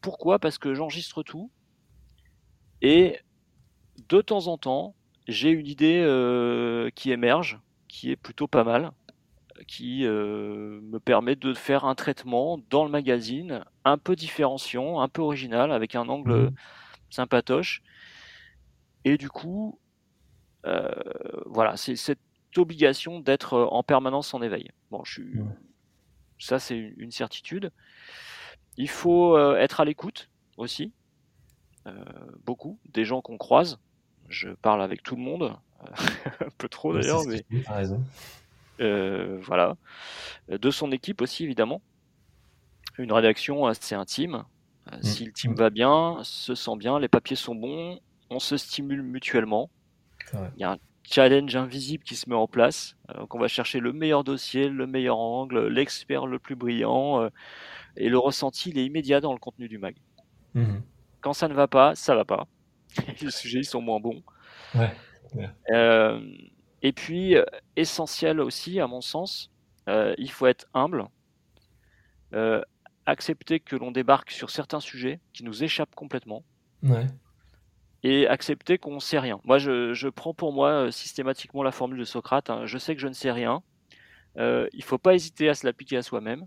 pourquoi? 0.00 0.38
Parce 0.38 0.56
que 0.56 0.72
j'enregistre 0.72 1.24
tout 1.24 1.50
et 2.80 3.18
de 4.08 4.20
temps 4.20 4.46
en 4.46 4.56
temps, 4.56 4.94
j'ai 5.26 5.50
une 5.50 5.66
idée 5.66 5.98
qui 6.94 7.10
émerge 7.10 7.58
qui 7.88 8.10
est 8.10 8.16
plutôt 8.16 8.46
pas 8.46 8.62
mal, 8.62 8.92
qui 9.66 10.04
euh, 10.04 10.80
me 10.82 10.98
permet 10.98 11.36
de 11.36 11.54
faire 11.54 11.84
un 11.84 11.94
traitement 11.94 12.60
dans 12.70 12.84
le 12.84 12.90
magazine 12.90 13.64
un 13.84 13.98
peu 13.98 14.16
différenciant, 14.16 15.00
un 15.00 15.08
peu 15.08 15.22
original, 15.22 15.72
avec 15.72 15.94
un 15.94 16.08
angle 16.08 16.32
mmh. 16.32 16.54
Sympatoche. 17.10 17.82
Et 19.04 19.18
du 19.18 19.28
coup, 19.28 19.78
euh, 20.66 20.90
voilà, 21.46 21.76
c'est 21.76 21.96
cette 21.96 22.18
obligation 22.56 23.20
d'être 23.20 23.58
en 23.70 23.82
permanence 23.82 24.34
en 24.34 24.42
éveil. 24.42 24.70
Bon, 24.90 25.04
je 25.04 25.12
suis... 25.12 25.32
ça 26.38 26.58
c'est 26.58 26.78
une 26.78 27.10
certitude. 27.10 27.70
Il 28.76 28.88
faut 28.88 29.36
euh, 29.36 29.56
être 29.56 29.80
à 29.80 29.84
l'écoute 29.84 30.30
aussi, 30.56 30.92
beaucoup, 32.44 32.78
des 32.92 33.04
gens 33.04 33.20
qu'on 33.20 33.38
croise. 33.38 33.78
Je 34.28 34.48
parle 34.48 34.82
avec 34.82 35.02
tout 35.02 35.14
le 35.14 35.22
monde, 35.22 35.56
un 36.40 36.50
peu 36.58 36.68
trop 36.68 36.92
d'ailleurs, 36.92 37.22
mais 37.26 37.44
euh, 38.80 39.38
voilà. 39.42 39.76
De 40.48 40.70
son 40.70 40.92
équipe 40.92 41.20
aussi 41.22 41.44
évidemment. 41.44 41.82
Une 42.98 43.12
rédaction 43.12 43.66
assez 43.66 43.94
intime. 43.94 44.44
Euh, 44.92 44.96
mm. 44.98 45.02
Si 45.02 45.24
le 45.24 45.32
team 45.32 45.54
va 45.54 45.70
bien, 45.70 46.18
se 46.22 46.54
sent 46.54 46.76
bien, 46.76 46.98
les 46.98 47.08
papiers 47.08 47.36
sont 47.36 47.54
bons, 47.54 48.00
on 48.30 48.38
se 48.38 48.56
stimule 48.56 49.02
mutuellement. 49.02 49.70
Il 50.32 50.60
y 50.60 50.64
a 50.64 50.72
un 50.72 50.78
challenge 51.04 51.54
invisible 51.54 52.02
qui 52.02 52.16
se 52.16 52.28
met 52.28 52.34
en 52.34 52.48
place. 52.48 52.96
Euh, 53.10 53.18
donc 53.18 53.34
on 53.34 53.38
va 53.38 53.48
chercher 53.48 53.78
le 53.78 53.92
meilleur 53.92 54.24
dossier, 54.24 54.68
le 54.68 54.86
meilleur 54.86 55.18
angle, 55.18 55.68
l'expert 55.68 56.26
le 56.26 56.38
plus 56.38 56.56
brillant, 56.56 57.28
et 57.96 58.08
le 58.08 58.18
ressenti 58.18 58.70
il 58.70 58.78
est 58.78 58.84
immédiat 58.84 59.20
dans 59.20 59.32
le 59.32 59.38
contenu 59.38 59.68
du 59.68 59.78
mag. 59.78 59.94
Mm-hmm. 60.54 60.80
Quand 61.20 61.32
ça 61.32 61.48
ne 61.48 61.54
va 61.54 61.68
pas, 61.68 61.94
ça 61.94 62.14
va 62.14 62.24
pas. 62.24 62.46
les 63.20 63.30
sujets 63.30 63.60
ils 63.60 63.64
sont 63.64 63.80
moins 63.80 64.00
bons. 64.00 64.22
Ouais. 64.74 64.90
Euh, 65.70 66.20
et 66.82 66.92
puis, 66.92 67.36
euh, 67.36 67.44
essentiel 67.76 68.40
aussi, 68.40 68.80
à 68.80 68.86
mon 68.86 69.00
sens, 69.00 69.50
euh, 69.88 70.14
il 70.18 70.30
faut 70.30 70.46
être 70.46 70.66
humble, 70.74 71.06
accepter 73.06 73.60
que 73.60 73.76
l'on 73.76 73.90
débarque 73.90 74.30
sur 74.30 74.50
certains 74.50 74.80
sujets 74.80 75.20
qui 75.32 75.44
nous 75.44 75.64
échappent 75.64 75.94
complètement. 75.94 76.44
Et 78.02 78.28
accepter 78.28 78.78
qu'on 78.78 78.94
ne 78.94 79.00
sait 79.00 79.18
rien. 79.18 79.40
Moi, 79.44 79.58
je, 79.58 80.08
prends 80.08 80.34
pour 80.34 80.52
moi 80.52 80.92
systématiquement 80.92 81.62
la 81.62 81.72
formule 81.72 81.98
de 81.98 82.04
Socrate. 82.04 82.50
Hein. 82.50 82.66
je 82.66 82.78
sais 82.78 82.94
que 82.94 83.00
je 83.00 83.08
ne 83.08 83.12
sais 83.12 83.32
rien. 83.32 83.62
il 84.36 84.68
ne 84.72 84.82
faut 84.82 84.98
pas 84.98 85.14
hésiter 85.14 85.48
à 85.48 85.54
se 85.54 85.66
l'appliquer 85.66 85.96
à 85.96 86.02
soi-même. 86.02 86.46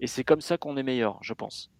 Et 0.00 0.06
c'est 0.06 0.24
comme 0.24 0.40
ça 0.40 0.56
qu'on 0.56 0.76
est 0.76 0.82
meilleur, 0.82 1.18
je 1.22 1.34
pense. 1.34 1.70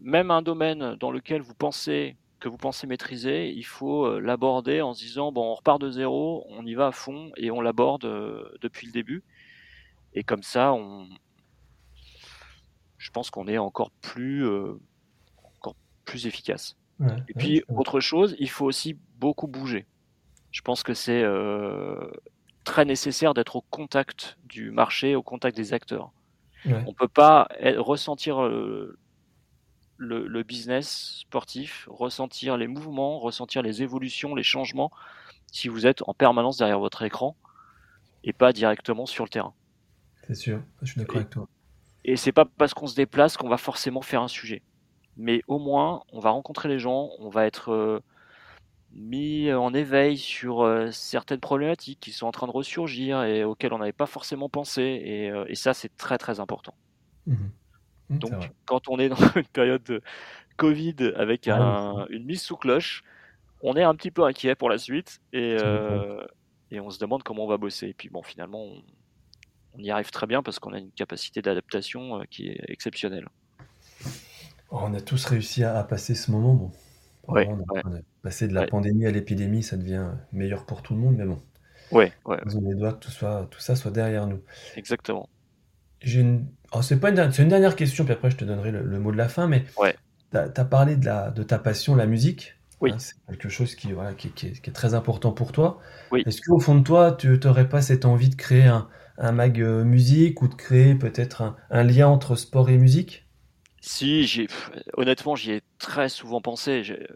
même 0.00 0.30
un 0.30 0.42
domaine 0.42 0.96
dans 0.96 1.10
lequel 1.10 1.42
vous 1.42 1.54
pensez 1.54 2.16
que 2.40 2.48
vous 2.48 2.56
pensez 2.56 2.86
maîtriser, 2.86 3.50
il 3.50 3.64
faut 3.64 4.06
euh, 4.06 4.18
l'aborder 4.18 4.80
en 4.80 4.94
se 4.94 5.00
disant 5.04 5.30
bon, 5.30 5.52
on 5.52 5.54
repart 5.54 5.80
de 5.80 5.90
zéro, 5.90 6.44
on 6.48 6.66
y 6.66 6.74
va 6.74 6.88
à 6.88 6.92
fond 6.92 7.30
et 7.36 7.50
on 7.50 7.60
l'aborde 7.60 8.06
euh, 8.06 8.50
depuis 8.62 8.86
le 8.86 8.92
début. 8.92 9.22
Et 10.14 10.24
comme 10.24 10.42
ça, 10.42 10.72
on, 10.72 11.08
je 13.00 13.10
pense 13.10 13.30
qu'on 13.30 13.48
est 13.48 13.58
encore 13.58 13.90
plus, 13.90 14.46
euh, 14.46 14.74
encore 15.56 15.74
plus 16.04 16.26
efficace. 16.26 16.76
Ouais, 17.00 17.16
Et 17.28 17.34
puis, 17.34 17.62
autre 17.68 17.98
chose, 17.98 18.36
il 18.38 18.50
faut 18.50 18.66
aussi 18.66 18.98
beaucoup 19.16 19.46
bouger. 19.46 19.86
Je 20.50 20.60
pense 20.60 20.82
que 20.82 20.92
c'est 20.92 21.22
euh, 21.22 22.10
très 22.64 22.84
nécessaire 22.84 23.32
d'être 23.32 23.56
au 23.56 23.62
contact 23.62 24.36
du 24.44 24.70
marché, 24.70 25.14
au 25.16 25.22
contact 25.22 25.56
des 25.56 25.72
acteurs. 25.72 26.12
ouais. 26.66 26.84
On 26.86 26.92
peut 26.92 27.08
pas 27.08 27.48
ressentir 27.78 28.42
euh, 28.42 28.98
le, 29.96 30.26
le 30.26 30.42
business 30.42 31.20
sportif, 31.20 31.88
ressentir 31.90 32.58
les 32.58 32.66
mouvements, 32.66 33.18
ressentir 33.18 33.62
les 33.62 33.80
évolutions, 33.82 34.34
les 34.34 34.42
changements, 34.42 34.90
si 35.50 35.68
vous 35.68 35.86
êtes 35.86 36.02
en 36.06 36.12
permanence 36.12 36.58
derrière 36.58 36.80
votre 36.80 37.00
écran 37.02 37.34
et 38.24 38.34
pas 38.34 38.52
directement 38.52 39.06
sur 39.06 39.24
le 39.24 39.30
terrain. 39.30 39.54
C'est 40.26 40.34
sûr, 40.34 40.62
je 40.82 40.90
suis 40.92 41.00
d'accord 41.00 41.16
avec 41.16 41.30
toi. 41.30 41.48
Et 42.04 42.16
c'est 42.16 42.32
pas 42.32 42.44
parce 42.44 42.74
qu'on 42.74 42.86
se 42.86 42.94
déplace 42.94 43.36
qu'on 43.36 43.48
va 43.48 43.58
forcément 43.58 44.02
faire 44.02 44.22
un 44.22 44.28
sujet. 44.28 44.62
Mais 45.16 45.42
au 45.48 45.58
moins, 45.58 46.02
on 46.12 46.20
va 46.20 46.30
rencontrer 46.30 46.68
les 46.68 46.78
gens, 46.78 47.10
on 47.18 47.28
va 47.28 47.46
être 47.46 47.72
euh, 47.72 48.00
mis 48.92 49.52
en 49.52 49.74
éveil 49.74 50.16
sur 50.16 50.62
euh, 50.62 50.90
certaines 50.90 51.40
problématiques 51.40 52.00
qui 52.00 52.12
sont 52.12 52.26
en 52.26 52.32
train 52.32 52.46
de 52.46 52.52
ressurgir 52.52 53.22
et 53.22 53.44
auxquelles 53.44 53.72
on 53.72 53.78
n'avait 53.78 53.92
pas 53.92 54.06
forcément 54.06 54.48
pensé. 54.48 54.82
Et, 54.82 55.30
euh, 55.30 55.44
et 55.48 55.54
ça, 55.54 55.74
c'est 55.74 55.94
très 55.96 56.18
très 56.18 56.40
important. 56.40 56.74
Mhm. 57.26 57.50
Mhm, 58.08 58.18
Donc, 58.18 58.50
quand 58.64 58.88
on 58.88 58.98
est 58.98 59.08
dans 59.08 59.16
une 59.36 59.44
période 59.52 59.82
de 59.84 60.00
Covid 60.56 60.96
avec 61.16 61.46
Ah 61.48 61.56
un- 61.58 62.06
une 62.08 62.24
mise 62.24 62.42
sous 62.42 62.56
cloche, 62.56 63.02
on 63.62 63.76
est 63.76 63.82
un 63.82 63.94
petit 63.94 64.10
peu 64.10 64.24
inquiet 64.24 64.54
pour 64.54 64.70
la 64.70 64.78
suite 64.78 65.20
et, 65.32 65.56
on 66.80 66.90
se 66.90 66.98
demande 66.98 67.22
comment 67.22 67.44
on 67.44 67.48
va 67.48 67.58
bosser. 67.58 67.88
Et 67.88 67.94
puis 67.94 68.08
bon, 68.08 68.22
finalement, 68.22 68.62
on, 68.62 68.82
on 69.74 69.78
y 69.78 69.90
arrive 69.90 70.10
très 70.10 70.26
bien 70.26 70.42
parce 70.42 70.58
qu'on 70.58 70.72
a 70.72 70.78
une 70.78 70.90
capacité 70.92 71.42
d'adaptation 71.42 72.20
euh, 72.20 72.24
qui 72.30 72.48
est 72.48 72.60
exceptionnelle. 72.68 73.28
On 74.70 74.94
a 74.94 75.00
tous 75.00 75.24
réussi 75.26 75.64
à, 75.64 75.78
à 75.78 75.84
passer 75.84 76.14
ce 76.14 76.30
moment. 76.30 76.54
Bon, 76.54 76.70
Ouais, 77.28 77.46
on 77.48 77.54
a, 77.54 77.74
ouais. 77.74 77.82
on 77.84 77.94
a 77.94 77.98
passé 78.22 78.48
de 78.48 78.54
la 78.54 78.62
Ouais. 78.62 78.66
pandémie 78.66 79.06
à 79.06 79.10
l'épidémie, 79.10 79.62
ça 79.62 79.76
devient 79.76 80.06
meilleur 80.32 80.66
pour 80.66 80.82
tout 80.82 80.94
le 80.94 81.00
monde, 81.00 81.16
mais 81.16 81.26
bon, 81.26 81.40
Ouais, 81.92 82.12
ouais, 82.24 82.38
faisons 82.44 82.60
les 82.62 82.74
doigts 82.74 82.92
que 82.94 82.98
tout, 82.98 83.10
soit, 83.10 83.46
tout 83.50 83.60
ça 83.60 83.76
soit 83.76 83.90
derrière 83.90 84.26
nous. 84.26 84.40
exactement. 84.76 85.28
Une... 86.02 86.46
oh, 86.72 86.82
c'est 86.82 86.98
pas 86.98 87.10
une 87.10 87.16
dernière... 87.16 87.34
c'est 87.34 87.42
une 87.42 87.48
dernière 87.48 87.76
question, 87.76 88.04
puis 88.04 88.14
après 88.14 88.30
je 88.30 88.36
te 88.36 88.44
donnerai 88.44 88.70
le, 88.72 88.82
le 88.82 88.98
mot 88.98 89.12
de 89.12 89.16
la 89.16 89.28
fin, 89.28 89.46
mais 89.46 89.64
Ouais. 89.76 89.94
tu 90.32 90.38
as, 90.38 90.48
parlé 90.64 90.96
de, 90.96 91.04
la, 91.04 91.30
de 91.30 91.42
ta 91.42 91.58
passion, 91.58 91.94
la 91.94 92.06
musique. 92.06 92.54
Oui. 92.80 92.92
Hein, 92.92 92.98
c'est 92.98 93.14
quelque 93.28 93.48
chose 93.50 93.74
qui, 93.76 93.92
voilà, 93.92 94.14
qui, 94.14 94.30
qui 94.30 94.46
est, 94.48 94.60
qui 94.60 94.70
est 94.70 94.72
très 94.72 94.94
important 94.94 95.30
pour 95.32 95.52
toi. 95.52 95.78
Oui. 96.10 96.22
Est-ce 96.26 96.40
qu'au 96.40 96.58
fond 96.58 96.74
de 96.76 96.82
toi, 96.82 97.12
tu 97.12 97.38
n'aurais 97.44 97.68
pas 97.68 97.82
cette 97.82 98.06
envie 98.06 98.30
de 98.30 98.36
créer 98.36 98.64
un, 98.66 98.88
un 99.20 99.32
mag 99.32 99.60
euh, 99.60 99.84
musique 99.84 100.42
ou 100.42 100.48
de 100.48 100.54
créer 100.56 100.96
peut-être 100.96 101.42
un, 101.42 101.56
un 101.70 101.84
lien 101.84 102.08
entre 102.08 102.34
sport 102.36 102.70
et 102.70 102.78
musique? 102.78 103.28
Si, 103.82 104.26
j'ai, 104.26 104.46
honnêtement, 104.94 105.36
j'y 105.36 105.52
ai 105.52 105.62
très 105.78 106.08
souvent 106.08 106.40
pensé. 106.42 106.84
J'ai 106.84 107.06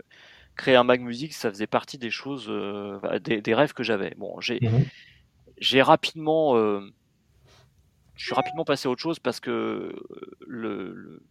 créé 0.57 0.77
un 0.77 0.85
mag 0.85 1.01
musique, 1.03 1.35
ça 1.35 1.51
faisait 1.51 1.67
partie 1.67 1.99
des 1.99 2.11
choses, 2.11 2.47
euh, 2.51 2.99
bah, 3.03 3.19
des, 3.21 3.43
des 3.43 3.55
rêves 3.55 3.75
que 3.75 3.83
j'avais. 3.83 4.15
Bon, 4.19 4.41
j'ai, 4.41 4.63
j'ai 5.59 5.83
rapidement, 5.83 6.57
euh, 6.57 6.81
je 8.17 8.25
suis 8.27 8.35
rapidement 8.35 8.65
passé 8.65 8.89
à 8.89 8.91
autre 8.91 9.03
chose 9.03 9.19
parce 9.19 9.41
que 9.41 9.51
euh, 9.51 9.93
le, 10.47 10.93
le- 10.95 11.23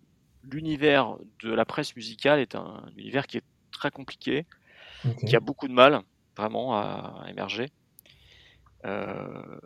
l'univers 0.43 1.17
de 1.41 1.51
la 1.53 1.65
presse 1.65 1.95
musicale 1.95 2.39
est 2.39 2.55
un 2.55 2.85
univers 2.97 3.27
qui 3.27 3.37
est 3.37 3.45
très 3.71 3.91
compliqué, 3.91 4.45
qui 5.25 5.35
a 5.37 5.41
beaucoup 5.41 5.67
de 5.67 5.73
mal 5.73 6.01
vraiment 6.37 6.75
à, 6.77 7.23
à 7.25 7.29
émerger. 7.31 7.67
Euh, 8.85 9.59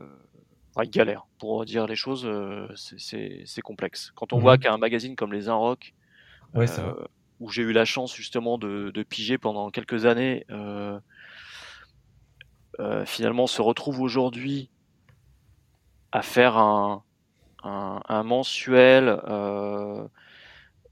enfin, 0.77 0.89
galère 0.89 1.27
pour 1.39 1.65
dire 1.65 1.87
les 1.87 1.95
choses, 1.95 2.25
euh, 2.25 2.67
c'est, 2.75 3.61
complexe. 3.61 4.11
Quand 4.15 4.33
on 4.33 4.37
Mhm. 4.37 4.41
voit 4.41 4.57
qu'un 4.57 4.77
magazine 4.77 5.15
comme 5.15 5.33
les 5.33 5.49
Un 5.49 5.55
Rock 5.55 5.93
Ouais, 6.53 6.67
c'est 6.67 6.81
euh, 6.81 6.93
où 7.39 7.49
j'ai 7.49 7.61
eu 7.61 7.71
la 7.73 7.85
chance 7.85 8.15
justement 8.15 8.57
de, 8.57 8.91
de 8.91 9.03
piger 9.03 9.37
pendant 9.37 9.69
quelques 9.69 10.05
années, 10.05 10.45
euh, 10.49 10.99
finalement 13.05 13.47
se 13.47 13.61
retrouve 13.61 14.01
aujourd'hui 14.01 14.69
à 16.11 16.21
faire 16.21 16.57
un, 16.57 17.03
un, 17.63 18.01
un 18.07 18.23
mensuel 18.23 19.19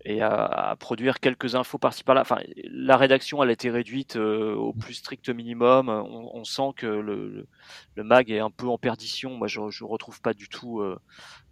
et 0.05 0.21
à, 0.21 0.35
à 0.45 0.75
produire 0.75 1.19
quelques 1.19 1.55
infos 1.55 1.79
par-ci 1.79 2.03
par-là. 2.03 2.21
Enfin, 2.21 2.37
la 2.63 2.95
rédaction, 2.95 3.41
elle 3.43 3.49
a 3.49 3.53
été 3.53 3.69
réduite 3.71 4.15
euh, 4.15 4.53
au 4.53 4.71
plus 4.71 4.93
strict 4.93 5.29
minimum. 5.29 5.89
On, 5.89 6.29
on 6.33 6.43
sent 6.43 6.73
que 6.77 6.85
le, 6.85 7.27
le, 7.27 7.47
le 7.95 8.03
mag 8.03 8.29
est 8.29 8.39
un 8.39 8.51
peu 8.51 8.67
en 8.67 8.77
perdition. 8.77 9.31
Moi, 9.35 9.47
je 9.47 9.59
ne 9.59 9.83
retrouve 9.87 10.21
pas 10.21 10.33
du 10.33 10.47
tout 10.47 10.79
euh, 10.79 10.99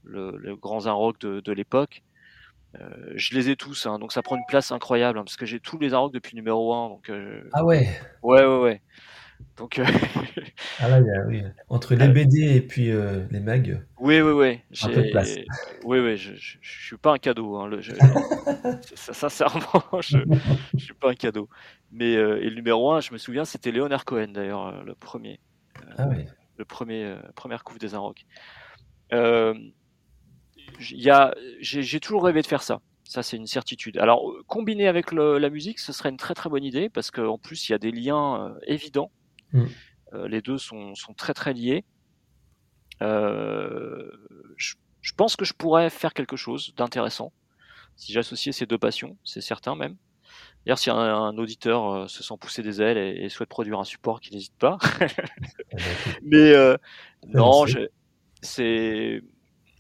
le, 0.04 0.38
le 0.38 0.56
grand 0.56 0.80
rock 0.96 1.20
de, 1.20 1.40
de 1.40 1.52
l'époque. 1.52 2.04
Euh, 2.80 3.14
je 3.16 3.36
les 3.36 3.50
ai 3.50 3.56
tous, 3.56 3.86
hein, 3.86 4.00
donc 4.00 4.12
ça 4.12 4.24
prend 4.24 4.36
une 4.36 4.46
place 4.48 4.72
incroyable, 4.72 5.20
hein, 5.20 5.24
parce 5.24 5.38
que 5.38 5.46
j'ai 5.46 5.60
tous 5.60 5.78
les 5.78 5.94
Arocs 5.94 6.12
depuis 6.12 6.36
numéro 6.36 6.74
1. 6.74 6.90
Donc, 6.90 7.10
euh, 7.10 7.44
Ah 7.54 7.64
ouais, 7.64 7.88
ouais, 8.24 8.44
ouais, 8.46 8.60
ouais. 8.60 8.82
Donc, 9.58 9.80
euh, 9.80 9.86
ah 10.80 10.90
là, 10.90 11.02
oui. 11.28 11.44
entre 11.70 11.96
les 11.96 12.08
BD 12.08 12.56
et 12.56 12.62
puis 12.62 12.92
euh, 12.92 13.26
les 13.32 13.40
mags, 13.40 13.84
oui, 14.00 14.22
oui, 14.22 14.32
oui. 14.32 14.60
Un 14.84 14.90
peu 14.90 15.04
de 15.04 15.12
place. 15.12 15.34
J'ai, 15.36 15.46
oui, 15.86 16.00
oui, 16.00 16.18
je, 16.18 16.36
je, 16.36 16.58
je 16.60 16.86
suis 16.86 16.98
pas 16.98 17.14
un 17.14 17.18
cadeau. 17.18 17.56
Hein, 17.56 17.68
le, 17.68 17.82
je, 17.82 17.94
ça, 18.96 19.14
sincèrement, 19.14 19.84
je, 20.02 20.18
je 20.74 20.84
suis 20.84 20.94
pas 20.94 21.12
un 21.12 21.16
cadeau. 21.16 21.50
Mais 21.92 22.16
euh, 22.16 22.42
et 22.42 22.50
le 22.50 22.56
numéro 22.56 22.92
1, 22.92 23.02
je 23.02 23.14
me 23.14 23.18
souviens, 23.18 23.46
c'était 23.46 23.72
Leonard 23.72 24.06
Cohen 24.06 24.30
d'ailleurs, 24.30 24.68
euh, 24.68 24.84
le 24.84 24.96
premier. 24.96 25.40
ah 25.98 26.08
ouais. 26.08 26.28
le 26.58 26.66
premier 26.66 27.04
euh, 27.06 27.22
première 27.36 27.64
couve 27.64 27.80
des 27.80 27.94
Inrocks. 27.94 28.26
Euh, 29.14 29.54
j'ai, 30.80 32.00
toujours 32.00 32.24
rêvé 32.26 32.42
de 32.42 32.48
faire 32.48 32.64
ça. 32.64 32.82
Ça, 33.04 33.22
c'est 33.22 33.38
une 33.38 33.48
certitude. 33.48 33.98
Alors, 33.98 34.30
euh, 34.30 34.44
combiné 34.48 34.88
avec 34.88 35.12
le- 35.12 35.38
la 35.38 35.50
musique, 35.50 35.80
ce 35.80 35.94
serait 35.94 36.10
une 36.10 36.18
très 36.18 36.34
très 36.34 36.50
bonne 36.50 36.64
idée 36.64 36.90
parce 36.90 37.12
qu'en 37.12 37.38
plus, 37.38 37.70
il 37.70 37.74
y 37.74 37.76
a 37.76 37.78
des 37.78 37.92
liens 37.92 38.50
euh, 38.50 38.60
évidents. 38.68 39.12
Mm. 39.54 39.66
Euh, 40.14 40.28
les 40.28 40.42
deux 40.42 40.58
sont, 40.58 40.94
sont 40.96 41.14
très 41.14 41.34
très 41.34 41.54
liés. 41.54 41.86
Euh, 43.02 44.12
je, 44.58 44.76
je 45.02 45.14
pense 45.14 45.36
que 45.36 45.46
je 45.46 45.54
pourrais 45.54 45.90
faire 45.90 46.14
quelque 46.14 46.36
chose 46.36 46.74
d'intéressant 46.76 47.32
si 47.96 48.12
j'associais 48.12 48.52
ces 48.52 48.66
deux 48.66 48.78
passions, 48.78 49.18
c'est 49.24 49.42
certain 49.42 49.76
même. 49.76 49.96
D'ailleurs, 50.66 50.80
si 50.80 50.90
un, 50.90 50.98
un 50.98 51.38
auditeur 51.38 51.88
euh, 51.94 52.08
se 52.08 52.24
sent 52.24 52.34
pousser 52.40 52.64
des 52.64 52.82
ailes 52.82 52.98
et, 52.98 53.24
et 53.26 53.30
souhaite 53.30 53.50
produire 53.50 53.80
un 53.80 53.84
support, 53.84 54.20
qu'il 54.20 54.34
n'hésite 54.34 54.58
pas. 54.58 54.78
Mais 56.24 56.54
non, 57.28 57.66
c'est 58.42 59.22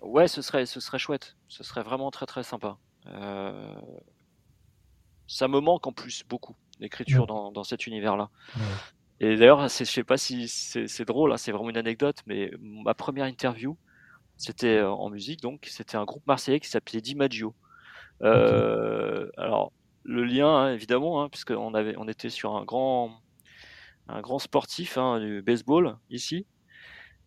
ouais, 0.02 0.28
ce 0.28 0.42
serait 0.42 0.66
ce 0.66 0.80
serait 0.80 1.00
chouette. 1.00 1.36
Ce 1.48 1.64
serait 1.64 1.84
vraiment 1.84 2.12
très 2.12 2.26
très 2.26 2.44
sympa. 2.44 2.78
Ça 5.28 5.48
me 5.48 5.60
manque 5.60 5.88
en 5.88 5.94
plus 5.94 6.24
beaucoup 6.28 6.56
l'écriture 6.80 7.22
Ouais. 7.22 7.28
dans, 7.28 7.52
dans 7.52 7.64
cet 7.64 7.88
univers-là. 7.88 8.30
Ouais. 8.56 8.62
Et 9.24 9.38
d'ailleurs, 9.38 9.70
je 9.70 9.86
sais 9.86 10.04
pas 10.04 10.18
si 10.18 10.50
c'est 10.50 11.06
drôle, 11.06 11.32
hein, 11.32 11.38
c'est 11.38 11.54
vraiment 11.54 11.70
une 11.70 11.78
anecdote, 11.78 12.18
mais 12.28 12.52
ma 12.60 12.94
première 12.94 13.26
interview, 13.26 13.78
c'était 14.36 14.80
euh, 14.80 14.90
en 14.90 15.10
musique, 15.10 15.40
donc 15.40 15.66
c'était 15.70 15.96
un 15.96 16.04
groupe 16.04 16.28
marseillais 16.28 16.60
qui 16.60 16.68
s'appelait 16.68 17.00
DiMaggio. 17.00 17.56
Euh, 18.22 19.30
Alors 19.38 19.72
le 20.04 20.26
lien, 20.26 20.50
hein, 20.50 20.74
évidemment, 20.74 21.24
hein, 21.24 21.30
puisqu'on 21.30 21.74
avait, 21.74 21.96
on 21.98 22.10
était 22.10 22.30
sur 22.30 22.58
un 22.58 22.66
grand, 22.66 23.22
un 24.10 24.20
grand 24.20 24.40
sportif 24.40 24.98
hein, 24.98 25.22
du 25.22 25.42
baseball 25.42 25.96
ici. 26.10 26.46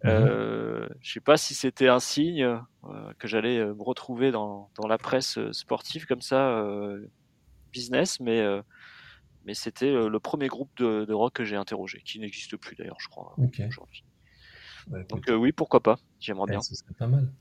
Mhm. 0.04 0.10
Euh, 0.10 0.88
je 1.00 1.12
sais 1.14 1.20
pas 1.20 1.38
si 1.38 1.54
c'était 1.54 1.88
un 1.88 2.00
signe 2.00 2.44
euh, 2.44 2.58
que 3.18 3.26
j'allais 3.26 3.56
euh, 3.58 3.74
me 3.74 3.82
retrouver 3.82 4.32
dans, 4.32 4.68
dans 4.78 4.86
la 4.86 4.98
presse 4.98 5.38
sportive 5.52 6.04
comme 6.04 6.20
ça, 6.20 6.62
business, 7.72 8.20
mais 8.20 8.44
mais 9.46 9.54
c'était 9.54 9.86
euh, 9.86 10.08
le 10.08 10.20
premier 10.20 10.48
groupe 10.48 10.70
de, 10.76 11.04
de 11.04 11.14
rock 11.14 11.32
que 11.34 11.44
j'ai 11.44 11.56
interrogé, 11.56 12.02
qui 12.04 12.18
n'existe 12.20 12.56
plus 12.56 12.76
d'ailleurs, 12.76 12.98
je 13.00 13.08
crois, 13.08 13.34
aujourd'hui. 13.38 14.04
Bah, 14.88 14.98
Donc 15.08 15.28
euh, 15.28 15.34
oui, 15.34 15.52
pourquoi 15.52 15.80
pas, 15.80 15.96
j'aimerais 16.20 16.46
eh, 16.48 16.50
bien. 16.52 16.60
ce 16.60 16.74
serait 16.74 16.94
pas 16.98 17.06
mal. 17.06 17.32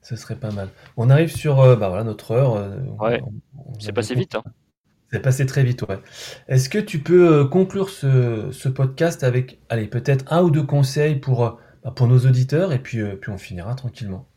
Ce 0.00 0.14
serait 0.14 0.36
pas 0.36 0.52
mal. 0.52 0.68
On 0.96 1.10
arrive 1.10 1.34
sur 1.34 1.58
euh, 1.60 1.74
bah 1.74 1.88
voilà, 1.88 2.04
notre 2.04 2.30
heure. 2.30 2.70
Ouais. 3.00 3.20
C'est 3.80 3.92
passé 3.92 4.14
beaucoup- 4.14 4.20
vite, 4.20 4.34
hein. 4.36 4.44
C'est 5.10 5.20
passé 5.20 5.46
très 5.46 5.64
vite, 5.64 5.82
ouais. 5.82 5.98
Est-ce 6.48 6.68
que 6.68 6.78
tu 6.78 7.02
peux 7.02 7.46
conclure 7.46 7.88
ce, 7.88 8.50
ce 8.52 8.68
podcast 8.68 9.24
avec, 9.24 9.58
allez, 9.70 9.88
peut-être 9.88 10.30
un 10.30 10.42
ou 10.42 10.50
deux 10.50 10.62
conseils 10.62 11.16
pour, 11.16 11.58
bah, 11.82 11.90
pour 11.90 12.06
nos 12.06 12.18
auditeurs 12.26 12.72
et 12.72 12.78
puis, 12.78 13.00
puis 13.16 13.32
on 13.32 13.38
finira 13.38 13.74
tranquillement? 13.74 14.28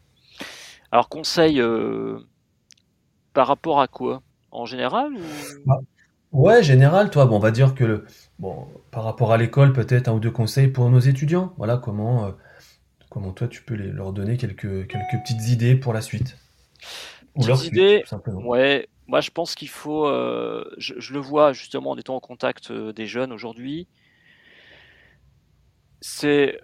Alors 0.91 1.09
conseil 1.09 1.61
euh, 1.61 2.19
par 3.33 3.47
rapport 3.47 3.81
à 3.81 3.87
quoi? 3.87 4.23
En 4.51 4.65
général 4.65 5.13
ou... 5.13 5.71
Ouais, 6.31 6.63
général, 6.63 7.09
toi, 7.09 7.25
bon, 7.25 7.37
on 7.37 7.39
va 7.39 7.51
dire 7.51 7.75
que 7.75 7.83
le, 7.83 8.05
bon, 8.39 8.67
par 8.89 9.03
rapport 9.03 9.33
à 9.33 9.37
l'école, 9.37 9.73
peut-être 9.73 10.07
un 10.07 10.13
ou 10.13 10.19
deux 10.19 10.31
conseils 10.31 10.67
pour 10.67 10.89
nos 10.89 10.99
étudiants. 10.99 11.53
Voilà 11.57 11.77
comment, 11.77 12.25
euh, 12.25 12.31
comment 13.09 13.31
toi 13.31 13.47
tu 13.47 13.63
peux 13.63 13.73
les, 13.73 13.91
leur 13.91 14.13
donner 14.13 14.37
quelques, 14.37 14.87
quelques 14.87 15.21
petites 15.23 15.49
idées 15.49 15.75
pour 15.75 15.93
la 15.93 16.01
suite. 16.01 16.37
Ou 17.35 17.39
Petites 17.39 17.47
leur 17.47 17.59
suite, 17.59 17.73
idées, 17.73 17.99
tout 18.03 18.09
simplement. 18.09 18.41
Ouais, 18.45 18.87
moi, 19.07 19.21
je 19.21 19.31
pense 19.31 19.55
qu'il 19.55 19.69
faut. 19.69 20.07
Je, 20.77 20.93
je, 20.97 21.13
le 21.13 21.19
vois 21.19 21.53
justement 21.53 21.91
en 21.91 21.97
étant 21.97 22.15
en 22.15 22.21
contact 22.21 22.71
des 22.71 23.07
jeunes 23.07 23.33
aujourd'hui. 23.33 23.87
C'est 25.99 26.57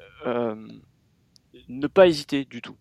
ne 1.67 1.87
pas 1.87 2.07
hésiter 2.07 2.45
du 2.45 2.61
tout. 2.61 2.77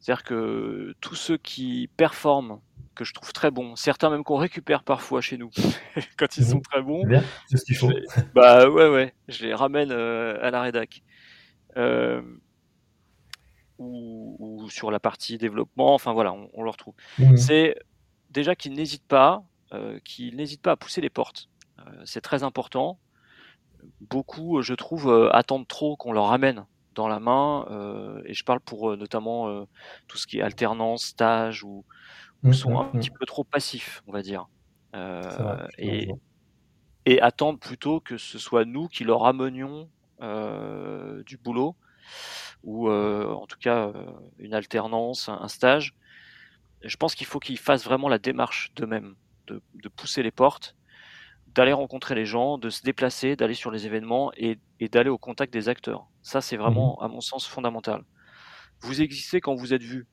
C'est-à-dire 0.00 0.24
que 0.24 0.94
tous 1.00 1.14
ceux 1.14 1.36
qui 1.36 1.88
performent, 1.96 2.60
que 2.98 3.04
je 3.04 3.14
trouve 3.14 3.32
très 3.32 3.52
bons, 3.52 3.76
certains 3.76 4.10
même 4.10 4.24
qu'on 4.24 4.36
récupère 4.36 4.82
parfois 4.82 5.20
chez 5.20 5.38
nous 5.38 5.50
quand 6.18 6.36
ils 6.36 6.44
sont 6.44 6.60
très 6.60 6.82
bons, 6.82 7.04
c'est 7.46 7.56
ce 7.56 7.64
qu'il 7.64 7.76
faut. 7.76 7.92
bah 8.34 8.68
ouais 8.68 8.88
ouais, 8.88 9.14
je 9.28 9.46
les 9.46 9.54
ramène 9.54 9.92
euh, 9.92 10.36
à 10.42 10.50
la 10.50 10.60
rédac. 10.60 11.02
Euh, 11.76 12.20
ou, 13.78 14.66
sur 14.70 14.90
la 14.90 14.98
partie 14.98 15.38
développement, 15.38 15.94
enfin 15.94 16.12
voilà, 16.12 16.32
on, 16.32 16.50
on 16.52 16.64
le 16.64 16.70
retrouve. 16.70 16.94
Mhm. 17.20 17.36
C'est 17.36 17.76
déjà 18.30 18.56
qu'ils 18.56 18.72
n'hésitent 18.72 19.06
pas, 19.06 19.44
euh, 19.72 20.00
qu'ils 20.04 20.34
n'hésitent 20.34 20.62
pas 20.62 20.72
à 20.72 20.76
pousser 20.76 21.00
les 21.00 21.10
portes. 21.10 21.48
c'est 22.04 22.20
très 22.20 22.42
important. 22.42 22.98
Beaucoup, 24.00 24.60
je 24.62 24.74
trouve, 24.74 25.30
attendent 25.32 25.68
trop 25.68 25.96
qu'on 25.96 26.12
leur 26.12 26.26
ramène 26.26 26.66
dans 26.96 27.06
la 27.06 27.20
main, 27.20 27.64
et 28.26 28.34
je 28.34 28.42
parle 28.42 28.58
pour 28.58 28.96
notamment 28.96 29.64
tout 30.08 30.18
ce 30.18 30.26
qui 30.26 30.38
est 30.38 30.42
alternance, 30.42 31.04
stage, 31.04 31.62
ou, 31.62 31.84
mmh, 32.42 32.52
sont 32.52 32.70
mmh, 32.70 32.76
un 32.76 32.84
mmh. 32.84 32.92
petit 32.92 33.10
peu 33.10 33.26
trop 33.26 33.44
passifs, 33.44 34.02
on 34.06 34.12
va 34.12 34.22
dire. 34.22 34.46
et, 35.78 36.08
et 37.06 37.20
attendre 37.20 37.58
plutôt 37.58 38.00
que 38.00 38.16
ce 38.16 38.38
soit 38.38 38.64
nous 38.64 38.88
qui 38.88 39.04
leur 39.04 39.26
amenions 39.26 39.88
du 40.20 41.36
boulot, 41.36 41.76
ou 42.64 42.90
en 42.90 43.46
tout 43.46 43.58
cas 43.58 43.92
une 44.38 44.54
alternance, 44.54 45.28
un, 45.28 45.48
stage. 45.48 45.94
Je 46.82 46.96
pense 46.96 47.14
qu'il 47.14 47.26
faut 47.26 47.40
qu'ils 47.40 47.58
fassent 47.58 47.84
vraiment 47.84 48.08
la 48.08 48.18
démarche 48.18 48.72
d'eux-mêmes, 48.74 49.14
de, 49.48 49.60
de 49.74 49.88
pousser 49.88 50.22
les 50.22 50.30
portes 50.30 50.76
d'aller 51.54 51.72
rencontrer 51.72 52.14
les 52.14 52.26
gens, 52.26 52.58
de 52.58 52.70
se 52.70 52.82
déplacer, 52.82 53.36
d'aller 53.36 53.54
sur 53.54 53.70
les 53.70 53.86
événements 53.86 54.30
et, 54.36 54.58
d'aller 54.92 55.10
au 55.10 55.18
contact 55.18 55.52
des 55.52 55.68
acteurs. 55.68 56.06
Ça, 56.22 56.40
c'est 56.40 56.56
vraiment, 56.56 56.96
mhm. 57.00 57.04
à 57.04 57.08
mon 57.08 57.20
sens, 57.20 57.46
fondamental. 57.46 58.04
Vous 58.80 59.02
existez 59.02 59.40
quand 59.40 59.54
vous 59.54 59.74
êtes 59.74 59.82
vu. 59.82 60.06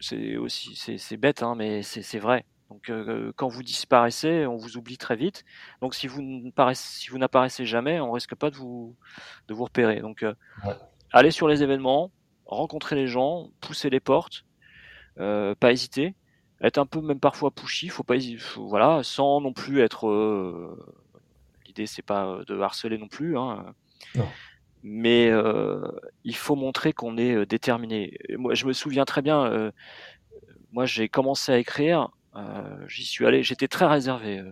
C'est 0.00 0.36
aussi, 0.36 0.74
c'est 0.76 1.16
bête, 1.16 1.42
hein, 1.42 1.54
mais 1.56 1.82
c'est 1.82 2.18
vrai. 2.18 2.44
Donc, 2.70 2.90
euh, 2.90 3.32
quand 3.36 3.48
vous 3.48 3.62
disparaissez, 3.62 4.46
on 4.46 4.56
vous 4.56 4.76
oublie 4.76 4.98
très 4.98 5.16
vite. 5.16 5.44
Donc, 5.80 5.94
si 5.94 6.08
vous 6.08 6.22
n'apparaissez 6.22 7.66
jamais, 7.66 8.00
on 8.00 8.12
risque 8.12 8.34
pas 8.34 8.50
de 8.50 8.56
vous, 8.56 8.96
de 9.48 9.54
vous 9.54 9.64
repérer. 9.64 10.00
Donc, 10.00 10.22
euh, 10.22 10.34
allez 11.12 11.30
sur 11.30 11.46
les 11.46 11.62
événements, 11.62 12.10
rencontrer 12.46 12.96
les 12.96 13.06
gens, 13.06 13.50
pousser 13.60 13.90
les 13.90 14.00
portes, 14.00 14.44
euh, 15.20 15.54
pas 15.54 15.72
hésiter 15.72 16.14
être 16.60 16.78
un 16.78 16.86
peu 16.86 17.00
même 17.00 17.20
parfois 17.20 17.50
pushy, 17.50 17.88
faut 17.88 18.02
pas 18.02 18.16
voilà, 18.56 19.02
sans 19.02 19.40
non 19.40 19.52
plus 19.52 19.80
être 19.80 20.08
euh, 20.08 20.76
l'idée 21.66 21.86
c'est 21.86 22.02
pas 22.02 22.38
de 22.46 22.58
harceler 22.58 22.96
non 22.96 23.08
plus 23.08 23.36
hein, 23.36 23.74
Mais 24.86 25.30
euh, 25.30 25.80
il 26.24 26.36
faut 26.36 26.56
montrer 26.56 26.92
qu'on 26.92 27.16
est 27.16 27.34
euh, 27.34 27.46
déterminé. 27.46 28.18
Moi, 28.36 28.54
je 28.54 28.66
me 28.66 28.72
souviens 28.72 29.04
très 29.04 29.22
bien. 29.22 29.72
moi, 30.72 30.84
j'ai 30.86 31.08
commencé 31.08 31.52
à 31.52 31.58
écrire. 31.58 32.10
J'y 32.86 33.04
suis 33.04 33.26
allé. 33.26 33.42
J'étais 33.42 33.68
très 33.68 33.86
réservé 33.86 34.42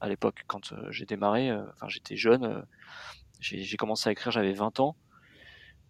à 0.00 0.08
l'époque 0.08 0.44
quand 0.46 0.72
j'ai 0.90 1.04
démarré. 1.04 1.50
Enfin, 1.52 1.88
j'étais 1.88 2.16
jeune. 2.16 2.64
j'ai 3.40 3.76
commencé 3.76 4.08
à 4.08 4.12
écrire. 4.12 4.32
J'avais 4.32 4.52
20 4.52 4.80
ans. 4.80 4.96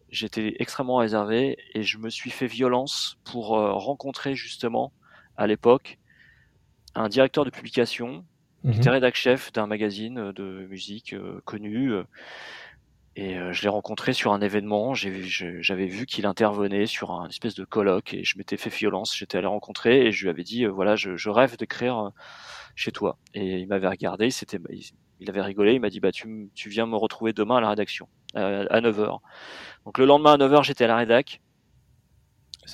J'étais 0.08 0.56
extrêmement 0.58 0.96
réservé 0.96 1.58
et 1.74 1.82
je 1.82 1.98
me 1.98 2.10
suis 2.10 2.30
fait 2.30 2.46
violence 2.46 3.18
pour 3.24 3.48
rencontrer 3.48 4.34
justement 4.34 4.92
à 5.36 5.46
l'époque 5.46 5.98
un 6.94 7.08
directeur 7.08 7.44
de 7.44 7.50
publication, 7.50 8.24
qui 8.70 8.78
était 8.78 8.90
rédac 8.90 9.16
chef 9.16 9.52
d'un 9.52 9.66
magazine 9.66 10.18
euh, 10.18 10.32
de 10.32 10.66
musique 10.68 11.14
euh, 11.14 11.40
connu. 13.14 13.36
Euh, 13.38 13.50
et 13.50 13.52
je 13.52 13.62
l'ai 13.62 13.68
rencontré 13.68 14.12
sur 14.12 14.32
un 14.32 14.40
événement. 14.40 14.94
J'avais 14.94 15.86
vu 15.86 16.06
qu'il 16.06 16.26
intervenait 16.26 16.86
sur 16.86 17.12
un 17.12 17.28
espèce 17.28 17.54
de 17.54 17.64
colloque 17.64 18.14
et 18.14 18.24
je 18.24 18.38
m'étais 18.38 18.56
fait 18.56 18.70
violence. 18.70 19.16
J'étais 19.16 19.38
allé 19.38 19.46
rencontrer 19.46 20.06
et 20.06 20.12
je 20.12 20.24
lui 20.24 20.30
avais 20.30 20.44
dit 20.44 20.64
voilà, 20.66 20.96
je, 20.96 21.16
je 21.16 21.30
rêve 21.30 21.56
d'écrire 21.56 22.10
chez 22.74 22.92
toi. 22.92 23.18
Et 23.34 23.60
il 23.60 23.68
m'avait 23.68 23.88
regardé, 23.88 24.28
il, 24.28 24.80
il 25.20 25.30
avait 25.30 25.42
rigolé. 25.42 25.74
Il 25.74 25.80
m'a 25.80 25.90
dit 25.90 26.00
bah 26.00 26.12
tu, 26.12 26.50
tu 26.54 26.68
viens 26.68 26.86
me 26.86 26.96
retrouver 26.96 27.32
demain 27.32 27.56
à 27.56 27.60
la 27.60 27.70
rédaction 27.70 28.08
à 28.34 28.80
9h. 28.80 29.18
Donc 29.84 29.98
le 29.98 30.06
lendemain 30.06 30.34
à 30.34 30.36
9h, 30.38 30.64
j'étais 30.64 30.84
à 30.84 30.88
la 30.88 30.96
rédac. 30.96 31.40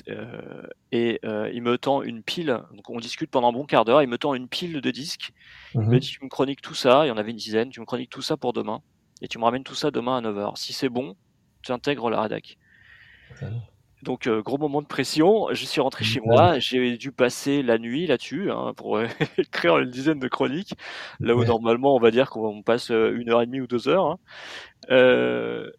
Euh, 0.07 0.61
et 0.91 1.19
euh, 1.25 1.49
il 1.53 1.61
me 1.61 1.77
tend 1.77 2.03
une 2.03 2.21
pile, 2.21 2.61
donc 2.73 2.89
on 2.89 2.99
discute 2.99 3.31
pendant 3.31 3.49
un 3.49 3.51
bon 3.51 3.65
quart 3.65 3.85
d'heure, 3.85 4.03
il 4.03 4.07
me 4.07 4.17
tend 4.17 4.35
une 4.35 4.47
pile 4.47 4.81
de 4.81 4.91
disques, 4.91 5.31
il 5.73 5.81
me 5.81 5.85
mhm. 5.85 5.99
dit 5.99 6.07
tu 6.07 6.23
me 6.23 6.29
chroniques 6.29 6.61
tout 6.61 6.75
ça, 6.75 7.05
il 7.05 7.09
y 7.09 7.11
en 7.11 7.17
avait 7.17 7.31
une 7.31 7.37
dizaine, 7.37 7.69
tu 7.69 7.79
me 7.79 7.85
chroniques 7.85 8.11
tout 8.11 8.21
ça 8.21 8.37
pour 8.37 8.53
demain, 8.53 8.81
et 9.21 9.27
tu 9.27 9.37
me 9.37 9.43
ramènes 9.43 9.63
tout 9.63 9.75
ça 9.75 9.91
demain 9.91 10.17
à 10.17 10.21
9h. 10.21 10.55
Si 10.57 10.73
c'est 10.73 10.89
bon, 10.89 11.15
tu 11.61 11.71
intègres 11.71 12.09
la 12.09 12.21
rédac. 12.21 12.57
Donc 14.01 14.27
euh, 14.27 14.41
gros 14.41 14.57
moment 14.57 14.81
de 14.81 14.87
pression, 14.87 15.47
je 15.51 15.65
suis 15.65 15.81
rentré 15.81 16.05
chez 16.05 16.21
moi, 16.21 16.57
j'ai 16.59 16.97
dû 16.97 17.11
passer 17.11 17.61
la 17.61 17.77
nuit 17.77 18.07
là-dessus 18.07 18.49
hein, 18.49 18.73
pour 18.75 19.01
écrire 19.37 19.77
une 19.77 19.89
dizaine 19.89 20.19
de 20.19 20.27
chroniques, 20.29 20.73
là 21.19 21.35
où 21.35 21.43
normalement 21.43 21.95
on 21.95 21.99
va 21.99 22.09
dire 22.09 22.29
qu'on 22.29 22.63
passe 22.63 22.89
une 22.89 23.29
heure 23.29 23.41
et 23.41 23.45
demie 23.45 23.59
ou 23.59 23.67
deux 23.67 23.89
heures. 23.89 24.05
Hein. 24.05 24.17
Euh, 24.89 25.69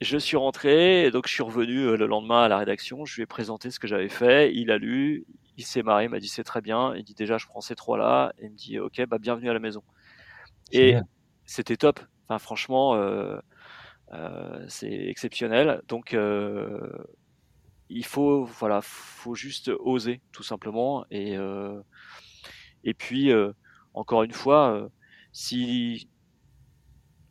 je 0.00 0.18
suis 0.18 0.36
rentré, 0.36 1.06
et 1.06 1.10
donc 1.10 1.26
je 1.26 1.32
suis 1.32 1.42
revenu 1.42 1.80
euh, 1.80 1.96
le 1.96 2.06
lendemain 2.06 2.42
à 2.42 2.48
la 2.48 2.58
rédaction, 2.58 3.04
je 3.04 3.16
lui 3.16 3.22
ai 3.22 3.26
présenté 3.26 3.70
ce 3.70 3.80
que 3.80 3.88
j'avais 3.88 4.10
fait, 4.10 4.54
il 4.54 4.70
a 4.70 4.78
lu, 4.78 5.26
il 5.56 5.64
s'est 5.64 5.82
marré, 5.82 6.04
il 6.04 6.10
m'a 6.10 6.20
dit 6.20 6.28
c'est 6.28 6.44
très 6.44 6.60
bien, 6.60 6.94
il 6.94 7.02
dit 7.02 7.14
déjà 7.14 7.36
je 7.36 7.46
prends 7.46 7.60
ces 7.60 7.74
trois-là, 7.74 8.32
il 8.40 8.50
me 8.50 8.56
dit 8.56 8.78
ok, 8.78 9.04
bah 9.08 9.18
bienvenue 9.18 9.50
à 9.50 9.54
la 9.54 9.58
maison. 9.58 9.82
Et 10.70 10.96
c'était 11.46 11.76
top, 11.76 12.00
franchement, 12.38 12.94
euh, 12.94 13.38
euh, 14.12 14.64
c'est 14.68 14.92
exceptionnel, 14.92 15.82
donc 15.88 16.14
euh, 16.14 16.90
il 17.88 18.04
faut, 18.04 18.44
voilà, 18.44 18.80
faut 18.82 19.34
juste 19.34 19.70
oser 19.80 20.20
tout 20.32 20.42
simplement, 20.42 21.04
et, 21.10 21.36
et 22.84 22.94
puis 22.94 23.30
encore 23.94 24.24
une 24.24 24.32
fois, 24.32 24.88
si 25.32 26.08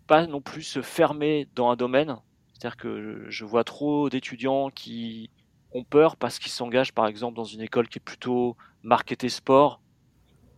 pas 0.08 0.28
non 0.28 0.41
plus 0.41 0.62
se 0.62 0.82
fermer 0.82 1.48
dans 1.56 1.70
un 1.72 1.76
domaine, 1.76 2.18
c'est-à-dire 2.54 2.78
que 2.78 3.26
je 3.28 3.43
vois 3.43 3.64
trop 3.64 4.10
d'étudiants 4.10 4.70
qui 4.70 5.30
ont 5.74 5.84
peur 5.84 6.16
parce 6.16 6.39
qu'ils 6.39 6.52
s'engagent 6.52 6.93
par 6.93 7.08
exemple 7.08 7.36
dans 7.36 7.43
une 7.43 7.62
école 7.62 7.89
qui 7.89 7.98
est 7.98 8.02
plutôt 8.06 8.56
marketée 8.82 9.30
sport. 9.30 9.82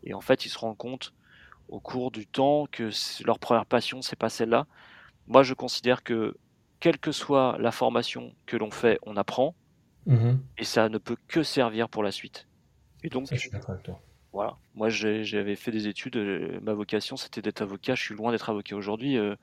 Et 0.03 0.13
en 0.13 0.21
fait 0.21 0.45
ils 0.45 0.49
se 0.49 0.59
rendent 0.59 0.77
compte 0.77 1.13
au 1.69 1.79
cours 1.79 2.11
du 2.11 2.25
temps 2.27 2.67
que 2.71 2.89
leur 3.25 3.39
première 3.39 3.65
passion 3.65 4.01
c'est 4.01 4.17
pas 4.17 4.29
celle-là. 4.29 4.67
Moi 5.27 5.43
je 5.43 5.53
considère 5.53 6.03
que 6.03 6.35
quelle 6.79 6.97
que 6.99 7.11
soit 7.11 7.57
la 7.59 7.71
formation 7.71 8.33
que 8.45 8.57
l'on 8.57 8.71
fait, 8.71 8.99
on 9.03 9.17
apprend 9.17 9.55
mmh 10.05 10.35
et 10.57 10.63
ça 10.63 10.89
ne 10.89 10.97
peut 10.97 11.17
que 11.27 11.43
servir 11.43 11.89
pour 11.89 12.03
la 12.03 12.11
suite. 12.11 12.47
Et 13.03 13.09
donc, 13.09 13.27
voilà. 14.33 14.57
Moi, 14.75 14.89
j'avais 14.89 15.55
fait 15.55 15.71
des 15.71 15.87
études. 15.87 16.17
Euh, 16.17 16.59
ma 16.61 16.73
vocation, 16.73 17.17
c'était 17.17 17.41
d'être 17.41 17.61
avocat. 17.61 17.95
Je 17.95 18.03
suis 18.03 18.15
loin 18.15 18.31
d'être 18.31 18.49
avocat 18.49 18.75
aujourd'hui. 18.75 19.17
Euh, 19.17 19.35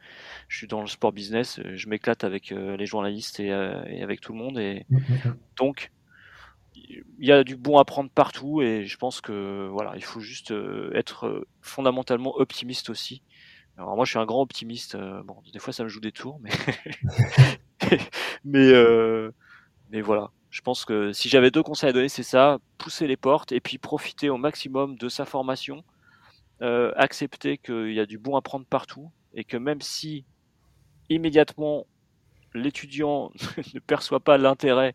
je 0.49 0.57
suis 0.57 0.69
dans 0.69 0.81
le 0.81 0.87
sport 0.87 1.13
business. 1.13 1.59
Euh, 1.59 1.75
je 1.75 1.89
m'éclate 1.89 2.23
avec 2.23 2.51
les 2.51 2.87
journalistes 2.87 3.41
et, 3.41 3.51
avec 3.51 4.21
tout 4.21 4.33
le 4.33 4.39
monde. 4.39 4.59
Et 4.59 4.87
mmh, 4.89 4.97
mmh, 4.97 5.01
mmh. 5.01 5.37
donc, 5.57 5.91
il 6.89 7.27
y 7.27 7.33
a 7.33 7.45
du 7.45 7.57
bon 7.57 7.79
à 7.79 7.85
prendre 7.85 8.11
partout. 8.11 8.63
Et 8.63 8.87
je 8.87 8.97
pense 8.97 9.21
que 9.21 9.69
voilà, 9.71 9.93
il 9.97 10.05
faut 10.05 10.21
juste 10.21 10.53
être 10.95 11.47
fondamentalement 11.61 12.35
optimiste 12.37 12.91
aussi. 12.91 13.23
Alors 13.77 13.97
moi, 13.97 14.05
je 14.05 14.11
suis 14.11 14.19
un 14.19 14.27
grand 14.27 14.43
optimiste. 14.43 14.97
bon, 14.97 15.37
des 15.53 15.59
fois, 15.59 15.73
ça 15.73 15.85
me 15.85 15.89
joue 15.89 16.01
des 16.01 16.13
tours, 16.13 16.41
mais 16.41 16.51
mais 19.91 20.01
voilà 20.01 20.31
je 20.55 20.61
pense 20.61 20.85
que 20.85 21.13
si 21.13 21.29
j'avais 21.29 21.51
deux 21.51 21.65
conseils 21.65 21.91
à 21.91 21.93
donner, 21.93 22.09
c'est 22.09 22.23
ça 22.23 22.61
pousser 22.79 23.09
les 23.09 23.17
portes 23.17 23.51
et 23.51 23.59
puis 23.59 23.77
profiter 23.77 24.31
au 24.31 24.37
maximum 24.37 24.97
de 24.97 25.09
sa 25.09 25.25
formation, 25.25 25.83
euh, 26.63 26.93
accepter 26.95 27.59
qu'il 27.59 27.93
y 27.93 27.99
a 27.99 28.07
du 28.07 28.19
bon 28.19 28.37
à 28.37 28.41
prendre 28.41 28.65
partout 28.65 29.11
et 29.35 29.43
que 29.43 29.57
même 29.57 29.81
si 29.81 30.25
immédiatement 31.11 31.89
l'étudiant 32.55 33.33
ne 33.75 33.81
perçoit 33.81 34.21
pas 34.21 34.39
l'intérêt 34.39 34.95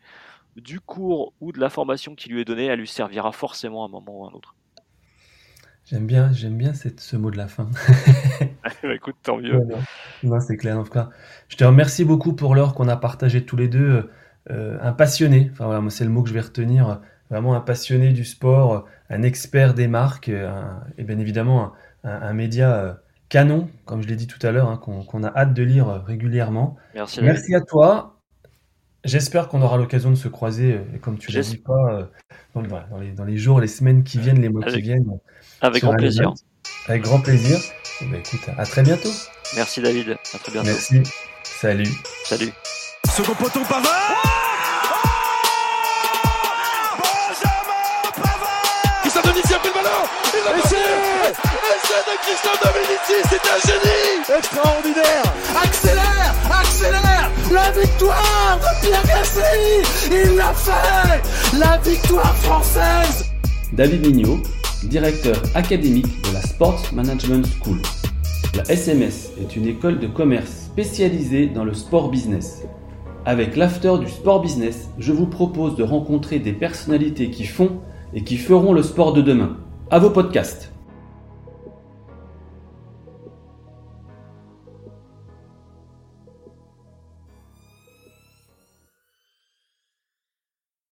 du 0.55 0.79
cours 0.79 1.33
ou 1.41 1.51
de 1.51 1.59
la 1.59 1.69
formation 1.69 2.15
qui 2.15 2.29
lui 2.29 2.41
est 2.41 2.45
donnée, 2.45 2.65
elle 2.65 2.79
lui 2.79 2.87
servira 2.87 3.31
forcément 3.31 3.83
à 3.83 3.87
un 3.87 3.91
moment 3.91 4.21
ou 4.21 4.25
à 4.25 4.29
un 4.29 4.33
autre. 4.33 4.55
J'aime 5.85 6.05
bien, 6.05 6.31
j'aime 6.31 6.55
bien 6.55 6.73
cette, 6.73 6.99
ce 6.99 7.15
mot 7.15 7.31
de 7.31 7.37
la 7.37 7.47
fin. 7.47 7.67
Bah, 8.63 8.69
écoute, 8.93 9.15
tant 9.23 9.37
mieux. 9.37 9.59
non, 10.23 10.39
c'est 10.39 10.57
clair. 10.57 10.77
En 10.77 10.83
tout 10.83 10.91
cas, 10.91 11.09
je 11.47 11.55
te 11.55 11.63
remercie 11.63 12.05
beaucoup 12.05 12.33
pour 12.33 12.53
l'heure 12.53 12.75
qu'on 12.75 12.87
a 12.87 12.95
partagé 12.95 13.43
tous 13.43 13.55
les 13.55 13.67
deux. 13.67 14.09
Euh, 14.51 14.77
un 14.81 14.93
passionné, 14.93 15.49
enfin 15.51 15.65
voilà, 15.65 15.89
c'est 15.89 16.03
le 16.03 16.11
mot 16.11 16.21
que 16.21 16.29
je 16.29 16.33
vais 16.33 16.41
retenir, 16.41 17.01
vraiment 17.29 17.55
un 17.55 17.61
passionné 17.61 18.11
du 18.13 18.23
sport, 18.23 18.85
un 19.09 19.23
expert 19.23 19.73
des 19.73 19.87
marques, 19.87 20.29
et 20.29 21.03
bien 21.03 21.17
évidemment 21.19 21.73
un, 22.03 22.33
média 22.33 22.75
euh, 22.75 22.93
canon, 23.29 23.69
comme 23.85 24.01
je 24.01 24.07
l'ai 24.07 24.15
dit 24.15 24.27
tout 24.27 24.45
à 24.45 24.51
l'heure, 24.51 24.69
hein, 24.69 24.77
qu'on 24.77 25.23
a 25.23 25.35
hâte 25.35 25.53
de 25.53 25.63
lire 25.63 26.03
régulièrement. 26.05 26.77
Merci. 26.93 27.21
Merci 27.21 27.55
à 27.55 27.61
toi. 27.61 28.18
J'espère 29.05 29.47
qu'on 29.47 29.61
aura 29.61 29.77
l'occasion 29.77 30.09
de 30.09 30.15
se 30.15 30.27
croiser, 30.27 30.73
euh, 30.73 30.95
et 30.95 30.99
comme 30.99 31.17
tu 31.17 31.31
l'as 31.31 31.41
dit, 31.41 31.57
pas 31.57 31.93
euh, 31.93 32.03
dans, 32.53 32.61
voilà, 32.63 32.87
dans 32.91 32.99
les, 32.99 33.11
dans 33.11 33.23
les 33.23 33.37
jours, 33.37 33.61
les 33.61 33.67
semaines 33.67 34.03
qui 34.03 34.19
viennent, 34.19 34.41
les 34.41 34.49
mois 34.49 34.65
qui 34.65 34.81
viennent. 34.81 35.19
Avec 35.61 35.83
grand 35.83 35.95
plaisir. 35.95 36.33
Avec 36.87 37.03
grand 37.03 37.21
plaisir. 37.21 37.57
Eh 38.01 38.05
ben, 38.05 38.19
écoute, 38.19 38.41
à 38.57 38.65
très 38.65 38.83
bientôt. 38.83 39.11
Merci 39.55 39.81
David. 39.81 40.17
À 40.33 40.37
très 40.37 40.51
bientôt. 40.51 40.67
Merci. 40.67 41.01
Salut. 41.43 41.89
Salut. 42.25 42.51
Second 43.05 43.35
poteau 43.35 43.61
Pavard 43.67 44.38
Essai 51.89 52.03
de 52.05 52.17
Christian 52.21 52.51
Dominici, 52.61 53.17
c'est 53.29 53.45
un 53.49 53.59
génie 53.65 54.37
Extraordinaire 54.37 55.23
Accélère 55.55 56.35
Accélère 56.51 57.31
La 57.51 57.71
victoire 57.71 58.59
de 58.59 58.85
Pierre 58.85 59.03
Gasly 59.07 60.11
Il 60.11 60.35
l'a 60.35 60.53
fait 60.53 61.57
La 61.57 61.77
victoire 61.77 62.35
française 62.37 63.31
David 63.73 64.05
Mignot, 64.05 64.37
directeur 64.83 65.41
académique 65.55 66.21
de 66.27 66.33
la 66.33 66.41
Sports 66.41 66.83
Management 66.93 67.47
School. 67.63 67.77
La 68.55 68.63
SMS 68.69 69.31
est 69.41 69.55
une 69.55 69.65
école 69.65 69.99
de 69.99 70.07
commerce 70.07 70.51
spécialisée 70.51 71.47
dans 71.47 71.63
le 71.63 71.73
sport 71.73 72.09
business. 72.09 72.63
Avec 73.25 73.55
l'after 73.55 73.97
du 73.99 74.09
sport 74.09 74.41
business, 74.41 74.89
je 74.99 75.11
vous 75.11 75.27
propose 75.27 75.75
de 75.75 75.83
rencontrer 75.83 76.37
des 76.37 76.53
personnalités 76.53 77.31
qui 77.31 77.45
font 77.45 77.79
et 78.13 78.23
qui 78.23 78.37
feront 78.37 78.73
le 78.73 78.83
sport 78.83 79.13
de 79.13 79.21
demain. 79.21 79.57
À 79.89 79.97
vos 79.97 80.11
podcasts. 80.11 80.71